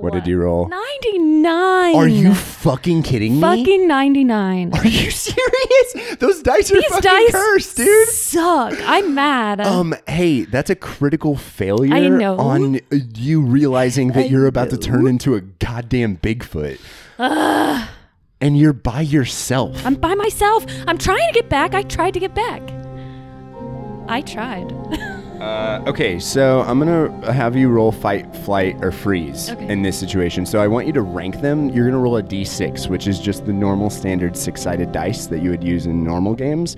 What 0.00 0.12
did 0.12 0.26
you 0.26 0.38
roll? 0.38 0.68
Ninety 0.68 1.18
nine. 1.18 1.94
Are 1.96 2.06
you 2.06 2.34
fucking 2.34 3.02
kidding 3.02 3.34
me? 3.36 3.40
fucking 3.40 3.88
ninety 3.88 4.22
nine? 4.24 4.72
Are 4.74 4.86
you 4.86 5.10
serious? 5.10 6.16
Those 6.18 6.42
dice 6.42 6.70
are 6.70 6.74
These 6.74 6.84
fucking 6.86 7.10
dice 7.10 7.30
cursed, 7.32 7.76
dude. 7.76 8.08
suck. 8.08 8.74
I'm 8.84 9.14
mad. 9.14 9.60
Um, 9.60 9.94
hey, 10.06 10.44
that's 10.44 10.70
a 10.70 10.76
critical 10.76 11.36
failure 11.36 11.94
I 11.94 12.08
know. 12.08 12.36
on 12.38 12.80
you 13.14 13.40
realizing 13.42 14.12
that 14.12 14.30
you're 14.30 14.46
about 14.46 14.70
to 14.70 14.76
turn 14.76 15.06
into 15.06 15.34
a 15.34 15.40
goddamn 15.40 16.18
Bigfoot. 16.18 16.78
and 17.18 18.58
you're 18.58 18.72
by 18.72 19.00
yourself. 19.00 19.84
I'm 19.84 19.94
by 19.94 20.14
myself. 20.14 20.66
I'm 20.86 20.98
trying 20.98 21.26
to 21.26 21.32
get 21.34 21.48
back. 21.48 21.74
I 21.74 21.82
tried 21.82 22.14
to 22.14 22.20
get 22.20 22.34
back. 22.34 22.62
I 24.08 24.20
tried. 24.20 24.72
Uh, 25.42 25.82
okay, 25.88 26.20
so 26.20 26.60
I'm 26.62 26.78
gonna 26.78 27.32
have 27.32 27.56
you 27.56 27.68
roll 27.68 27.90
fight, 27.90 28.32
flight, 28.36 28.76
or 28.80 28.92
freeze 28.92 29.50
Okay. 29.50 29.66
in 29.66 29.82
this 29.82 29.98
situation. 29.98 30.46
So 30.46 30.60
I 30.60 30.68
want 30.68 30.86
you 30.86 30.92
to 30.92 31.02
rank 31.02 31.40
them. 31.40 31.68
You're 31.70 31.84
gonna 31.84 31.98
roll 31.98 32.16
a 32.16 32.22
d6, 32.22 32.88
which 32.88 33.08
is 33.08 33.18
just 33.18 33.44
the 33.44 33.52
normal 33.52 33.90
standard 33.90 34.36
six-sided 34.36 34.92
dice 34.92 35.26
that 35.26 35.42
you 35.42 35.50
would 35.50 35.64
use 35.64 35.86
in 35.86 36.04
normal 36.04 36.34
games. 36.34 36.76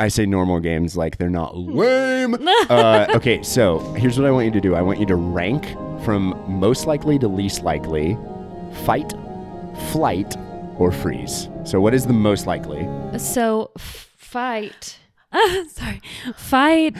I 0.00 0.08
say 0.08 0.26
normal 0.26 0.58
games 0.58 0.96
like 0.96 1.18
they're 1.18 1.30
not 1.30 1.56
lame. 1.56 2.36
uh, 2.68 3.06
okay, 3.14 3.44
so 3.44 3.78
here's 3.94 4.18
what 4.18 4.26
I 4.26 4.32
want 4.32 4.46
you 4.46 4.50
to 4.50 4.60
do. 4.60 4.74
I 4.74 4.82
want 4.82 4.98
you 4.98 5.06
to 5.06 5.14
rank 5.14 5.64
from 6.04 6.34
most 6.48 6.88
likely 6.88 7.16
to 7.20 7.28
least 7.28 7.62
likely, 7.62 8.18
fight, 8.84 9.14
flight, 9.92 10.36
or 10.78 10.90
freeze. 10.90 11.48
So 11.62 11.80
what 11.80 11.94
is 11.94 12.06
the 12.06 12.12
most 12.12 12.48
likely? 12.48 12.88
So 13.18 13.70
fight. 13.78 14.98
Sorry, 15.68 16.00
fight. 16.36 16.96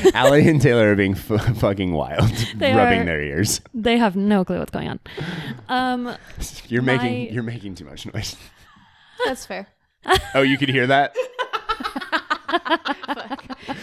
Allie 0.14 0.48
and 0.48 0.60
Taylor 0.62 0.92
are 0.92 0.96
being 0.96 1.12
f- 1.16 1.56
fucking 1.58 1.92
wild, 1.92 2.28
They 2.56 2.72
rubbing 2.74 3.00
are. 3.00 3.04
their 3.04 3.22
ears. 3.22 3.60
they 3.74 3.98
have 3.98 4.14
no 4.16 4.44
clue 4.44 4.58
what's 4.58 4.70
going 4.70 4.88
on. 4.88 5.00
Um, 5.68 6.14
You're 6.68 6.82
My- 6.82 6.96
making 6.96 7.34
you're 7.34 7.42
making 7.42 7.74
too 7.74 7.84
much 7.84 8.06
noise. 8.12 8.36
That's 9.26 9.44
fair. 9.46 9.66
Oh, 10.34 10.42
you 10.42 10.58
could 10.58 10.68
hear 10.68 10.86
that? 10.88 11.14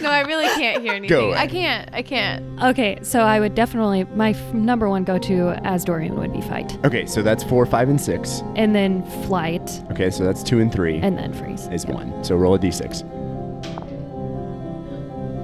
No, 0.00 0.10
I 0.10 0.20
really 0.26 0.46
can't 0.46 0.82
hear 0.82 0.92
anything. 0.92 1.08
Go 1.08 1.32
I 1.32 1.46
can't. 1.46 1.90
I 1.92 2.02
can't. 2.02 2.62
Okay, 2.62 2.98
so 3.02 3.20
I 3.20 3.40
would 3.40 3.54
definitely 3.54 4.04
my 4.04 4.30
f- 4.30 4.54
number 4.54 4.88
one 4.88 5.04
go 5.04 5.18
to 5.18 5.50
as 5.64 5.84
Dorian 5.84 6.16
would 6.16 6.32
be 6.32 6.40
fight, 6.42 6.78
Okay, 6.84 7.06
so 7.06 7.22
that's 7.22 7.42
four, 7.42 7.64
five, 7.66 7.88
and 7.88 8.00
six. 8.00 8.42
and 8.56 8.74
then 8.74 9.02
flight, 9.26 9.82
Okay, 9.90 10.10
so 10.10 10.24
that's 10.24 10.42
two 10.42 10.60
and 10.60 10.72
three 10.72 10.98
and 10.98 11.16
then 11.18 11.32
freeze. 11.32 11.66
is 11.68 11.86
one. 11.86 12.22
So 12.24 12.36
roll 12.36 12.54
a 12.54 12.58
d6. 12.58 13.02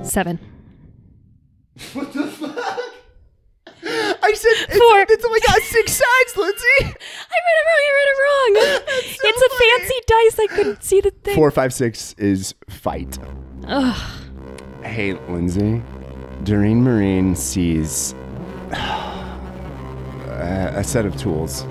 Seven. 0.06 0.38
What 1.92 2.12
the 2.12 2.26
fuck? 2.26 2.80
I 3.88 4.32
said 4.34 4.50
it's, 4.68 4.76
Four. 4.78 5.04
it's 5.08 5.24
only 5.24 5.40
got 5.40 5.62
six 5.62 5.92
sides, 5.92 6.36
Lindsay. 6.36 6.64
I 6.80 6.84
read 6.84 7.58
it 7.58 7.66
wrong. 7.66 7.82
I 7.82 7.92
read 7.94 8.08
it 8.08 8.18
wrong. 8.22 8.52
it's 9.22 9.42
a 9.42 9.48
fancy 9.58 10.00
dice. 10.06 10.38
I 10.40 10.46
couldn't 10.56 10.82
see 10.82 11.00
the 11.00 11.10
thing. 11.10 11.34
Four, 11.34 11.50
five, 11.50 11.72
six 11.72 12.14
is 12.18 12.54
fight. 12.68 13.18
Ugh. 13.68 13.96
Hey, 14.82 15.14
Lindsay. 15.28 15.82
Doreen 16.44 16.82
Marine 16.82 17.34
sees 17.36 18.12
a, 18.72 20.72
a 20.76 20.84
set 20.84 21.06
of 21.06 21.16
tools 21.16 21.64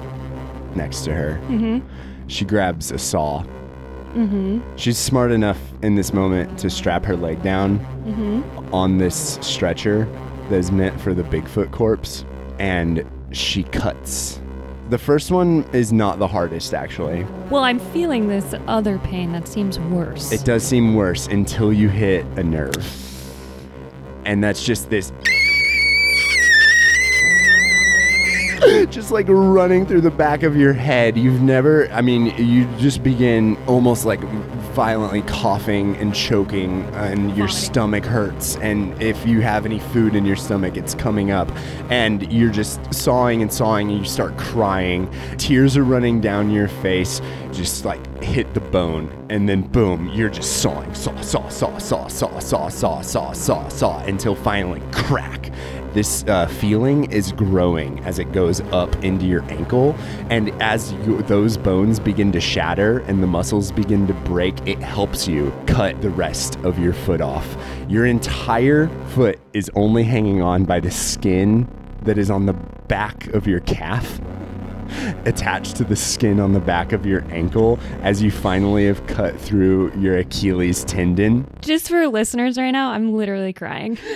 next 0.75 1.03
to 1.05 1.13
her. 1.13 1.39
Mm-hmm. 1.47 1.79
She 2.27 2.45
grabs 2.45 2.91
a 2.91 2.97
saw. 2.97 3.43
Mm-hmm. 4.16 4.61
She's 4.78 4.97
smart 4.97 5.32
enough 5.32 5.59
in 5.82 5.95
this 5.95 6.13
moment 6.13 6.57
to 6.59 6.70
strap 6.70 7.03
her 7.05 7.16
leg 7.16 7.41
down 7.43 7.80
Mm-hmm. 8.05 8.74
on 8.74 8.97
this 8.97 9.38
stretcher 9.41 10.07
that 10.49 10.55
is 10.57 10.72
meant 10.72 10.99
for 11.01 11.13
the 11.13 11.24
Bigfoot 11.24 11.72
corpse, 11.72 12.24
and 12.59 13.03
she 13.32 13.63
cuts. 13.63 14.39
The 14.91 14.99
first 14.99 15.32
one 15.32 15.63
is 15.74 15.91
not 15.91 16.20
the 16.20 16.28
hardest, 16.28 16.76
actually. 16.76 17.26
Well, 17.49 17.63
I'm 17.63 17.80
feeling 17.80 18.28
this 18.28 18.53
other 18.68 18.99
pain 18.99 19.32
that 19.32 19.47
seems 19.47 19.80
worse. 19.80 20.32
It 20.32 20.45
does 20.45 20.63
seem 20.63 20.93
worse 20.93 21.26
until 21.28 21.74
you 21.74 21.89
hit 21.89 22.24
a 22.38 22.43
nerve. 22.43 22.78
And 24.26 24.43
that's 24.43 24.63
just 24.63 24.91
this. 24.91 25.11
Just 28.91 29.11
like 29.11 29.27
running 29.27 29.86
through 29.86 30.01
the 30.01 30.11
back 30.11 30.43
of 30.43 30.55
your 30.55 30.73
head. 30.73 31.17
You've 31.17 31.41
never, 31.41 31.89
I 31.91 32.01
mean, 32.01 32.27
you 32.38 32.65
just 32.77 33.03
begin 33.03 33.57
almost 33.67 34.05
like 34.05 34.21
violently 34.73 35.21
coughing 35.21 35.95
and 35.97 36.13
choking, 36.13 36.83
and 36.95 37.36
your 37.38 37.47
stomach 37.47 38.03
hurts. 38.03 38.57
And 38.57 39.01
if 39.01 39.25
you 39.25 39.41
have 39.41 39.65
any 39.65 39.79
food 39.79 40.15
in 40.15 40.25
your 40.25 40.36
stomach, 40.36 40.77
it's 40.77 40.93
coming 40.93 41.31
up. 41.31 41.49
And 41.89 42.31
you're 42.31 42.51
just 42.51 42.93
sawing 42.93 43.41
and 43.41 43.51
sawing, 43.51 43.89
and 43.89 43.99
you 43.99 44.05
start 44.05 44.38
crying. 44.38 45.09
Tears 45.38 45.77
are 45.77 45.83
running 45.83 46.21
down 46.21 46.49
your 46.49 46.67
face, 46.67 47.21
just 47.51 47.86
like 47.86 48.23
hit 48.23 48.53
the 48.53 48.59
bone. 48.59 49.09
And 49.29 49.47
then 49.47 49.61
boom, 49.61 50.09
you're 50.09 50.29
just 50.29 50.61
sawing, 50.61 50.93
saw, 50.93 51.19
saw, 51.21 51.47
saw, 51.49 51.77
saw, 51.77 52.07
saw, 52.07 52.39
saw, 52.39 52.69
saw, 52.69 53.01
saw, 53.01 53.31
saw, 53.33 53.67
saw, 53.69 53.99
until 54.03 54.36
finally 54.36 54.81
crack 54.91 55.51
this 55.95 56.23
uh, 56.25 56.45
feeling 56.45 57.09
is 57.11 57.31
growing 57.31 57.99
as 58.01 58.19
it 58.19 58.31
goes 58.33 58.59
up 58.71 58.93
into 59.03 59.25
your 59.25 59.41
ankle 59.45 59.95
and 60.29 60.49
as 60.61 60.91
you, 60.91 61.21
those 61.23 61.57
bones 61.57 61.99
begin 61.99 62.31
to 62.33 62.41
shatter 62.41 62.99
and 63.07 63.23
the 63.23 63.27
muscles 63.27 63.71
begin 63.71 64.05
to 64.05 64.13
break 64.13 64.55
it 64.67 64.77
helps 64.79 65.27
you 65.27 65.51
cut 65.65 65.99
the 66.01 66.09
rest 66.09 66.57
of 66.57 66.77
your 66.77 66.93
foot 66.93 67.21
off 67.21 67.57
your 67.87 68.05
entire 68.05 68.87
foot 69.09 69.39
is 69.53 69.71
only 69.75 70.03
hanging 70.03 70.41
on 70.41 70.65
by 70.65 70.79
the 70.79 70.91
skin 70.91 71.67
that 72.03 72.17
is 72.17 72.29
on 72.29 72.45
the 72.45 72.53
back 72.87 73.27
of 73.27 73.47
your 73.47 73.61
calf 73.61 74.19
attached 75.25 75.75
to 75.77 75.83
the 75.83 75.95
skin 75.95 76.39
on 76.39 76.51
the 76.53 76.59
back 76.59 76.91
of 76.91 77.05
your 77.05 77.23
ankle 77.31 77.79
as 78.01 78.21
you 78.21 78.29
finally 78.29 78.85
have 78.85 79.05
cut 79.07 79.39
through 79.39 79.91
your 79.97 80.17
Achilles 80.17 80.83
tendon. 80.83 81.47
Just 81.61 81.89
for 81.89 82.07
listeners 82.07 82.57
right 82.57 82.71
now, 82.71 82.91
I'm 82.91 83.13
literally 83.13 83.53
crying. 83.53 83.97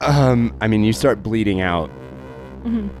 Um, 0.00 0.54
I 0.62 0.66
mean, 0.66 0.82
you 0.82 0.94
start 0.94 1.22
bleeding 1.22 1.60
out 1.60 1.90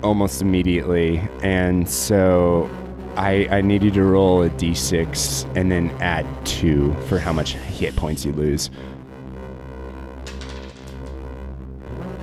almost 0.02 0.42
immediately, 0.42 1.18
and 1.42 1.88
so 1.88 2.68
I 3.16 3.48
I 3.50 3.60
need 3.62 3.82
you 3.82 3.90
to 3.92 4.02
roll 4.02 4.42
a 4.42 4.50
d6 4.50 5.56
and 5.56 5.72
then 5.72 5.90
add 6.00 6.26
two 6.44 6.94
for 7.08 7.18
how 7.18 7.32
much 7.32 7.54
hit 7.54 7.96
points 7.96 8.24
you 8.24 8.32
lose. 8.32 8.68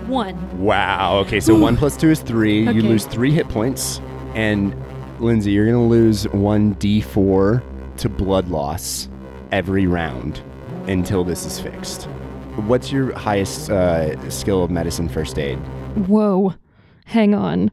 One. 0.05 0.63
Wow. 0.63 1.17
Okay, 1.19 1.39
so 1.39 1.55
one 1.59 1.75
plus 1.75 1.97
two 1.97 2.11
is 2.11 2.21
three. 2.21 2.67
Okay. 2.67 2.77
You 2.77 2.83
lose 2.83 3.05
three 3.05 3.31
hit 3.31 3.49
points, 3.49 3.99
and 4.35 4.75
Lindsay, 5.19 5.51
you're 5.51 5.65
gonna 5.65 5.87
lose 5.87 6.27
one 6.29 6.75
d4 6.75 7.63
to 7.97 8.09
blood 8.09 8.47
loss 8.49 9.09
every 9.51 9.87
round 9.87 10.41
until 10.87 11.23
this 11.23 11.45
is 11.45 11.59
fixed. 11.59 12.07
What's 12.65 12.91
your 12.91 13.13
highest 13.13 13.69
uh, 13.69 14.29
skill 14.29 14.63
of 14.63 14.71
medicine 14.71 15.07
first 15.09 15.37
aid? 15.37 15.57
Whoa. 16.07 16.55
Hang 17.05 17.33
on. 17.35 17.71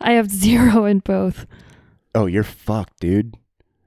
I 0.00 0.12
have 0.12 0.30
zero 0.30 0.84
in 0.84 1.00
both. 1.00 1.46
Oh, 2.14 2.26
you're 2.26 2.44
fucked, 2.44 3.00
dude. 3.00 3.36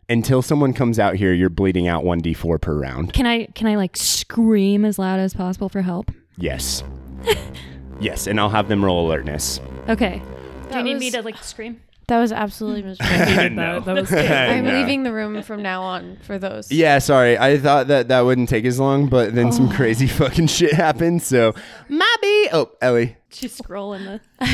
Until 0.07 0.41
someone 0.41 0.73
comes 0.73 0.99
out 0.99 1.15
here, 1.15 1.33
you're 1.33 1.49
bleeding 1.49 1.87
out 1.87 2.03
1d4 2.03 2.61
per 2.61 2.77
round. 2.79 3.13
Can 3.13 3.25
I 3.25 3.45
can 3.47 3.65
I 3.67 3.75
like 3.75 3.97
scream 3.97 4.85
as 4.85 4.99
loud 4.99 5.19
as 5.19 5.33
possible 5.33 5.67
for 5.69 5.81
help? 5.81 6.11
Yes. 6.37 6.83
yes, 7.99 8.27
and 8.27 8.39
I'll 8.39 8.49
have 8.49 8.67
them 8.67 8.85
roll 8.85 9.07
alertness. 9.07 9.59
Okay. 9.89 10.21
Do 10.63 10.69
That 10.69 10.77
you 10.79 10.83
need 10.83 10.99
me 10.99 11.09
to 11.11 11.21
like 11.23 11.37
scream? 11.43 11.81
That 12.07 12.19
was 12.19 12.31
absolutely 12.31 12.83
miserable. 12.83 13.49
no. 13.55 13.79
that 13.79 13.95
was. 13.95 14.13
I'm 14.13 14.63
No. 14.65 14.73
leaving 14.79 15.03
the 15.03 15.11
room 15.11 15.41
from 15.41 15.61
now 15.63 15.81
on 15.81 16.17
for 16.21 16.37
those. 16.37 16.71
Yeah, 16.71 16.99
sorry. 16.99 17.37
I 17.37 17.57
thought 17.57 17.87
that 17.87 18.09
that 18.09 18.21
wouldn't 18.21 18.47
take 18.49 18.65
as 18.65 18.79
long, 18.79 19.07
but 19.07 19.33
then 19.33 19.51
some 19.51 19.69
oh. 19.69 19.75
crazy 19.75 20.05
fucking 20.21 20.47
shit 20.47 20.73
happened, 20.73 21.23
so. 21.23 21.53
Maybe. 21.89 22.49
Oh, 22.53 22.71
Ellie. 22.81 23.17
She's 23.29 23.57
scrolling 23.59 24.05
the. 24.39 24.45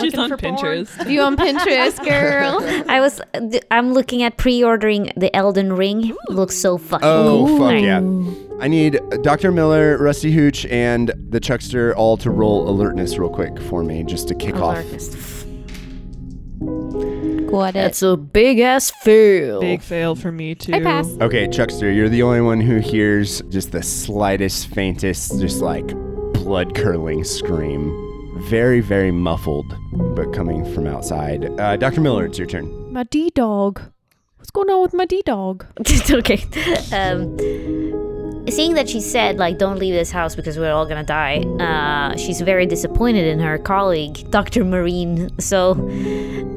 She's 0.00 0.14
on. 0.18 0.30
Pinterest. 0.30 1.08
You 1.08 1.20
on 1.20 1.36
Pinterest, 1.36 2.02
girl? 2.04 2.58
I 2.90 2.98
was, 3.00 3.20
I'm 3.70 3.92
looking 3.92 4.22
at 4.24 4.36
pre-ordering 4.36 5.12
the 5.16 5.34
Elden 5.36 5.72
Ring. 5.74 6.16
Looks 6.28 6.56
so 6.56 6.76
fucking 6.78 7.06
Oh, 7.06 7.44
cool. 7.46 7.58
fuck 7.58 7.80
yeah. 7.80 8.00
I 8.60 8.68
need 8.68 8.96
uh, 8.96 9.18
Dr. 9.18 9.52
Miller, 9.52 9.96
Rusty 9.98 10.32
Hooch, 10.32 10.64
and 10.66 11.12
the 11.28 11.38
Chuckster 11.40 11.94
all 11.94 12.16
to 12.16 12.30
roll 12.30 12.68
alertness 12.68 13.16
real 13.18 13.30
quick 13.30 13.60
for 13.60 13.84
me, 13.84 14.02
just 14.02 14.26
to 14.28 14.34
kick 14.34 14.56
off. 14.56 14.78
Alertness. 14.78 15.43
Got 17.50 17.70
it. 17.70 17.74
That's 17.74 18.02
a 18.02 18.16
big 18.16 18.58
ass 18.60 18.90
fail. 18.90 19.60
Big 19.60 19.80
fail 19.82 20.14
for 20.14 20.32
me 20.32 20.54
too. 20.54 20.74
I 20.74 20.80
pass. 20.80 21.06
Okay, 21.20 21.46
Chuckster, 21.46 21.90
you're 21.92 22.08
the 22.08 22.22
only 22.22 22.40
one 22.40 22.60
who 22.60 22.78
hears 22.78 23.42
just 23.42 23.70
the 23.72 23.82
slightest, 23.82 24.68
faintest, 24.74 25.38
just 25.40 25.60
like 25.60 25.86
blood 26.32 26.74
curdling 26.74 27.22
scream. 27.24 28.00
Very, 28.48 28.80
very 28.80 29.12
muffled, 29.12 29.72
but 30.16 30.32
coming 30.32 30.64
from 30.74 30.86
outside. 30.86 31.44
Uh, 31.60 31.76
Dr. 31.76 32.00
Miller, 32.00 32.26
it's 32.26 32.38
your 32.38 32.48
turn. 32.48 32.92
My 32.92 33.04
D 33.04 33.30
dog. 33.30 33.80
What's 34.38 34.50
going 34.50 34.68
on 34.70 34.82
with 34.82 34.92
my 34.94 35.06
D 35.06 35.22
dog? 35.24 35.64
Okay. 36.10 36.42
Um, 36.92 37.36
seeing 38.48 38.74
that 38.74 38.88
she 38.88 39.00
said 39.00 39.36
like 39.36 39.58
don't 39.58 39.78
leave 39.78 39.94
this 39.94 40.10
house 40.10 40.34
because 40.34 40.58
we're 40.58 40.72
all 40.72 40.86
gonna 40.86 41.04
die, 41.04 41.38
uh, 41.60 42.16
she's 42.16 42.40
very 42.40 42.66
disappointed 42.66 43.26
in 43.26 43.38
her 43.40 43.58
colleague, 43.58 44.30
Dr. 44.30 44.64
Marine. 44.64 45.30
So 45.38 45.74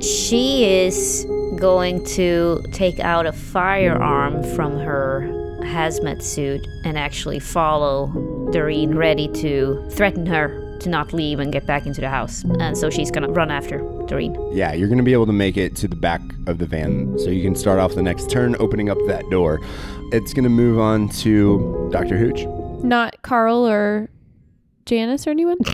she 0.01 0.65
is 0.65 1.25
going 1.59 2.03
to 2.05 2.63
take 2.71 2.99
out 2.99 3.25
a 3.25 3.31
firearm 3.31 4.43
from 4.55 4.77
her 4.77 5.21
hazmat 5.61 6.21
suit 6.21 6.65
and 6.85 6.97
actually 6.97 7.39
follow 7.39 8.07
Doreen, 8.51 8.95
ready 8.95 9.27
to 9.29 9.87
threaten 9.91 10.25
her 10.25 10.63
to 10.79 10.89
not 10.89 11.11
leave 11.11 11.39
and 11.39 11.51
get 11.51 11.65
back 11.65 11.85
into 11.85 12.01
the 12.01 12.09
house. 12.09 12.43
And 12.59 12.77
so 12.77 12.89
she's 12.89 13.11
gonna 13.11 13.29
run 13.29 13.51
after 13.51 13.79
Doreen. 14.07 14.37
Yeah, 14.53 14.73
you're 14.73 14.87
to 14.87 15.03
be 15.03 15.13
able 15.13 15.25
to 15.25 15.33
make 15.33 15.57
it 15.57 15.75
to 15.77 15.87
the 15.87 15.95
back 15.95 16.21
of 16.45 16.59
the 16.59 16.65
van. 16.65 17.17
So 17.19 17.29
you 17.29 17.43
can 17.43 17.55
start 17.55 17.79
off 17.79 17.95
the 17.95 18.03
next 18.03 18.29
turn 18.29 18.55
opening 18.59 18.89
up 18.89 18.97
that 19.07 19.27
door. 19.29 19.59
It's 20.11 20.33
going 20.33 20.45
to 20.45 20.49
move 20.49 20.79
on 20.79 21.09
to 21.09 21.89
Dr. 21.91 22.17
Hooch. 22.17 22.45
Not 22.83 23.21
Carl 23.23 23.67
or 23.67 24.09
Janice 24.85 25.27
or 25.27 25.31
anyone? 25.31 25.57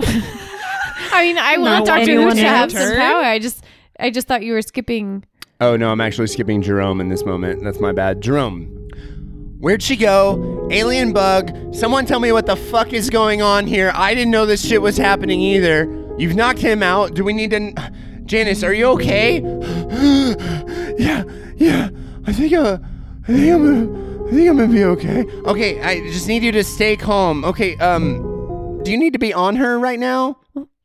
I 0.00 1.22
mean, 1.22 1.36
I 1.38 1.56
want 1.58 1.86
No, 1.86 1.96
Dr. 1.96 2.22
Hooch 2.22 2.34
to 2.34 2.40
have 2.42 2.70
some 2.70 2.94
power. 2.96 3.22
I 3.22 3.40
just, 3.40 3.64
I 3.98 4.10
just 4.10 4.28
thought 4.28 4.44
you 4.44 4.52
were 4.52 4.62
skipping. 4.62 5.24
Oh, 5.60 5.76
no, 5.76 5.90
I'm 5.90 6.00
actually 6.00 6.28
skipping 6.28 6.62
Jerome 6.62 7.00
in 7.00 7.08
this 7.08 7.24
moment. 7.24 7.64
That's 7.64 7.80
my 7.80 7.90
bad. 7.90 8.20
Jerome, 8.20 8.66
where'd 9.58 9.82
she 9.82 9.96
go? 9.96 10.68
Alien 10.70 11.12
bug. 11.12 11.74
Someone 11.74 12.06
tell 12.06 12.20
me 12.20 12.30
what 12.30 12.46
the 12.46 12.54
fuck 12.54 12.92
is 12.92 13.10
going 13.10 13.42
on 13.42 13.66
here. 13.66 13.90
I 13.96 14.14
didn't 14.14 14.30
know 14.30 14.46
this 14.46 14.64
shit 14.64 14.80
was 14.80 14.96
happening 14.96 15.40
either. 15.40 15.86
You've 16.18 16.36
knocked 16.36 16.60
him 16.60 16.84
out. 16.84 17.14
Do 17.14 17.24
we 17.24 17.32
need 17.32 17.50
to. 17.50 17.72
Janice, 18.26 18.62
are 18.62 18.74
you 18.74 18.86
okay? 18.90 19.40
yeah, 20.98 21.24
yeah. 21.56 21.88
I 22.26 22.32
think, 22.32 22.52
uh, 22.52 22.78
I 23.28 23.32
think 23.32 23.52
I'm 23.52 23.62
gonna, 23.62 24.26
I 24.26 24.30
think 24.30 24.48
I'm 24.48 24.56
gonna 24.56 24.72
be 24.72 24.84
okay. 24.84 25.26
Okay, 25.44 25.82
I 25.82 26.00
just 26.10 26.28
need 26.28 26.42
you 26.42 26.52
to 26.52 26.64
stay 26.64 26.96
calm. 26.96 27.44
Okay, 27.44 27.76
um, 27.76 28.80
do 28.82 28.90
you 28.90 28.96
need 28.96 29.12
to 29.12 29.18
be 29.18 29.34
on 29.34 29.56
her 29.56 29.78
right 29.78 29.98
now? 29.98 30.38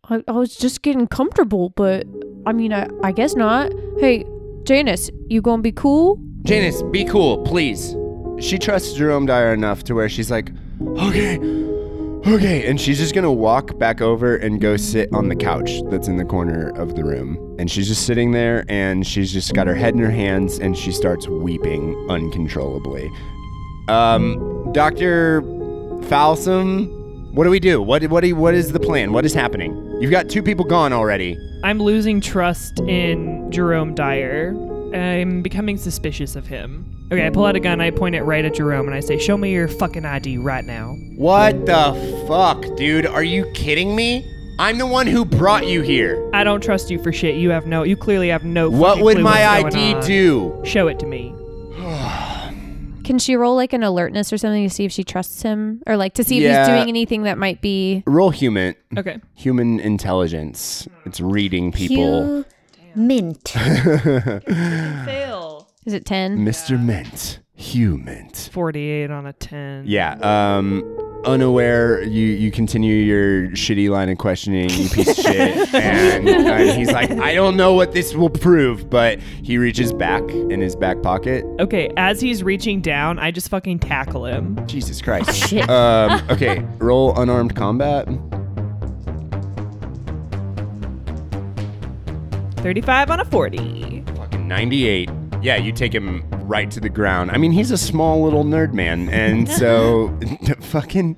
I, 0.09 0.21
I 0.27 0.33
was 0.33 0.57
just 0.57 0.81
getting 0.81 1.07
comfortable, 1.07 1.69
but 1.69 2.05
I 2.45 2.51
mean, 2.51 2.73
I, 2.73 2.89
I 3.01 3.13
guess 3.13 3.35
not. 3.35 3.71
Hey, 3.97 4.25
Janice, 4.63 5.09
you 5.29 5.41
gonna 5.41 5.61
be 5.61 5.71
cool? 5.71 6.19
Janice, 6.41 6.81
be 6.91 7.05
cool, 7.05 7.37
please. 7.43 7.95
She 8.39 8.59
trusts 8.59 8.91
Jerome 8.91 9.25
Dyer 9.25 9.53
enough 9.53 9.85
to 9.85 9.93
where 9.93 10.09
she's 10.09 10.29
like, 10.29 10.51
okay, 10.97 11.37
okay. 12.28 12.67
And 12.67 12.80
she's 12.80 12.97
just 12.97 13.13
gonna 13.13 13.32
walk 13.32 13.78
back 13.78 14.01
over 14.01 14.36
and 14.36 14.59
go 14.59 14.78
sit 14.78 15.09
on 15.13 15.30
the 15.30 15.36
couch 15.36 15.82
that's 15.89 16.07
in 16.07 16.17
the 16.17 16.26
corner 16.26 16.69
of 16.80 16.95
the 16.95 17.03
room. 17.03 17.55
And 17.59 17.69
she's 17.69 17.88
just 17.88 18.05
sitting 18.05 18.32
there 18.32 18.65
and 18.69 19.05
she's 19.05 19.32
just 19.32 19.53
got 19.53 19.67
her 19.67 19.76
head 19.76 19.93
in 19.93 19.99
her 20.01 20.11
hands 20.11 20.59
and 20.59 20.78
she 20.78 20.91
starts 20.91 21.28
weeping 21.28 21.95
uncontrollably. 22.09 23.09
Um, 23.88 24.71
Dr. 24.74 25.41
Falsum, 26.03 27.34
what 27.34 27.45
do 27.45 27.49
we 27.49 27.59
do? 27.59 27.82
What, 27.82 28.03
what, 28.05 28.26
what 28.32 28.53
is 28.53 28.71
the 28.71 28.80
plan? 28.80 29.11
What 29.11 29.26
is 29.26 29.34
happening? 29.34 29.76
You've 29.99 30.11
got 30.11 30.30
two 30.30 30.43
people 30.43 30.65
gone 30.65 30.93
already. 30.93 31.38
I'm 31.63 31.80
losing 31.80 32.21
trust 32.21 32.80
in 32.82 33.49
Jerome 33.51 33.95
Dyer. 33.95 34.53
I'm 34.93 35.41
becoming 35.41 35.78
suspicious 35.78 36.36
of 36.36 36.45
him. 36.47 36.92
Okay, 37.14 37.28
I 37.28 37.30
pull 37.30 37.45
out 37.45 37.55
a 37.55 37.59
gun, 37.59 37.80
I 37.80 37.91
point 37.91 38.16
it 38.16 38.24
right 38.24 38.43
at 38.43 38.55
Jerome, 38.55 38.88
and 38.88 38.95
I 38.95 38.99
say, 38.99 39.20
Show 39.20 39.38
me 39.38 39.51
your 39.51 39.68
fucking 39.68 40.03
ID 40.03 40.39
right 40.39 40.66
now. 40.66 40.95
What 41.16 41.68
the 41.68 42.26
fuck, 42.28 42.76
dude? 42.76 43.05
Are 43.05 43.24
you 43.24 43.45
kidding 43.53 43.95
me? 43.95 44.28
I'm 44.57 44.80
the 44.80 44.88
one 44.88 45.05
who 45.05 45.24
brought 45.24 45.68
you 45.68 45.84
here. 45.84 46.28
I 46.34 46.43
don't 46.43 46.64
trust 46.64 46.89
you 46.89 46.97
for 47.03 47.14
shit. 47.14 47.36
You 47.36 47.51
have 47.51 47.68
no, 47.68 47.84
you 47.84 47.95
clearly 47.95 48.30
have 48.30 48.43
no. 48.43 48.68
What 48.68 48.99
would 49.01 49.18
clue 49.18 49.24
my 49.24 49.61
what's 49.61 49.76
ID 49.76 49.93
on. 49.93 50.03
do? 50.07 50.61
Show 50.66 50.88
it 50.88 50.97
to 51.01 51.05
me. 51.05 51.36
Can 53.03 53.20
she 53.20 53.36
roll 53.36 53.55
like 53.55 53.74
an 53.74 53.84
alertness 53.84 54.34
or 54.34 54.39
something 54.39 54.68
to 54.68 54.74
see 54.74 54.86
if 54.86 54.91
she 54.91 55.03
trusts 55.03 55.43
him, 55.43 55.84
or 55.86 55.97
like 55.97 56.16
to 56.16 56.24
see 56.24 56.38
if 56.38 56.43
Yeah. 56.43 56.66
he's 56.66 56.76
doing 56.76 56.89
anything 56.89 57.24
that 57.24 57.38
might 57.38 57.61
be? 57.61 58.01
Roll 58.07 58.32
human. 58.32 58.74
Okay. 58.97 59.20
Human 59.36 59.80
intelligence. 59.80 60.88
It's 61.05 61.20
reading 61.20 61.72
people. 61.72 62.38
Hugh 62.38 62.45
Mint. 62.95 63.49
Fail. 63.49 65.52
Is 65.86 65.93
it 65.93 66.05
ten? 66.05 66.38
Mr. 66.45 66.81
Mint. 66.81 67.39
Hugh 67.55 67.97
Mint. 67.97 68.49
48 68.51 69.11
on 69.11 69.25
a 69.25 69.34
10. 69.34 69.86
Yeah. 69.88 70.13
Um. 70.21 70.84
Unaware, 71.25 72.03
you 72.03 72.27
you 72.27 72.51
continue 72.51 72.95
your 72.95 73.47
shitty 73.51 73.89
line 73.89 74.09
of 74.09 74.17
questioning, 74.17 74.69
you 74.69 74.89
piece 74.89 75.07
of 75.07 75.15
shit, 75.15 75.73
and, 75.73 76.27
and 76.27 76.77
he's 76.77 76.91
like, 76.91 77.09
I 77.11 77.34
don't 77.34 77.55
know 77.55 77.71
what 77.75 77.93
this 77.93 78.13
will 78.13 78.29
prove, 78.29 78.89
but 78.89 79.21
he 79.21 79.57
reaches 79.57 79.93
back 79.93 80.21
in 80.29 80.59
his 80.59 80.75
back 80.75 81.01
pocket. 81.01 81.45
Okay, 81.61 81.89
as 81.95 82.19
he's 82.19 82.43
reaching 82.43 82.81
down, 82.81 83.19
I 83.19 83.31
just 83.31 83.47
fucking 83.47 83.79
tackle 83.79 84.25
him. 84.25 84.59
Jesus 84.67 85.01
Christ. 85.01 85.34
Shit. 85.47 85.69
Um. 85.69 86.21
Okay. 86.29 86.59
Roll 86.79 87.17
unarmed 87.17 87.55
combat. 87.55 88.05
35 92.57 93.11
on 93.11 93.19
a 93.21 93.25
40. 93.25 94.03
Fucking 94.15 94.45
98. 94.45 95.09
Yeah, 95.43 95.57
you 95.57 95.73
take 95.73 95.93
him 95.93 96.23
right 96.45 96.71
to 96.71 96.79
the 96.79 96.87
ground. 96.87 97.29
I 97.31 97.37
mean, 97.37 97.51
he's 97.51 97.69
a 97.69 97.77
small 97.77 98.23
little 98.23 98.45
nerd 98.45 98.71
man, 98.71 99.09
and 99.09 99.49
so 99.49 100.17
fucking 100.61 101.17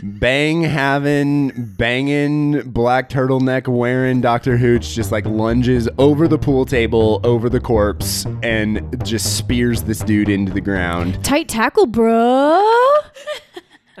bang 0.00 0.62
having, 0.62 1.50
banging, 1.76 2.70
black 2.70 3.08
turtleneck 3.08 3.66
wearing 3.66 4.20
Dr. 4.20 4.56
Hooch 4.56 4.94
just 4.94 5.10
like 5.10 5.26
lunges 5.26 5.88
over 5.98 6.28
the 6.28 6.38
pool 6.38 6.64
table, 6.64 7.20
over 7.24 7.48
the 7.48 7.60
corpse, 7.60 8.26
and 8.44 9.04
just 9.04 9.36
spears 9.36 9.82
this 9.82 9.98
dude 9.98 10.28
into 10.28 10.52
the 10.52 10.60
ground. 10.60 11.24
Tight 11.24 11.48
tackle, 11.48 11.86
bro. 11.86 12.64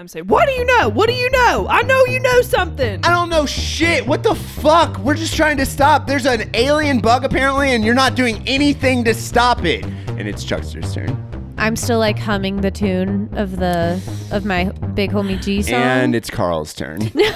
I'm 0.00 0.08
saying, 0.08 0.26
What 0.28 0.46
do 0.46 0.52
you 0.52 0.64
know? 0.64 0.88
What 0.88 1.10
do 1.10 1.14
you 1.14 1.28
know? 1.28 1.66
I 1.68 1.82
know 1.82 2.06
you 2.06 2.20
know 2.20 2.40
something. 2.40 3.04
I 3.04 3.10
don't 3.10 3.28
know 3.28 3.44
shit. 3.44 4.06
What 4.06 4.22
the 4.22 4.34
fuck? 4.34 4.96
We're 5.00 5.12
just 5.12 5.36
trying 5.36 5.58
to 5.58 5.66
stop. 5.66 6.06
There's 6.06 6.24
an 6.24 6.48
alien 6.54 7.00
bug 7.00 7.22
apparently, 7.22 7.74
and 7.74 7.84
you're 7.84 7.94
not 7.94 8.14
doing 8.14 8.42
anything 8.48 9.04
to 9.04 9.12
stop 9.12 9.66
it. 9.66 9.84
And 9.84 10.26
it's 10.26 10.42
Chuckster's 10.42 10.94
turn. 10.94 11.54
I'm 11.58 11.76
still 11.76 11.98
like 11.98 12.18
humming 12.18 12.62
the 12.62 12.70
tune 12.70 13.28
of 13.34 13.58
the 13.58 14.00
of 14.32 14.46
my 14.46 14.72
big 14.94 15.10
homie 15.10 15.38
G 15.38 15.60
song. 15.60 15.74
And 15.74 16.14
it's 16.14 16.30
Carl's 16.30 16.72
turn. 16.72 17.00
no, 17.14 17.30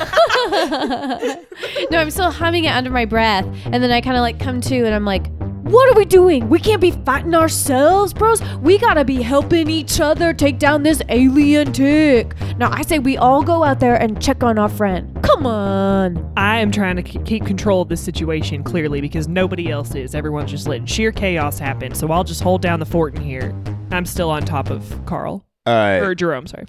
I'm 1.92 2.10
still 2.10 2.30
humming 2.30 2.64
it 2.64 2.72
under 2.72 2.88
my 2.88 3.04
breath, 3.04 3.44
and 3.66 3.84
then 3.84 3.90
I 3.90 4.00
kind 4.00 4.16
of 4.16 4.22
like 4.22 4.40
come 4.40 4.62
to, 4.62 4.86
and 4.86 4.94
I'm 4.94 5.04
like, 5.04 5.26
"What 5.64 5.90
are 5.90 5.96
we 5.98 6.04
doing? 6.04 6.48
We 6.48 6.58
can't 6.60 6.80
be 6.80 6.90
fighting 6.90 7.34
ourselves, 7.34 8.12
bros. 8.12 8.40
We 8.60 8.78
gotta 8.78 9.04
be 9.04 9.22
helping 9.22 9.68
each 9.68 10.00
other 10.00 10.32
take 10.32 10.58
down 10.58 10.82
this 10.82 11.02
alien 11.08 11.72
tick." 11.72 12.34
Now 12.58 12.70
I 12.72 12.82
say 12.82 12.98
we 12.98 13.16
all 13.16 13.42
go 13.42 13.64
out 13.64 13.80
there 13.80 13.96
and 13.96 14.20
check 14.22 14.42
on 14.42 14.58
our 14.58 14.68
friend. 14.68 15.10
Come 15.22 15.46
on. 15.46 16.32
I 16.36 16.58
am 16.60 16.70
trying 16.70 16.96
to 16.96 17.02
k- 17.02 17.18
keep 17.24 17.44
control 17.46 17.82
of 17.82 17.88
this 17.88 18.00
situation 18.00 18.62
clearly 18.62 19.00
because 19.00 19.26
nobody 19.26 19.70
else 19.70 19.94
is. 19.94 20.14
Everyone's 20.14 20.50
just 20.50 20.68
letting 20.68 20.86
sheer 20.86 21.10
chaos 21.12 21.58
happen. 21.58 21.94
So 21.94 22.10
I'll 22.12 22.24
just 22.24 22.42
hold 22.42 22.62
down 22.62 22.78
the 22.78 22.86
fort 22.86 23.16
in 23.16 23.22
here. 23.22 23.54
I'm 23.90 24.06
still 24.06 24.30
on 24.30 24.42
top 24.44 24.70
of 24.70 25.04
Carl. 25.06 25.44
Uh, 25.66 25.98
Or 26.02 26.14
Jerome, 26.14 26.46
sorry. 26.46 26.66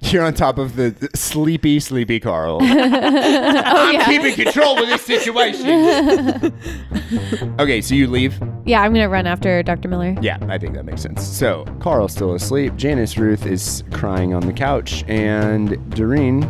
You're 0.00 0.22
on 0.24 0.34
top 0.34 0.58
of 0.58 0.76
the, 0.76 0.90
the 0.90 1.08
sleepy, 1.16 1.80
sleepy 1.80 2.20
Carl. 2.20 2.58
I'm 2.62 4.04
keeping 4.04 4.34
control 4.34 4.80
of 4.80 4.86
this 4.88 5.02
situation. 5.02 5.66
okay, 7.58 7.80
so 7.80 7.94
you 7.94 8.06
leave? 8.06 8.38
Yeah, 8.66 8.82
I'm 8.82 8.92
gonna 8.92 9.08
run 9.08 9.26
after 9.26 9.62
Dr. 9.62 9.88
Miller. 9.88 10.14
Yeah, 10.20 10.38
I 10.48 10.58
think 10.58 10.74
that 10.74 10.84
makes 10.84 11.02
sense. 11.02 11.26
So 11.26 11.64
Carl's 11.80 12.12
still 12.12 12.34
asleep. 12.34 12.76
Janice 12.76 13.16
Ruth 13.18 13.46
is 13.46 13.82
crying 13.92 14.32
on 14.32 14.42
the 14.46 14.52
couch, 14.52 15.02
and 15.08 15.70
Doreen, 15.90 16.42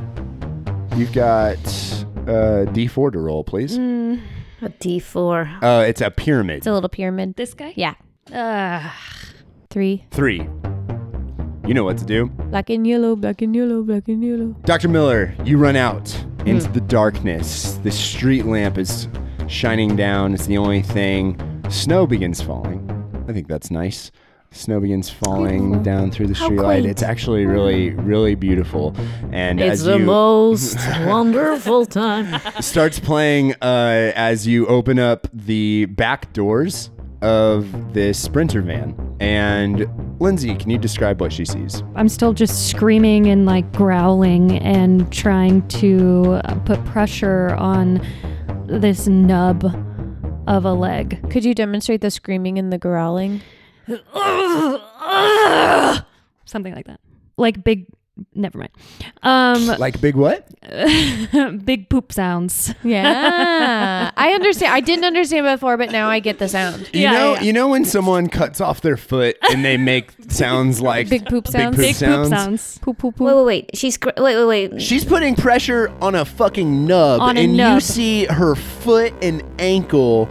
you've 0.96 1.12
got 1.12 1.56
uh, 2.26 2.66
D4 2.72 3.12
to 3.12 3.18
roll, 3.18 3.42
please. 3.44 3.76
A 3.78 4.68
D4. 4.68 5.62
Uh, 5.62 5.84
it's 5.86 6.00
a 6.00 6.10
pyramid. 6.10 6.58
It's 6.58 6.66
a 6.66 6.72
little 6.72 6.88
pyramid. 6.88 7.36
This 7.36 7.54
guy? 7.54 7.72
Yeah, 7.76 7.94
Uh, 8.32 8.90
three. 9.70 10.04
Three. 10.10 10.46
You 11.66 11.74
know 11.74 11.84
what 11.84 11.98
to 11.98 12.04
do. 12.04 12.26
Black 12.26 12.70
and 12.70 12.86
yellow, 12.86 13.16
black 13.16 13.42
and 13.42 13.54
yellow, 13.54 13.82
black 13.82 14.06
and 14.08 14.22
yellow. 14.22 14.54
Dr. 14.64 14.88
Miller, 14.88 15.34
you 15.44 15.58
run 15.58 15.74
out 15.74 16.16
into 16.46 16.68
the 16.68 16.80
darkness. 16.80 17.72
The 17.82 17.90
street 17.90 18.46
lamp 18.46 18.78
is 18.78 19.08
shining 19.48 19.96
down. 19.96 20.32
It's 20.34 20.46
the 20.46 20.58
only 20.58 20.82
thing. 20.82 21.36
Snow 21.68 22.06
begins 22.06 22.40
falling. 22.40 22.82
I 23.28 23.32
think 23.32 23.48
that's 23.48 23.72
nice. 23.72 24.12
Snow 24.52 24.78
begins 24.78 25.10
falling 25.10 25.72
Beautiful. 25.72 25.82
down 25.82 26.10
through 26.12 26.28
the 26.28 26.34
How 26.34 26.48
streetlight. 26.48 26.62
quaint. 26.64 26.86
It's 26.86 27.02
actually 27.02 27.46
really, 27.46 27.90
really 27.90 28.36
beautiful. 28.36 28.94
And 29.32 29.60
It's 29.60 29.80
as 29.80 29.84
the 29.84 29.98
you 29.98 30.04
most 30.04 30.76
wonderful 31.04 31.84
time. 31.84 32.40
starts 32.60 33.00
playing 33.00 33.54
uh, 33.60 34.12
as 34.14 34.46
you 34.46 34.68
open 34.68 35.00
up 35.00 35.26
the 35.32 35.86
back 35.86 36.32
doors 36.32 36.90
of 37.22 37.92
this 37.92 38.18
sprinter 38.22 38.62
van. 38.62 38.94
And 39.20 39.86
Lindsay, 40.20 40.54
can 40.56 40.70
you 40.70 40.78
describe 40.78 41.20
what 41.20 41.32
she 41.32 41.44
sees? 41.44 41.82
I'm 41.94 42.08
still 42.08 42.32
just 42.32 42.68
screaming 42.68 43.26
and 43.26 43.46
like 43.46 43.70
growling 43.72 44.58
and 44.58 45.10
trying 45.12 45.66
to 45.68 46.40
uh, 46.44 46.54
put 46.60 46.84
pressure 46.86 47.54
on 47.54 48.06
this 48.66 49.06
nub 49.06 49.64
of 50.46 50.64
a 50.64 50.72
leg. 50.72 51.30
Could 51.30 51.44
you 51.44 51.54
demonstrate 51.54 52.00
the 52.00 52.10
screaming 52.10 52.58
and 52.58 52.72
the 52.72 52.78
growling? 52.78 53.40
Something 56.44 56.74
like 56.74 56.86
that. 56.86 57.00
Like 57.36 57.64
big, 57.64 57.86
never 58.34 58.58
mind. 58.58 58.70
Um, 59.22 59.66
Like 59.78 60.00
big 60.00 60.14
what? 60.16 60.48
big 61.64 61.88
poop 61.88 62.12
sounds. 62.12 62.74
Yeah, 62.82 64.10
I 64.16 64.32
understand. 64.32 64.72
I 64.72 64.80
didn't 64.80 65.04
understand 65.04 65.44
before, 65.46 65.76
but 65.76 65.90
now 65.90 66.08
I 66.08 66.20
get 66.20 66.38
the 66.38 66.48
sound. 66.48 66.88
You 66.92 67.02
Yeah, 67.02 67.12
know, 67.12 67.34
yeah. 67.34 67.40
you 67.42 67.52
know 67.52 67.68
when 67.68 67.84
someone 67.84 68.28
cuts 68.28 68.60
off 68.60 68.80
their 68.80 68.96
foot 68.96 69.36
and 69.50 69.64
they 69.64 69.76
make 69.76 70.12
sounds 70.28 70.80
like 70.80 71.08
Big 71.08 71.26
poop 71.26 71.46
sounds. 71.46 71.76
poop 71.76 71.84
Big 71.84 71.94
sounds? 71.94 72.28
poop 72.28 72.38
sounds. 72.38 72.78
Poop, 72.78 72.98
poop, 72.98 73.20
Wait, 73.20 73.26
poop. 73.32 73.36
wait, 73.36 73.44
wait. 73.44 73.44
wait. 73.66 73.76
She's 73.76 73.96
cr- 73.96 74.10
wait, 74.16 74.36
wait, 74.36 74.70
wait. 74.72 74.82
She's 74.82 75.04
putting 75.04 75.34
pressure 75.36 75.92
on 76.00 76.14
a 76.14 76.24
fucking 76.24 76.86
nub, 76.86 77.20
On 77.20 77.36
a 77.36 77.40
and 77.40 77.56
you 77.56 77.80
see 77.80 78.24
her 78.26 78.54
foot 78.54 79.12
and 79.22 79.42
ankle 79.58 80.28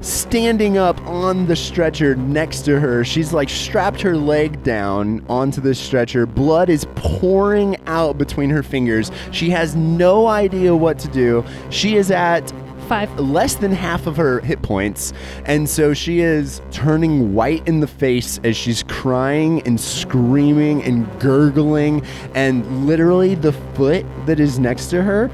standing 0.00 0.78
up 0.78 1.00
on 1.06 1.46
the 1.46 1.56
stretcher 1.56 2.16
next 2.16 2.62
to 2.62 2.80
her. 2.80 3.04
She's 3.04 3.32
like 3.32 3.48
strapped 3.48 4.00
her 4.00 4.16
leg 4.16 4.62
down 4.62 5.24
onto 5.28 5.60
the 5.60 5.74
stretcher. 5.74 6.26
Blood 6.26 6.70
is 6.70 6.86
pouring 6.94 7.76
out 7.86 8.16
between 8.16 8.50
her 8.50 8.62
fingers. 8.62 9.10
She 9.30 9.50
has 9.50 9.76
no 9.76 10.26
idea 10.26 10.74
what 10.74 10.98
to 11.00 11.08
do. 11.08 11.44
She 11.70 11.96
is 11.96 12.10
at 12.10 12.52
Five. 12.88 13.20
less 13.20 13.54
than 13.54 13.70
half 13.70 14.08
of 14.08 14.16
her 14.16 14.40
hit 14.40 14.62
points. 14.62 15.12
And 15.44 15.68
so 15.70 15.94
she 15.94 16.18
is 16.18 16.60
turning 16.72 17.34
white 17.34 17.68
in 17.68 17.78
the 17.78 17.86
face 17.86 18.40
as 18.42 18.56
she's 18.56 18.82
crying 18.82 19.62
and 19.62 19.80
screaming 19.80 20.82
and 20.82 21.06
gurgling. 21.20 22.02
And 22.34 22.86
literally, 22.88 23.36
the 23.36 23.52
foot 23.52 24.04
that 24.26 24.40
is 24.40 24.58
next 24.58 24.86
to 24.86 25.04
her 25.04 25.30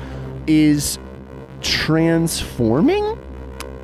is 0.46 0.98
transforming. 1.62 3.16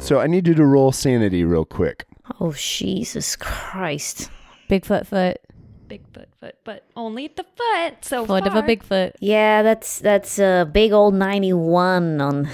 So 0.02 0.18
I 0.20 0.26
need 0.26 0.48
you 0.48 0.54
to 0.54 0.66
roll 0.66 0.90
sanity 0.92 1.44
real 1.44 1.64
quick. 1.64 2.06
Oh, 2.40 2.52
Jesus 2.52 3.36
Christ. 3.36 4.30
Bigfoot 4.68 5.06
foot. 5.06 5.38
Big 5.86 6.02
foot, 6.12 6.28
foot, 6.40 6.56
but 6.64 6.84
only 6.96 7.28
the 7.28 7.44
foot. 7.44 8.04
So 8.04 8.26
Foot 8.26 8.46
of 8.46 8.54
a 8.54 8.60
far. 8.60 8.68
Bigfoot. 8.68 9.12
Yeah, 9.20 9.62
that's 9.62 9.98
that's 10.00 10.38
a 10.38 10.68
big 10.72 10.92
old 10.92 11.14
91 11.14 12.20
on 12.20 12.48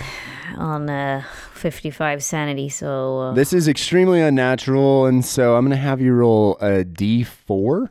on 0.56 0.90
uh 0.90 1.22
55 1.54 2.22
sanity, 2.22 2.68
so 2.68 3.18
uh, 3.20 3.32
This 3.34 3.52
is 3.52 3.66
extremely 3.68 4.20
unnatural, 4.20 5.06
and 5.06 5.24
so 5.24 5.54
I'm 5.56 5.64
going 5.64 5.70
to 5.76 5.82
have 5.82 6.00
you 6.00 6.12
roll 6.14 6.56
a 6.60 6.84
d4 6.84 7.88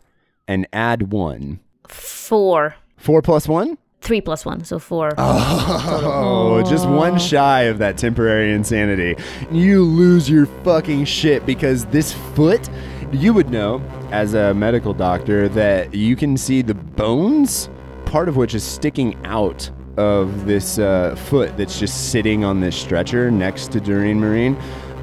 and 0.48 0.68
add 0.74 1.12
one. 1.12 1.60
four. 1.88 2.76
Four 2.98 3.22
plus 3.22 3.48
one? 3.48 3.78
Three 4.08 4.22
plus 4.22 4.46
one, 4.46 4.64
so 4.64 4.80
four. 4.80 5.14
Oh, 5.20 6.64
just 6.64 6.88
one 6.88 7.20
shy 7.20 7.64
of 7.64 7.78
that 7.80 7.98
temporary 7.98 8.54
insanity. 8.54 9.18
You 9.52 9.84
lose 9.84 10.30
your 10.30 10.46
fucking 10.64 11.04
shit 11.04 11.46
because 11.46 11.84
this 11.88 12.14
foot, 12.34 12.70
you 13.12 13.34
would 13.34 13.50
know 13.50 13.82
as 14.12 14.34
a 14.34 14.54
medical 14.54 14.94
doctor 14.94 15.50
that 15.50 15.94
you 15.94 16.16
can 16.16 16.38
see 16.38 16.62
the 16.62 16.74
bones, 16.74 17.70
part 18.06 18.30
of 18.30 18.38
which 18.38 18.56
is 18.56 18.64
sticking 18.64 19.14
out 19.26 19.70
of 19.98 20.46
this 20.46 20.80
uh, 20.80 21.14
foot 21.16 21.58
that's 21.58 21.78
just 21.78 22.10
sitting 22.10 22.46
on 22.46 22.62
this 22.62 22.78
stretcher 22.78 23.30
next 23.30 23.74
to 23.74 23.82
Doreen 23.82 24.22
Marine. 24.22 24.56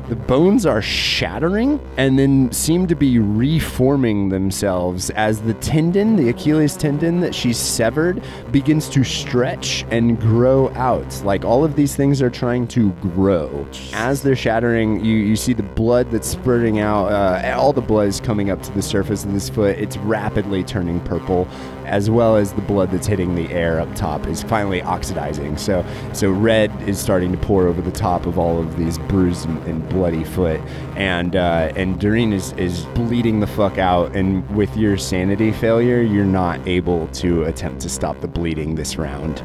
The 0.06 0.16
bones 0.16 0.66
are 0.66 0.82
shattering 0.82 1.80
and 1.96 2.18
then 2.18 2.52
seem 2.52 2.86
to 2.88 2.94
be 2.94 3.18
reforming 3.18 4.28
themselves 4.28 5.08
as 5.10 5.40
the 5.40 5.54
tendon, 5.54 6.16
the 6.16 6.28
Achilles 6.28 6.76
tendon 6.76 7.20
that 7.20 7.34
she's 7.34 7.56
severed, 7.56 8.22
begins 8.50 8.90
to 8.90 9.02
stretch 9.02 9.86
and 9.90 10.20
grow 10.20 10.68
out. 10.74 11.24
Like 11.24 11.46
all 11.46 11.64
of 11.64 11.74
these 11.74 11.96
things 11.96 12.20
are 12.20 12.28
trying 12.28 12.68
to 12.68 12.90
grow. 13.14 13.66
As 13.94 14.20
they're 14.20 14.36
shattering, 14.36 15.02
you, 15.02 15.16
you 15.16 15.36
see 15.36 15.54
the 15.54 15.62
blood 15.62 16.10
that's 16.10 16.28
spurting 16.28 16.80
out. 16.80 17.06
Uh, 17.06 17.54
all 17.56 17.72
the 17.72 17.80
blood 17.80 18.08
is 18.08 18.20
coming 18.20 18.50
up 18.50 18.62
to 18.64 18.72
the 18.72 18.82
surface 18.82 19.24
of 19.24 19.32
this 19.32 19.48
foot. 19.48 19.78
It's 19.78 19.96
rapidly 19.96 20.64
turning 20.64 21.00
purple, 21.00 21.48
as 21.86 22.10
well 22.10 22.36
as 22.36 22.52
the 22.52 22.60
blood 22.62 22.90
that's 22.90 23.06
hitting 23.06 23.34
the 23.34 23.50
air 23.52 23.80
up 23.80 23.94
top 23.94 24.26
is 24.26 24.42
finally 24.42 24.82
oxidizing. 24.82 25.56
So, 25.56 25.84
so 26.12 26.30
red 26.30 26.70
is 26.88 26.98
starting 26.98 27.32
to 27.32 27.38
pour 27.38 27.66
over 27.66 27.80
the 27.80 27.90
top 27.92 28.26
of 28.26 28.38
all 28.38 28.58
of 28.58 28.76
these 28.76 28.98
bruised 28.98 29.46
and, 29.48 29.62
and 29.64 29.88
bloody 29.88 30.24
foot, 30.24 30.60
and 30.96 31.36
uh, 31.36 31.72
and 31.76 32.00
Doreen 32.00 32.32
is 32.32 32.52
is 32.54 32.84
bleeding 32.86 33.40
the 33.40 33.46
fuck 33.46 33.78
out. 33.78 34.14
And 34.14 34.48
with 34.54 34.76
your 34.76 34.96
sanity 34.96 35.52
failure, 35.52 36.00
you're 36.00 36.24
not 36.24 36.66
able 36.66 37.06
to 37.08 37.44
attempt 37.44 37.80
to 37.82 37.88
stop 37.88 38.20
the 38.20 38.28
bleeding 38.28 38.74
this 38.74 38.96
round. 38.96 39.42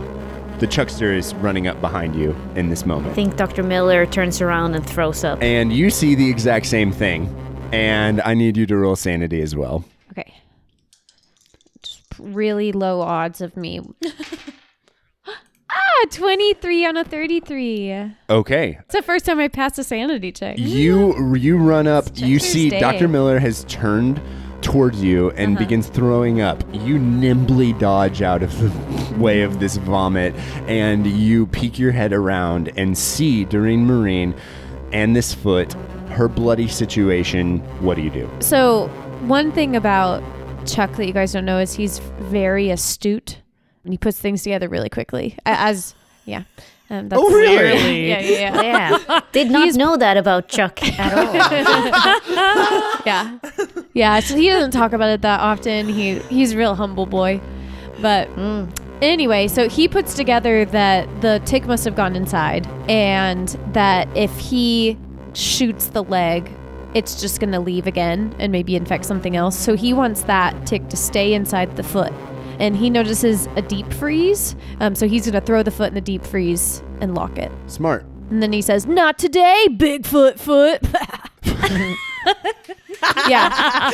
The 0.60 0.68
Chuckster 0.68 1.14
is 1.14 1.34
running 1.36 1.68
up 1.68 1.80
behind 1.80 2.16
you 2.16 2.36
in 2.56 2.70
this 2.70 2.86
moment. 2.86 3.14
I 3.14 3.16
think 3.16 3.38
Dr. 3.38 3.64
Miller 3.64 4.06
turns 4.06 4.42
around 4.42 4.76
and 4.76 4.86
throws 4.86 5.24
up. 5.24 5.42
and 5.42 5.72
you 5.72 5.90
see 5.90 6.16
the 6.16 6.30
exact 6.30 6.66
same 6.66 6.92
thing. 6.92 7.34
And 7.72 8.20
I 8.22 8.34
need 8.34 8.58
you 8.58 8.66
to 8.66 8.76
roll 8.76 8.96
sanity 8.98 9.42
as 9.42 9.56
well. 9.56 9.86
Okay. 12.20 12.28
Just 12.28 12.36
really 12.36 12.72
low 12.72 13.02
odds 13.02 13.42
of 13.42 13.56
me. 13.58 13.82
ah, 15.28 16.06
23 16.12 16.86
on 16.86 16.98
a 16.98 17.04
33. 17.04 18.12
Okay, 18.30 18.78
It's 18.86 18.96
the 18.96 19.02
first 19.02 19.26
time 19.26 19.40
I 19.40 19.48
passed 19.48 19.78
a 19.80 19.84
sanity 19.84 20.32
check. 20.32 20.58
you 20.58 21.36
you 21.36 21.58
run 21.58 21.88
up 21.88 22.06
you 22.16 22.40
see 22.40 22.70
Day. 22.70 22.80
dr 22.80 23.08
miller 23.08 23.40
has 23.40 23.64
turned 23.66 24.20
towards 24.62 25.02
you 25.04 25.30
and 25.32 25.52
Uh-huh. 25.56 25.60
begins 25.66 25.88
throwing 25.88 26.42
up 26.42 26.64
you 26.74 27.00
nimbly 27.00 27.74
dodge 27.74 28.22
out 28.22 28.44
of 28.44 28.52
the 28.60 29.16
way 29.18 29.42
of 29.44 29.60
this 29.60 29.78
vomit 29.78 30.36
and 30.68 31.06
you 31.08 31.48
peek 31.48 31.80
your 31.80 31.92
head 31.92 32.12
around 32.14 32.72
and 32.76 32.98
see 32.98 33.46
doreen 33.46 33.86
marine 33.86 34.34
and 34.92 35.16
this 35.16 35.34
foot 35.34 35.74
her 36.10 36.28
bloody 36.28 36.68
situation 36.68 37.60
what 37.82 37.96
do 37.96 38.02
you 38.02 38.10
do 38.10 38.30
So, 38.40 38.88
one 39.28 39.52
thing 39.52 39.76
about 39.76 40.22
Chuck 40.74 40.92
that 40.94 41.06
you 41.06 41.14
guys 41.14 41.34
don't 41.34 41.46
know 41.46 41.60
is 41.60 41.74
he's 41.74 42.00
very 42.00 42.70
astute 42.70 43.42
and 43.84 43.94
he 43.94 43.98
puts 43.98 44.20
things 44.20 44.44
together 44.44 44.68
really 44.70 44.90
quickly. 44.90 45.38
As, 45.46 45.96
yeah. 46.26 46.44
Um, 46.92 47.08
that's 47.10 47.22
Oh, 47.22 47.30
really? 47.30 47.56
Clearly. 47.78 48.10
Yeah, 48.10 48.20
yeah, 48.22 48.62
yeah. 48.62 48.98
Yeah. 49.10 49.20
Did 49.32 49.52
not 49.52 49.74
know 49.76 49.96
that 49.98 50.18
about 50.18 50.48
Chuck 50.48 50.82
at 51.00 51.14
all. 51.14 51.34
yeah. 53.06 53.38
Yeah, 53.94 54.20
so 54.22 54.36
he 54.36 54.50
doesn't 54.50 54.72
talk 54.72 54.94
about 54.94 55.10
it 55.10 55.22
that 55.22 55.40
often. 55.40 55.88
He 55.88 56.20
he's 56.20 56.54
a 56.54 56.58
real 56.58 56.76
humble 56.76 57.06
boy. 57.06 57.40
But 58.02 58.28
anyway, 59.02 59.48
so 59.48 59.70
he 59.70 59.88
puts 59.88 60.14
together 60.16 60.66
that 60.66 61.22
the 61.22 61.42
tick 61.46 61.66
must 61.66 61.86
have 61.86 61.96
gone 61.96 62.16
inside 62.16 62.66
and 62.90 63.50
that 63.74 64.08
if 64.18 64.36
he 64.40 64.98
shoots 65.34 65.88
the 65.88 66.04
leg, 66.04 66.50
it's 66.94 67.22
just 67.22 67.40
going 67.40 67.52
to 67.52 67.60
leave 67.60 67.88
again 67.88 68.36
and 68.40 68.52
maybe 68.52 68.76
infect 68.76 69.06
something 69.06 69.36
else. 69.36 69.58
So 69.58 69.76
he 69.76 69.94
wants 69.94 70.24
that 70.24 70.66
tick 70.66 70.90
to 70.90 70.98
stay 70.98 71.34
inside 71.34 71.76
the 71.76 71.84
foot. 71.84 72.12
And 72.60 72.76
he 72.76 72.90
notices 72.90 73.48
a 73.56 73.62
deep 73.62 73.92
freeze. 73.94 74.56
Um, 74.80 74.96
so 74.96 75.08
he's 75.08 75.24
going 75.24 75.40
to 75.40 75.42
throw 75.42 75.64
the 75.64 75.72
foot 75.72 75.90
in 75.90 75.94
the 75.94 76.02
deep 76.02 76.26
freeze 76.26 76.84
and 77.00 77.16
lock 77.16 77.38
it. 77.38 77.52
smart 77.68 78.06
And 78.30 78.44
then 78.44 78.52
he 78.52 78.62
says, 78.62 78.86
Not 78.86 79.18
today, 79.18 79.68
Bigfoot 79.70 80.40
foot. 80.40 80.82
yeah. 83.30 83.92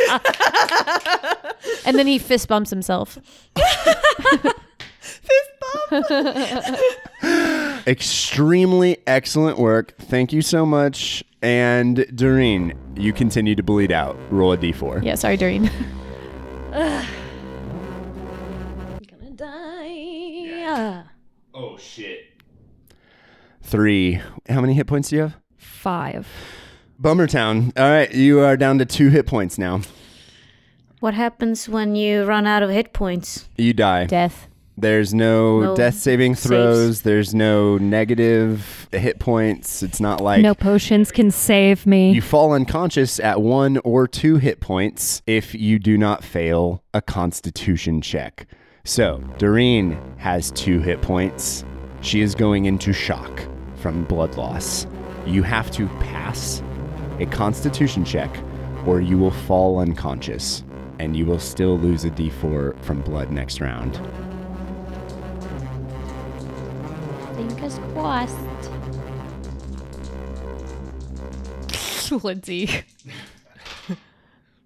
and 1.86 1.98
then 1.98 2.08
he 2.08 2.18
fist 2.18 2.48
bumps 2.48 2.70
himself. 2.70 3.20
Fist 5.00 5.50
bump. 5.90 6.06
Extremely 7.88 8.98
excellent 9.06 9.58
work 9.60 9.96
thank 9.98 10.34
you 10.34 10.42
so 10.42 10.66
much 10.66 11.24
and 11.46 12.06
doreen 12.16 12.74
you 12.98 13.14
continue 13.14 13.54
to 13.56 13.62
bleed 13.62 13.92
out 13.92 14.18
roll 14.32 14.52
a 14.54 14.58
d4 14.58 15.04
Yeah, 15.04 15.14
sorry, 15.16 15.38
Doreen. 15.38 15.70
Gonna 16.72 17.06
die. 19.36 21.04
Oh 21.54 21.78
shit. 21.78 22.20
Three. 23.62 24.22
How 24.50 24.62
many 24.62 24.74
hit 24.74 24.88
points 24.88 25.10
do 25.10 25.16
you 25.16 25.22
have? 25.24 25.36
Five. 25.58 26.28
Bummertown. 27.02 27.72
All 27.78 27.90
right, 27.90 28.12
you 28.14 28.40
are 28.40 28.56
down 28.58 28.78
to 28.80 28.86
two 28.86 29.10
hit 29.10 29.26
points 29.28 29.58
now. 29.58 29.82
what 31.00 31.14
happens 31.14 31.68
when 31.70 31.96
you 31.96 32.24
run 32.24 32.48
out 32.48 32.64
of 32.64 32.70
hit 32.70 32.94
points? 32.94 33.48
You 33.58 33.74
die. 33.74 34.06
Death. 34.06 34.48
There's 34.78 35.14
no, 35.14 35.62
No 35.62 35.76
death 35.76 35.96
saving 35.96 36.36
saves. 36.36 36.48
throws. 36.48 37.02
There's 37.04 37.34
no 37.34 37.78
negative 37.78 38.88
hit 38.92 39.20
points. 39.20 39.82
It's 39.82 40.02
not 40.02 40.20
like 40.22 40.42
no 40.42 40.54
potions 40.54 41.12
can 41.12 41.32
save 41.32 41.86
me. 41.86 42.12
you 42.12 42.22
fall 42.22 42.52
unconscious 42.52 43.20
at 43.20 43.42
one 43.42 43.78
or 43.86 44.08
two 44.08 44.36
hit 44.38 44.60
points 44.60 45.22
if 45.26 45.56
you 45.56 45.80
do 45.80 45.98
not 45.98 46.24
fail 46.24 46.84
a 46.94 47.02
constitution 47.02 48.02
check. 48.02 48.48
So, 48.84 49.20
Doreen 49.38 49.98
has 50.18 50.52
two 50.52 50.80
hit 50.82 51.02
points. 51.02 51.64
She 52.02 52.22
is 52.22 52.36
going 52.36 52.66
into 52.66 52.94
shock 52.94 53.42
from 53.78 54.04
blood 54.04 54.36
loss. 54.36 54.86
You 55.26 55.42
have 55.44 55.72
to 55.72 55.88
pass 56.00 56.62
a 57.20 57.26
constitution 57.28 58.04
check 58.06 58.30
or 58.86 59.00
you 59.02 59.18
will 59.18 59.32
fall 59.32 59.80
unconscious 59.80 60.64
and 61.00 61.16
you 61.16 61.26
will 61.26 61.40
still 61.40 61.78
lose 61.80 62.06
a 62.06 62.10
d4 62.12 62.80
from 62.84 63.02
blood 63.02 63.32
next 63.32 63.60
round. 63.60 64.00
Fingers 67.36 67.80
crossed. 67.94 68.36
Lindsay. 72.24 72.68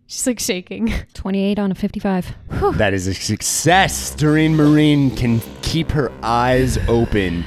She's 0.08 0.28
like 0.28 0.40
shaking. 0.40 0.94
28 1.14 1.60
on 1.60 1.72
a 1.72 1.76
55. 1.76 2.36
That 2.78 2.94
is 2.94 3.08
a 3.08 3.14
success. 3.14 4.16
Doreen 4.16 4.56
Marine 4.56 5.16
can 5.16 5.40
keep 5.62 5.92
her 5.92 6.12
eyes 6.24 6.78
open 6.88 7.46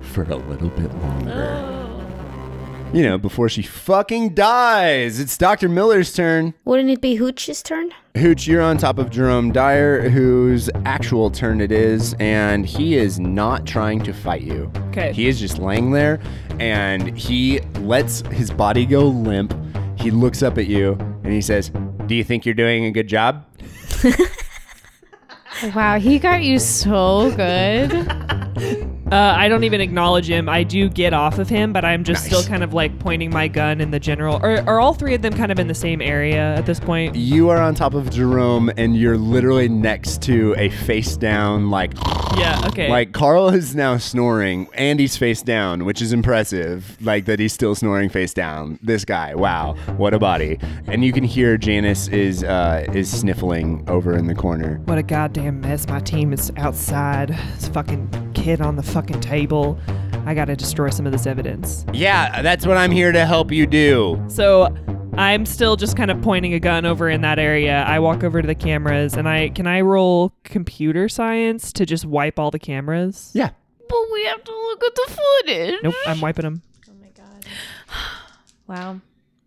for 0.00 0.24
a 0.24 0.36
little 0.36 0.68
bit 0.68 0.94
longer. 0.96 1.32
Oh. 1.32 1.79
You 2.92 3.04
know, 3.04 3.18
before 3.18 3.48
she 3.48 3.62
fucking 3.62 4.34
dies. 4.34 5.20
It's 5.20 5.38
Dr. 5.38 5.68
Miller's 5.68 6.12
turn. 6.12 6.54
Wouldn't 6.64 6.90
it 6.90 7.00
be 7.00 7.14
Hooch's 7.14 7.62
turn? 7.62 7.92
Hooch, 8.16 8.48
you're 8.48 8.62
on 8.62 8.78
top 8.78 8.98
of 8.98 9.10
Jerome 9.10 9.52
Dyer, 9.52 10.08
whose 10.08 10.68
actual 10.84 11.30
turn 11.30 11.60
it 11.60 11.70
is, 11.70 12.16
and 12.18 12.66
he 12.66 12.96
is 12.96 13.20
not 13.20 13.64
trying 13.64 14.02
to 14.02 14.12
fight 14.12 14.42
you. 14.42 14.72
Okay. 14.88 15.12
He 15.12 15.28
is 15.28 15.38
just 15.38 15.58
laying 15.58 15.92
there, 15.92 16.20
and 16.58 17.16
he 17.16 17.60
lets 17.78 18.22
his 18.32 18.50
body 18.50 18.84
go 18.86 19.06
limp. 19.06 19.54
He 19.96 20.10
looks 20.10 20.42
up 20.42 20.58
at 20.58 20.66
you, 20.66 20.94
and 21.22 21.32
he 21.32 21.40
says, 21.40 21.70
Do 22.06 22.16
you 22.16 22.24
think 22.24 22.44
you're 22.44 22.56
doing 22.56 22.86
a 22.86 22.90
good 22.90 23.06
job? 23.06 23.46
Wow, 25.74 25.98
he 25.98 26.18
got 26.18 26.42
you 26.42 26.58
so 26.58 27.30
good. 27.36 27.90
Uh, 29.10 29.34
I 29.36 29.48
don't 29.48 29.64
even 29.64 29.80
acknowledge 29.80 30.28
him. 30.28 30.48
I 30.48 30.62
do 30.62 30.88
get 30.88 31.12
off 31.12 31.38
of 31.38 31.48
him, 31.48 31.72
but 31.72 31.84
I'm 31.84 32.04
just 32.04 32.22
Nice. 32.22 32.26
still 32.26 32.44
kind 32.48 32.62
of 32.62 32.72
like 32.72 32.96
pointing 33.00 33.30
my 33.30 33.48
gun 33.48 33.80
in 33.80 33.90
the 33.90 33.98
general. 33.98 34.36
Are, 34.36 34.60
are 34.68 34.78
all 34.80 34.94
three 34.94 35.14
of 35.14 35.22
them 35.22 35.32
kind 35.32 35.50
of 35.50 35.58
in 35.58 35.66
the 35.66 35.74
same 35.74 36.00
area 36.00 36.54
at 36.54 36.64
this 36.66 36.78
point? 36.78 37.16
You 37.16 37.48
are 37.50 37.58
on 37.60 37.74
top 37.74 37.94
of 37.94 38.10
Jerome, 38.10 38.70
and 38.76 38.96
you're 38.96 39.18
literally 39.18 39.68
next 39.68 40.22
to 40.22 40.54
a 40.56 40.68
face 40.70 41.16
down, 41.16 41.70
like, 41.70 41.92
Yeah. 42.38 42.62
Okay. 42.68 42.88
like 42.88 43.10
Carl 43.12 43.48
is 43.48 43.74
now 43.74 43.96
snoring, 43.96 44.68
and 44.74 45.00
he's 45.00 45.16
face 45.16 45.42
down, 45.42 45.84
which 45.84 46.00
is 46.00 46.12
impressive. 46.12 46.96
Like 47.00 47.24
that 47.24 47.40
he's 47.40 47.52
still 47.52 47.74
snoring 47.74 48.10
face 48.10 48.32
down. 48.32 48.78
This 48.80 49.04
guy, 49.04 49.34
wow, 49.34 49.74
what 49.96 50.14
a 50.14 50.18
body! 50.20 50.58
And 50.86 51.04
you 51.04 51.12
can 51.12 51.24
hear 51.24 51.56
Janice 51.58 52.06
is 52.08 52.44
uh, 52.44 52.86
is 52.94 53.10
sniffling 53.10 53.84
over 53.88 54.16
in 54.16 54.26
the 54.28 54.34
corner. 54.36 54.80
What 54.84 54.98
a 54.98 55.02
goddamn 55.02 55.60
mess. 55.62 55.88
My 55.88 55.98
team 56.00 56.32
is 56.32 56.52
outside. 56.56 57.36
It's 57.56 57.66
fucking 57.68 58.08
kid 58.40 58.60
on 58.62 58.76
the 58.76 58.82
fucking 58.82 59.20
table. 59.20 59.78
I 60.24 60.34
gotta 60.34 60.56
destroy 60.56 60.90
some 60.90 61.04
of 61.06 61.12
this 61.12 61.26
evidence. 61.26 61.84
Yeah, 61.92 62.40
that's 62.42 62.66
what 62.66 62.76
I'm 62.76 62.90
here 62.90 63.12
to 63.12 63.26
help 63.26 63.52
you 63.52 63.66
do. 63.66 64.22
So 64.28 64.74
I'm 65.14 65.44
still 65.44 65.76
just 65.76 65.96
kind 65.96 66.10
of 66.10 66.22
pointing 66.22 66.54
a 66.54 66.60
gun 66.60 66.86
over 66.86 67.10
in 67.10 67.20
that 67.20 67.38
area. 67.38 67.84
I 67.84 67.98
walk 67.98 68.24
over 68.24 68.40
to 68.40 68.46
the 68.46 68.54
cameras 68.54 69.14
and 69.14 69.28
I 69.28 69.50
can 69.50 69.66
I 69.66 69.82
roll 69.82 70.32
computer 70.44 71.08
science 71.08 71.72
to 71.74 71.84
just 71.84 72.06
wipe 72.06 72.38
all 72.38 72.50
the 72.50 72.58
cameras? 72.58 73.30
Yeah. 73.34 73.50
But 73.88 73.98
we 74.12 74.24
have 74.24 74.42
to 74.44 74.52
look 74.52 74.84
at 74.84 74.94
the 74.94 75.18
footage. 75.18 75.74
Nope, 75.82 75.94
I'm 76.06 76.20
wiping 76.20 76.44
them. 76.44 76.62
Oh 76.88 76.92
my 77.00 77.08
god. 77.08 77.44
Wow. 78.66 79.00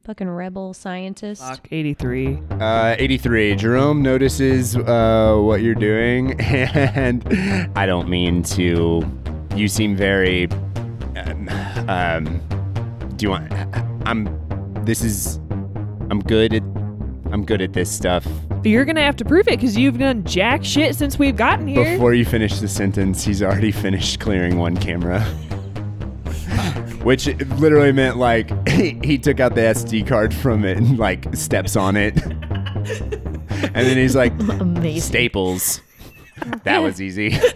Fucking 0.05 0.29
rebel 0.29 0.73
scientist. 0.73 1.41
Fuck 1.41 1.69
83. 1.71 2.37
Uh, 2.59 2.93
83. 2.99 3.55
Jerome 3.55 4.01
notices 4.01 4.75
uh, 4.75 5.37
what 5.39 5.61
you're 5.61 5.75
doing, 5.75 6.37
and 6.41 7.23
I 7.77 7.85
don't 7.85 8.09
mean 8.09 8.43
to. 8.43 9.01
You 9.55 9.69
seem 9.69 9.95
very. 9.95 10.49
Um, 11.15 11.47
um, 11.87 12.41
do 13.15 13.23
you 13.23 13.29
want? 13.29 13.49
I'm. 14.05 14.27
This 14.83 15.05
is. 15.05 15.37
I'm 16.09 16.19
good 16.19 16.53
at. 16.53 16.63
I'm 17.31 17.45
good 17.45 17.61
at 17.61 17.71
this 17.71 17.89
stuff. 17.89 18.27
But 18.49 18.65
you're 18.65 18.83
gonna 18.83 19.03
have 19.03 19.15
to 19.15 19.25
prove 19.25 19.47
it 19.47 19.57
because 19.57 19.77
you've 19.77 19.99
done 19.99 20.25
jack 20.25 20.65
shit 20.65 20.97
since 20.97 21.17
we've 21.17 21.37
gotten 21.37 21.65
here. 21.65 21.93
Before 21.93 22.13
you 22.13 22.25
finish 22.25 22.59
the 22.59 22.67
sentence, 22.67 23.23
he's 23.23 23.41
already 23.41 23.71
finished 23.71 24.19
clearing 24.19 24.57
one 24.57 24.75
camera. 24.75 25.25
Which 27.03 27.27
literally 27.59 27.91
meant 27.91 28.17
like 28.17 28.67
he, 28.67 28.99
he 29.03 29.17
took 29.17 29.39
out 29.39 29.55
the 29.55 29.61
SD 29.61 30.07
card 30.07 30.33
from 30.33 30.63
it 30.65 30.77
and 30.77 30.97
like 30.97 31.35
steps 31.35 31.75
on 31.75 31.95
it. 31.97 32.21
and 32.25 33.73
then 33.75 33.97
he's 33.97 34.15
like, 34.15 34.31
Amazing. 34.59 35.01
Staples. 35.01 35.81
That 36.63 36.79
was 36.79 37.01
easy. 37.01 37.37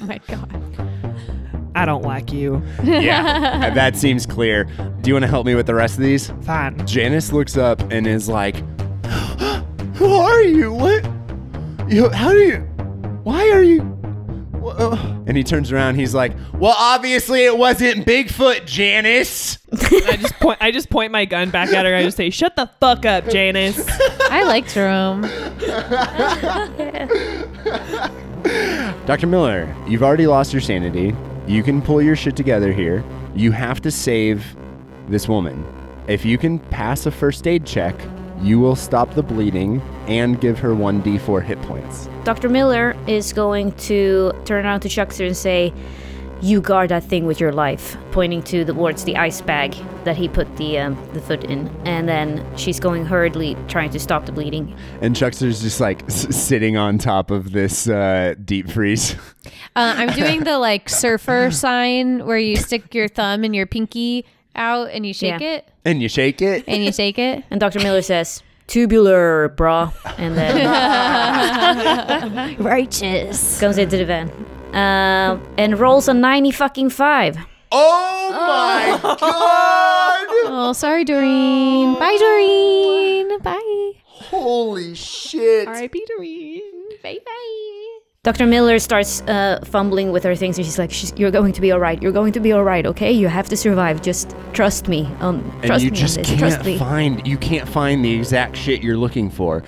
Oh 0.00 0.06
my 0.06 0.18
god. 0.28 0.62
I 1.74 1.84
don't 1.84 2.02
like 2.02 2.32
you. 2.32 2.62
yeah, 2.82 3.68
that 3.74 3.96
seems 3.96 4.24
clear. 4.24 4.64
Do 4.64 5.08
you 5.08 5.14
want 5.14 5.24
to 5.24 5.28
help 5.28 5.44
me 5.44 5.54
with 5.54 5.66
the 5.66 5.74
rest 5.74 5.96
of 5.96 6.00
these? 6.02 6.30
Fine. 6.42 6.86
Janice 6.86 7.32
looks 7.32 7.58
up 7.58 7.80
and 7.92 8.06
is 8.06 8.26
like, 8.28 8.56
"Who 9.96 10.06
are 10.14 10.42
you? 10.42 10.72
What? 10.72 11.04
You? 11.88 12.08
How 12.10 12.30
do 12.30 12.38
you? 12.38 12.58
Why 13.24 13.50
are 13.50 13.62
you?" 13.62 13.99
Wha- 14.78 14.84
uh," 14.94 15.14
And 15.26 15.36
he 15.36 15.44
turns 15.44 15.70
around. 15.72 15.96
He's 15.96 16.14
like, 16.14 16.32
"Well, 16.54 16.74
obviously 16.76 17.44
it 17.44 17.56
wasn't 17.56 18.06
Bigfoot, 18.06 18.66
Janice." 18.66 19.58
I 19.72 20.16
just 20.20 20.34
point 20.40 20.58
I 20.60 20.70
just 20.70 20.90
point 20.90 21.12
my 21.12 21.24
gun 21.24 21.50
back 21.50 21.72
at 21.72 21.84
her. 21.86 21.94
I 21.94 22.02
just 22.02 22.16
say, 22.16 22.30
"Shut 22.30 22.56
the 22.56 22.70
fuck 22.80 23.04
up, 23.06 23.28
Janice." 23.28 23.86
I 24.30 24.42
like 24.44 24.68
Jerome. 24.68 25.22
Dr. 29.06 29.26
Miller, 29.26 29.74
you've 29.88 30.02
already 30.02 30.26
lost 30.26 30.52
your 30.52 30.60
sanity. 30.62 31.14
You 31.46 31.62
can 31.62 31.82
pull 31.82 32.00
your 32.00 32.16
shit 32.16 32.36
together 32.36 32.72
here. 32.72 33.04
You 33.34 33.50
have 33.52 33.80
to 33.82 33.90
save 33.90 34.56
this 35.08 35.28
woman. 35.28 35.64
If 36.06 36.24
you 36.24 36.38
can 36.38 36.58
pass 36.58 37.06
a 37.06 37.10
first 37.10 37.46
aid 37.46 37.66
check, 37.66 37.94
you 38.40 38.58
will 38.58 38.76
stop 38.76 39.14
the 39.14 39.22
bleeding 39.22 39.80
and 40.06 40.40
give 40.40 40.58
her 40.58 40.70
1d4 40.70 41.42
hit 41.42 41.60
points. 41.62 42.08
Dr. 42.24 42.48
Miller 42.48 42.96
is 43.06 43.32
going 43.32 43.72
to 43.72 44.32
turn 44.44 44.64
around 44.64 44.80
to 44.80 44.88
Chuckster 44.88 45.24
and 45.26 45.36
say, 45.36 45.72
"You 46.42 46.60
guard 46.60 46.90
that 46.90 47.04
thing 47.04 47.26
with 47.26 47.40
your 47.40 47.52
life," 47.52 47.96
pointing 48.12 48.42
to 48.44 48.64
towards 48.64 49.04
the 49.04 49.16
ice 49.16 49.40
bag 49.40 49.74
that 50.04 50.16
he 50.16 50.28
put 50.28 50.54
the 50.56 50.78
um, 50.78 50.96
the 51.12 51.20
foot 51.20 51.44
in, 51.44 51.68
and 51.84 52.08
then 52.08 52.44
she's 52.56 52.80
going 52.80 53.04
hurriedly 53.06 53.56
trying 53.68 53.90
to 53.90 53.98
stop 53.98 54.26
the 54.26 54.32
bleeding. 54.32 54.74
And 55.00 55.14
Chuckster's 55.16 55.60
just 55.62 55.80
like 55.80 56.02
s- 56.04 56.34
sitting 56.34 56.76
on 56.76 56.98
top 56.98 57.30
of 57.30 57.52
this 57.52 57.88
uh, 57.88 58.34
deep 58.44 58.70
freeze. 58.70 59.16
Uh, 59.76 59.94
I'm 59.96 60.12
doing 60.14 60.42
the 60.42 60.58
like 60.58 60.88
surfer 60.88 61.50
sign 61.52 62.26
where 62.26 62.36
you 62.36 62.56
stick 62.56 62.92
your 62.92 63.06
thumb 63.08 63.44
and 63.44 63.54
your 63.54 63.66
pinky 63.66 64.26
out 64.56 64.90
and 64.90 65.06
you 65.06 65.12
shake 65.14 65.40
Yeah. 65.40 65.56
it 65.56 65.68
and 65.84 66.02
you 66.02 66.08
shake 66.08 66.40
it. 66.42 66.64
and 66.66 66.84
you 66.84 66.92
shake 66.92 67.18
it. 67.18 67.44
And 67.50 67.60
Dr. 67.60 67.78
Miller 67.80 68.02
says, 68.02 68.42
"Tubular, 68.66 69.48
bra. 69.56 69.92
and 70.18 70.36
then 70.36 70.56
Righteous. 72.58 73.60
goes 73.60 73.78
into 73.78 73.96
the 73.96 74.04
van. 74.04 74.30
Um, 74.72 75.42
and 75.58 75.78
rolls 75.78 76.06
a 76.08 76.14
90 76.14 76.50
fucking 76.52 76.90
5. 76.90 77.36
Oh 77.72 78.28
my 78.32 78.98
god! 79.02 80.26
Oh, 80.52 80.72
sorry, 80.74 81.04
Doreen. 81.04 81.94
Bye, 81.98 82.16
Doreen. 82.18 83.38
Bye. 83.40 83.92
Holy 84.04 84.94
shit! 84.94 85.66
R.I.P. 85.68 86.04
Doreen. 86.16 86.62
Bye, 87.02 87.18
bye. 87.24 87.76
Dr. 88.22 88.44
Miller 88.44 88.78
starts 88.78 89.22
uh, 89.22 89.60
fumbling 89.64 90.12
with 90.12 90.24
her 90.24 90.36
things, 90.36 90.58
and 90.58 90.66
she's 90.66 90.78
like, 90.78 90.92
she's, 90.92 91.10
"You're 91.16 91.30
going 91.30 91.54
to 91.54 91.60
be 91.62 91.72
all 91.72 91.80
right. 91.80 92.00
You're 92.02 92.12
going 92.12 92.34
to 92.34 92.40
be 92.40 92.52
all 92.52 92.62
right. 92.62 92.84
Okay, 92.84 93.10
you 93.10 93.28
have 93.28 93.48
to 93.48 93.56
survive. 93.56 94.02
Just 94.02 94.36
trust 94.52 94.88
me. 94.88 95.06
Um, 95.20 95.36
And 95.62 95.64
trust 95.64 95.82
you 95.86 95.90
me 95.90 95.96
just 95.96 96.18
on 96.18 96.24
this. 96.24 96.38
Trust 96.38 96.56
can't 96.56 96.66
me." 96.66 96.78
find 96.78 97.26
you 97.26 97.38
can't 97.38 97.66
find 97.66 98.04
the 98.04 98.12
exact 98.12 98.58
shit 98.58 98.82
you're 98.82 98.98
looking 98.98 99.30
for. 99.30 99.62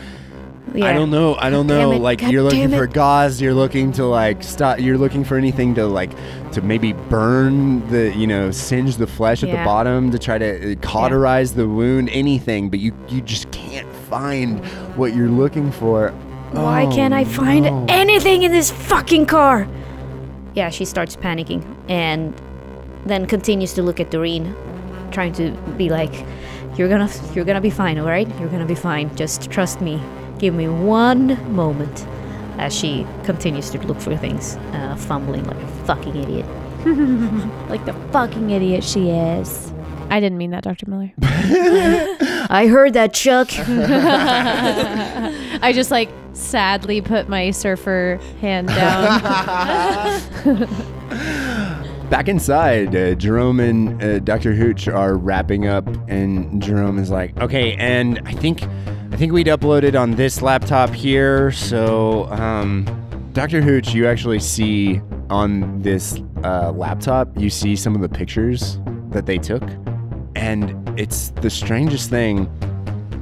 I 0.74 0.92
don't 0.92 1.10
know. 1.10 1.34
I 1.36 1.48
don't 1.48 1.66
damn 1.66 1.88
know. 1.90 1.92
it. 1.92 2.00
Like 2.00 2.18
God 2.20 2.30
you're 2.30 2.42
looking 2.42 2.68
damn 2.68 2.78
for 2.78 2.84
it. 2.84 2.92
gauze. 2.92 3.40
You're 3.40 3.54
looking 3.54 3.90
to 3.92 4.04
like 4.04 4.42
stop. 4.42 4.80
You're 4.80 4.98
looking 4.98 5.24
for 5.24 5.38
anything 5.38 5.74
to 5.76 5.86
like 5.86 6.10
to 6.52 6.60
maybe 6.60 6.92
burn 6.92 7.86
the 7.88 8.14
you 8.14 8.26
know 8.26 8.50
singe 8.50 8.98
the 8.98 9.06
flesh 9.06 9.42
at 9.42 9.46
the 9.48 9.54
Yeah. 9.56 9.64
bottom 9.64 10.10
to 10.10 10.18
try 10.18 10.36
to 10.36 10.72
uh, 10.72 10.74
cauterize 10.82 11.54
the 11.54 11.66
wound. 11.66 12.10
Anything, 12.10 12.68
but 12.68 12.80
you 12.80 12.92
you 13.08 13.22
just 13.22 13.50
can't 13.50 13.90
find 14.10 14.62
what 14.96 15.14
you're 15.14 15.30
looking 15.30 15.72
for. 15.72 16.12
Why 16.52 16.84
Oh, 16.86 16.90
can't 16.94 17.14
I 17.14 17.24
find 17.24 17.64
no. 17.64 17.86
anything 17.88 18.42
in 18.42 18.52
this 18.52 18.70
fucking 18.70 19.26
car? 19.26 19.66
Yeah, 20.54 20.70
she 20.70 20.84
starts 20.84 21.16
panicking 21.16 21.62
and 21.88 22.34
then 23.06 23.26
continues 23.26 23.72
to 23.74 23.82
look 23.82 23.98
at 24.00 24.10
Doreen, 24.10 24.54
trying 25.10 25.32
to 25.34 25.50
be 25.76 25.88
like, 25.88 26.24
"You're 26.76 26.88
gonna, 26.88 27.08
you're 27.34 27.44
gonna 27.44 27.60
be 27.60 27.70
fine, 27.70 27.98
all 27.98 28.06
right? 28.06 28.28
You're 28.38 28.48
gonna 28.50 28.66
be 28.66 28.74
fine. 28.74 29.14
Just 29.16 29.50
trust 29.50 29.80
me. 29.80 30.00
Give 30.38 30.54
me 30.54 30.68
one 30.68 31.36
moment." 31.54 32.06
As 32.58 32.74
she 32.76 33.06
continues 33.24 33.70
to 33.70 33.78
look 33.86 33.98
for 33.98 34.14
things, 34.16 34.56
uh, 34.74 34.94
fumbling 34.96 35.44
like 35.44 35.56
a 35.56 35.66
fucking 35.86 36.14
idiot. 36.16 36.46
Like 37.70 37.84
the 37.86 37.94
fucking 38.12 38.50
idiot 38.50 38.84
she 38.84 39.08
is. 39.08 39.72
I 40.10 40.20
didn't 40.20 40.36
mean 40.36 40.50
that, 40.50 40.62
Dr. 40.64 40.84
Miller. 40.90 41.10
I 42.50 42.66
heard 42.70 42.92
that, 42.92 43.14
Chuck. 43.14 43.48
I 45.62 45.72
just 45.72 45.92
like 45.92 46.10
sadly 46.32 47.00
put 47.00 47.28
my 47.28 47.52
surfer 47.52 48.18
hand 48.40 48.66
down. 48.66 49.22
Back 52.10 52.28
inside, 52.28 52.94
uh, 52.94 53.14
Jerome 53.14 53.60
and 53.60 54.02
uh, 54.02 54.18
Dr. 54.18 54.54
Hooch 54.54 54.88
are 54.88 55.16
wrapping 55.16 55.68
up, 55.68 55.88
and 56.08 56.60
Jerome 56.60 56.98
is 56.98 57.10
like, 57.10 57.34
"Okay, 57.40 57.74
and 57.76 58.20
I 58.26 58.32
think, 58.32 58.64
I 59.12 59.16
think 59.16 59.32
we'd 59.32 59.46
uploaded 59.46 59.98
on 59.98 60.10
this 60.10 60.42
laptop 60.42 60.90
here. 60.90 61.52
So, 61.52 62.24
um, 62.32 62.84
Dr. 63.32 63.62
Hooch, 63.62 63.94
you 63.94 64.06
actually 64.06 64.40
see 64.40 65.00
on 65.30 65.80
this 65.80 66.20
uh, 66.44 66.72
laptop, 66.72 67.28
you 67.38 67.48
see 67.48 67.76
some 67.76 67.94
of 67.94 68.02
the 68.02 68.10
pictures 68.10 68.78
that 69.10 69.24
they 69.24 69.38
took, 69.38 69.62
and 70.34 70.76
it's 70.98 71.30
the 71.40 71.48
strangest 71.48 72.10
thing. 72.10 72.46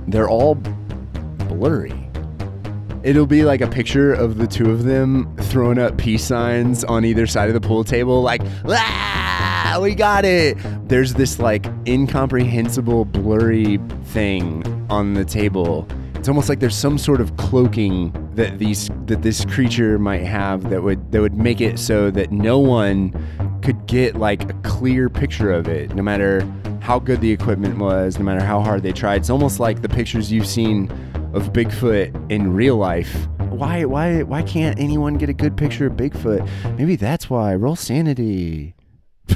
They're 0.08 0.28
all 0.28 0.56
blurry." 0.56 2.09
It'll 3.02 3.26
be 3.26 3.44
like 3.44 3.62
a 3.62 3.66
picture 3.66 4.12
of 4.12 4.36
the 4.36 4.46
two 4.46 4.70
of 4.70 4.84
them 4.84 5.34
throwing 5.44 5.78
up 5.78 5.96
peace 5.96 6.22
signs 6.22 6.84
on 6.84 7.06
either 7.06 7.26
side 7.26 7.48
of 7.48 7.54
the 7.54 7.60
pool 7.60 7.82
table, 7.82 8.20
like, 8.20 8.42
ah, 8.66 9.78
we 9.80 9.94
got 9.94 10.26
it. 10.26 10.58
There's 10.86 11.14
this 11.14 11.38
like 11.38 11.64
incomprehensible, 11.86 13.06
blurry 13.06 13.78
thing 14.04 14.86
on 14.90 15.14
the 15.14 15.24
table. 15.24 15.88
It's 16.14 16.28
almost 16.28 16.50
like 16.50 16.60
there's 16.60 16.76
some 16.76 16.98
sort 16.98 17.22
of 17.22 17.34
cloaking 17.38 18.12
that 18.34 18.58
these 18.58 18.90
that 19.06 19.22
this 19.22 19.46
creature 19.46 19.98
might 19.98 20.22
have 20.22 20.68
that 20.68 20.82
would 20.82 21.10
that 21.12 21.22
would 21.22 21.34
make 21.34 21.62
it 21.62 21.78
so 21.78 22.10
that 22.10 22.30
no 22.30 22.58
one 22.58 23.14
could 23.62 23.86
get 23.86 24.16
like 24.16 24.50
a 24.50 24.52
clear 24.62 25.08
picture 25.08 25.50
of 25.50 25.68
it, 25.68 25.94
no 25.94 26.02
matter 26.02 26.46
how 26.80 26.98
good 26.98 27.22
the 27.22 27.30
equipment 27.30 27.78
was, 27.78 28.18
no 28.18 28.24
matter 28.26 28.44
how 28.44 28.60
hard 28.60 28.82
they 28.82 28.92
tried. 28.92 29.22
It's 29.22 29.30
almost 29.30 29.58
like 29.58 29.80
the 29.80 29.88
pictures 29.88 30.30
you've 30.30 30.46
seen 30.46 30.90
of 31.34 31.52
Bigfoot 31.52 32.30
in 32.30 32.54
real 32.54 32.76
life. 32.76 33.26
Why 33.50 33.84
why 33.84 34.22
why 34.22 34.42
can't 34.42 34.78
anyone 34.78 35.14
get 35.14 35.28
a 35.28 35.32
good 35.32 35.56
picture 35.56 35.86
of 35.86 35.94
Bigfoot? 35.94 36.48
Maybe 36.78 36.96
that's 36.96 37.28
why. 37.28 37.54
Roll 37.54 37.76
sanity. 37.76 38.74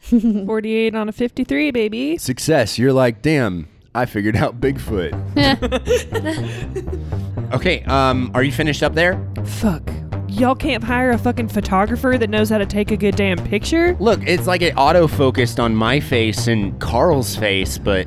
48 0.00 0.94
on 0.94 1.08
a 1.08 1.12
53, 1.12 1.70
baby. 1.70 2.18
Success. 2.18 2.78
You're 2.78 2.92
like, 2.92 3.22
damn, 3.22 3.68
I 3.94 4.06
figured 4.06 4.36
out 4.36 4.60
Bigfoot. 4.60 5.12
okay, 7.54 7.82
um, 7.84 8.30
are 8.34 8.42
you 8.42 8.52
finished 8.52 8.82
up 8.82 8.94
there? 8.94 9.24
Fuck. 9.44 9.88
Y'all 10.28 10.54
can't 10.54 10.82
hire 10.82 11.10
a 11.10 11.18
fucking 11.18 11.48
photographer 11.48 12.16
that 12.18 12.30
knows 12.30 12.48
how 12.48 12.56
to 12.56 12.64
take 12.64 12.90
a 12.90 12.96
good 12.96 13.14
damn 13.14 13.38
picture? 13.38 13.94
Look, 14.00 14.20
it's 14.26 14.46
like 14.46 14.62
it 14.62 14.72
auto 14.76 15.06
focused 15.06 15.60
on 15.60 15.74
my 15.76 16.00
face 16.00 16.46
and 16.46 16.78
Carl's 16.80 17.36
face, 17.36 17.76
but 17.76 18.06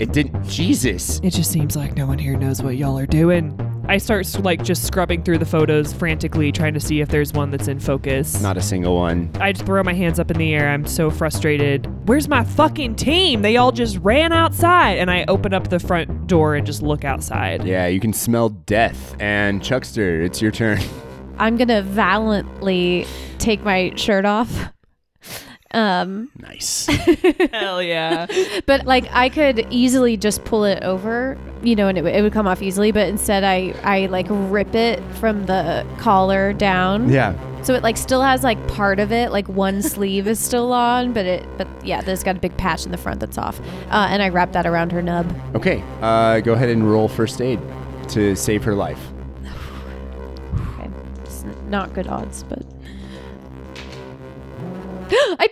it 0.00 0.12
didn't 0.12 0.44
Jesus. 0.48 1.20
It 1.22 1.30
just 1.30 1.52
seems 1.52 1.76
like 1.76 1.96
no 1.96 2.06
one 2.06 2.18
here 2.18 2.36
knows 2.36 2.62
what 2.62 2.76
y'all 2.76 2.98
are 2.98 3.06
doing. 3.06 3.58
I 3.88 3.98
start 3.98 4.26
like 4.42 4.64
just 4.64 4.84
scrubbing 4.84 5.22
through 5.22 5.38
the 5.38 5.46
photos 5.46 5.92
frantically, 5.92 6.50
trying 6.50 6.74
to 6.74 6.80
see 6.80 7.00
if 7.00 7.08
there's 7.08 7.32
one 7.32 7.52
that's 7.52 7.68
in 7.68 7.78
focus. 7.78 8.42
Not 8.42 8.56
a 8.56 8.62
single 8.62 8.96
one. 8.96 9.30
I 9.38 9.52
just 9.52 9.64
throw 9.64 9.84
my 9.84 9.94
hands 9.94 10.18
up 10.18 10.32
in 10.32 10.38
the 10.38 10.52
air. 10.52 10.68
I'm 10.68 10.84
so 10.84 11.10
frustrated. 11.10 11.86
Where's 12.08 12.28
my 12.28 12.42
fucking 12.42 12.96
team? 12.96 13.42
They 13.42 13.56
all 13.56 13.70
just 13.70 13.98
ran 13.98 14.32
outside. 14.32 14.98
And 14.98 15.12
I 15.12 15.24
open 15.28 15.54
up 15.54 15.68
the 15.68 15.78
front 15.78 16.26
door 16.26 16.56
and 16.56 16.66
just 16.66 16.82
look 16.82 17.04
outside. 17.04 17.64
Yeah, 17.64 17.86
you 17.86 18.00
can 18.00 18.12
smell 18.12 18.48
death. 18.48 19.14
And 19.20 19.62
Chuckster, 19.62 20.20
it's 20.20 20.42
your 20.42 20.50
turn. 20.50 20.80
I'm 21.38 21.56
gonna 21.56 21.82
valiantly 21.82 23.06
take 23.38 23.62
my 23.62 23.92
shirt 23.96 24.24
off. 24.24 24.72
Um, 25.72 26.30
nice. 26.38 26.86
Hell 27.52 27.82
yeah. 27.82 28.26
but 28.66 28.86
like 28.86 29.04
I 29.12 29.28
could 29.28 29.66
easily 29.70 30.16
just 30.16 30.44
pull 30.44 30.64
it 30.64 30.82
over, 30.82 31.36
you 31.62 31.74
know, 31.76 31.88
and 31.88 31.98
it, 31.98 32.02
would- 32.02 32.14
it 32.14 32.22
would 32.22 32.32
come 32.32 32.46
off 32.46 32.62
easily. 32.62 32.92
But 32.92 33.08
instead, 33.08 33.44
I 33.44 33.74
I 33.82 34.06
like 34.06 34.26
rip 34.30 34.74
it 34.74 35.02
from 35.14 35.44
the 35.46 35.84
collar 35.98 36.52
down, 36.54 37.10
yeah. 37.10 37.34
so 37.62 37.74
it 37.74 37.82
like 37.82 37.96
still 37.98 38.22
has 38.22 38.42
like 38.42 38.64
part 38.68 38.98
of 39.00 39.12
it, 39.12 39.32
like 39.32 39.48
one 39.48 39.82
sleeve 39.82 40.26
is 40.28 40.38
still 40.38 40.72
on, 40.72 41.12
but 41.12 41.26
it 41.26 41.44
but 41.58 41.68
yeah, 41.84 42.00
there's 42.00 42.22
got 42.22 42.36
a 42.36 42.40
big 42.40 42.56
patch 42.56 42.86
in 42.86 42.92
the 42.92 42.98
front 42.98 43.20
that's 43.20 43.36
off, 43.36 43.60
uh, 43.90 44.06
and 44.08 44.22
I 44.22 44.28
wrap 44.30 44.52
that 44.52 44.66
around 44.66 44.92
her 44.92 45.02
nub. 45.02 45.30
Okay, 45.54 45.82
uh, 46.00 46.40
go 46.40 46.54
ahead 46.54 46.70
and 46.70 46.90
roll 46.90 47.08
first 47.08 47.42
aid 47.42 47.60
to 48.10 48.34
save 48.36 48.62
her 48.64 48.74
life. 48.74 49.00
Not 51.66 51.94
good 51.94 52.06
odds, 52.08 52.44
but. 52.44 52.62
I 55.38 55.48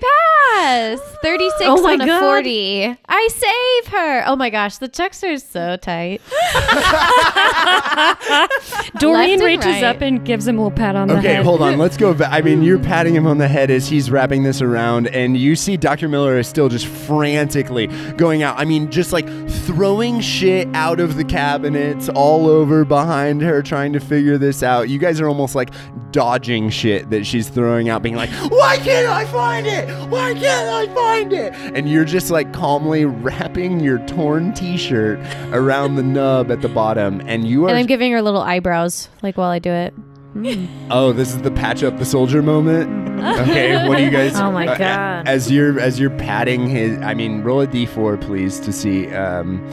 pass! 0.53 0.99
36 1.23 1.55
Oh 1.63 1.83
my 1.83 1.93
on 1.95 2.01
a 2.01 2.07
God. 2.07 2.21
40. 2.21 2.97
I 3.09 3.29
save 3.31 3.93
her. 3.93 4.25
Oh 4.27 4.37
my 4.37 4.51
gosh, 4.51 4.79
the 4.79 4.89
Chuckster 4.89 5.29
is 5.33 5.43
so 5.43 5.77
tight. 5.77 6.21
Doreen 8.99 9.35
and 9.35 9.43
reaches 9.43 9.67
right. 9.67 9.85
up 9.85 10.01
and 10.01 10.25
gives 10.25 10.47
him 10.47 10.59
a 10.59 10.65
little 10.65 10.77
pat 10.77 10.97
on 10.97 11.09
the 11.09 11.15
Okay, 11.19 11.29
head. 11.29 11.37
Okay, 11.39 11.45
hold 11.45 11.63
on. 11.63 11.79
Let's 11.79 11.97
go 11.97 12.15
back. 12.15 12.33
I 12.33 12.41
mean, 12.41 12.63
you're 12.63 12.79
patting 12.79 13.15
him 13.15 13.27
on 13.27 13.39
the 13.39 13.49
head 13.49 13.71
as 13.71 13.89
he's 13.89 14.11
wrapping 14.11 14.43
this 14.43 14.61
around, 14.61 15.09
and 15.09 15.37
you 15.37 15.57
see 15.57 15.77
Dr. 15.77 16.09
Miller 16.09 16.39
is 16.39 16.49
still 16.49 16.69
just 16.69 16.87
frantically 16.87 17.87
going 18.17 18.43
out. 18.43 18.59
I 18.59 18.65
mean, 18.65 18.91
just 18.91 19.13
like 19.13 19.29
throwing 19.49 20.21
shit 20.21 20.69
out 20.75 21.01
of 21.01 21.17
the 21.17 21.25
cabinets 21.25 22.09
all 22.11 22.47
over 22.49 22.85
behind 22.85 23.43
her, 23.43 23.63
trying 23.63 23.93
to 23.95 24.01
figure 24.01 24.39
this 24.39 24.63
out. 24.63 24.89
You 24.89 24.99
guys 24.99 25.21
are 25.21 25.29
almost 25.29 25.55
like 25.55 25.71
dodging 26.11 26.71
shit 26.71 27.11
that 27.11 27.27
she's 27.27 27.49
throwing 27.49 27.89
out, 27.89 28.03
being 28.03 28.17
like, 28.17 28.31
Why 28.51 28.77
can't 28.77 29.09
I 29.09 29.25
find 29.27 29.67
it? 29.67 29.89
Why 30.09 30.34
can't 30.35 30.91
I 30.91 30.95
find 30.95 31.33
it? 31.33 31.53
And 31.75 31.89
you're 31.89 32.05
just 32.05 32.31
like 32.31 32.53
calmly 32.53 33.05
wrapping 33.05 33.81
your 33.81 33.99
torn 34.07 34.53
t 34.55 34.77
shirt 34.77 35.19
around 35.53 35.97
the 35.97 36.03
nub 36.03 36.51
at 36.51 36.61
the 36.61 36.69
bottom, 36.69 37.21
and 37.27 37.47
you 37.47 37.65
are. 37.65 37.69
And 37.69 37.79
I'm 37.79 37.87
giving 37.87 38.13
her 38.13 38.23
little 38.23 38.43
eyebrows, 38.43 39.09
like 39.23 39.37
while 39.37 39.51
I 39.51 39.59
do 39.59 39.71
it. 39.71 39.95
Oh, 40.91 41.13
this 41.13 41.29
is 41.31 41.43
the 41.43 41.51
patch 41.51 41.83
up 41.83 41.99
the 41.99 42.05
soldier 42.05 42.43
moment. 42.43 43.05
Okay, 43.25 43.89
what 43.89 43.97
do 43.97 44.05
you 44.05 44.11
guys? 44.11 44.35
Oh 44.35 44.51
my 44.51 44.67
uh, 44.67 44.77
God. 44.77 45.29
As 45.29 45.51
you're 45.51 45.81
as 45.81 45.99
you're 45.99 46.11
patting 46.11 46.69
his, 46.69 46.99
I 46.99 47.15
mean, 47.15 47.43
roll 47.43 47.63
a 47.63 47.67
d4, 47.67 48.21
please, 48.21 48.61
to 48.61 48.73
see. 48.73 49.09
Um, 49.15 49.65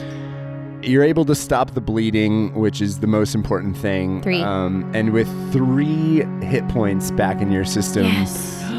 you're 0.84 1.04
able 1.04 1.26
to 1.26 1.36
stop 1.36 1.72
the 1.72 1.82
bleeding, 1.82 2.54
which 2.54 2.82
is 2.82 3.00
the 3.00 3.08
most 3.08 3.36
important 3.36 3.78
thing. 3.78 4.22
Three. 4.22 4.42
Um, 4.42 4.90
and 4.94 5.12
with 5.12 5.28
three 5.52 6.24
hit 6.46 6.68
points 6.70 7.12
back 7.12 7.42
in 7.42 7.52
your 7.52 7.66
system, 7.66 8.06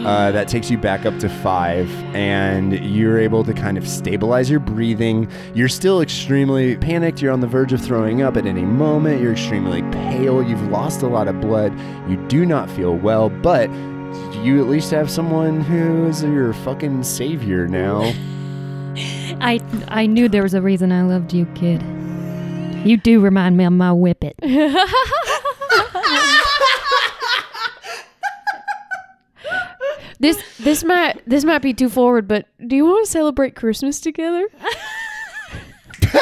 uh, 0.04 0.32
that 0.32 0.48
takes 0.48 0.70
you 0.70 0.78
back 0.78 1.06
up 1.06 1.18
to 1.20 1.28
five, 1.28 1.90
and 2.14 2.84
you're 2.84 3.18
able 3.18 3.44
to 3.44 3.52
kind 3.52 3.78
of 3.78 3.86
stabilize 3.86 4.50
your 4.50 4.60
breathing. 4.60 5.30
You're 5.54 5.68
still 5.68 6.00
extremely 6.00 6.76
panicked. 6.76 7.22
You're 7.22 7.32
on 7.32 7.40
the 7.40 7.46
verge 7.46 7.72
of 7.72 7.80
throwing 7.80 8.22
up 8.22 8.36
at 8.36 8.46
any 8.46 8.62
moment. 8.62 9.20
You're 9.20 9.32
extremely 9.32 9.82
pale. 9.92 10.42
You've 10.42 10.68
lost 10.68 11.02
a 11.02 11.06
lot 11.06 11.28
of 11.28 11.40
blood. 11.40 11.78
You 12.08 12.16
do 12.28 12.44
not 12.44 12.68
feel 12.70 12.96
well, 12.96 13.28
but 13.28 13.70
you 14.42 14.60
at 14.60 14.68
least 14.68 14.90
have 14.90 15.10
someone 15.10 15.60
who 15.60 16.06
is 16.06 16.22
your 16.22 16.52
fucking 16.52 17.04
savior 17.04 17.68
now. 17.68 18.02
I 19.40 19.60
I 19.88 20.06
knew 20.06 20.28
there 20.28 20.42
was 20.42 20.54
a 20.54 20.62
reason 20.62 20.92
I 20.92 21.02
loved 21.02 21.32
you, 21.32 21.46
kid. 21.54 21.82
You 22.84 22.96
do 22.96 23.20
remind 23.20 23.56
me 23.56 23.64
of 23.64 23.72
my 23.72 23.90
whippet. 23.90 24.34
This 30.22 30.40
this 30.58 30.84
might 30.84 31.20
this 31.28 31.42
might 31.42 31.62
be 31.62 31.74
too 31.74 31.88
forward, 31.88 32.28
but 32.28 32.46
do 32.64 32.76
you 32.76 32.84
want 32.84 33.04
to 33.04 33.10
celebrate 33.10 33.56
Christmas 33.56 33.98
together? 33.98 34.46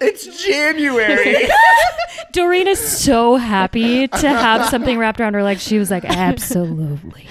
it's 0.00 0.44
January. 0.44 1.48
Doreen 2.32 2.68
is 2.68 2.78
so 2.78 3.34
happy 3.34 4.06
to 4.06 4.28
have 4.28 4.68
something 4.68 4.96
wrapped 4.98 5.20
around 5.20 5.34
her 5.34 5.42
leg. 5.42 5.58
She 5.58 5.80
was 5.80 5.90
like, 5.90 6.04
absolutely. 6.04 7.26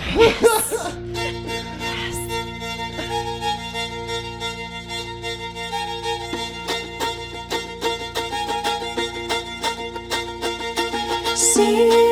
Serious 11.33 12.10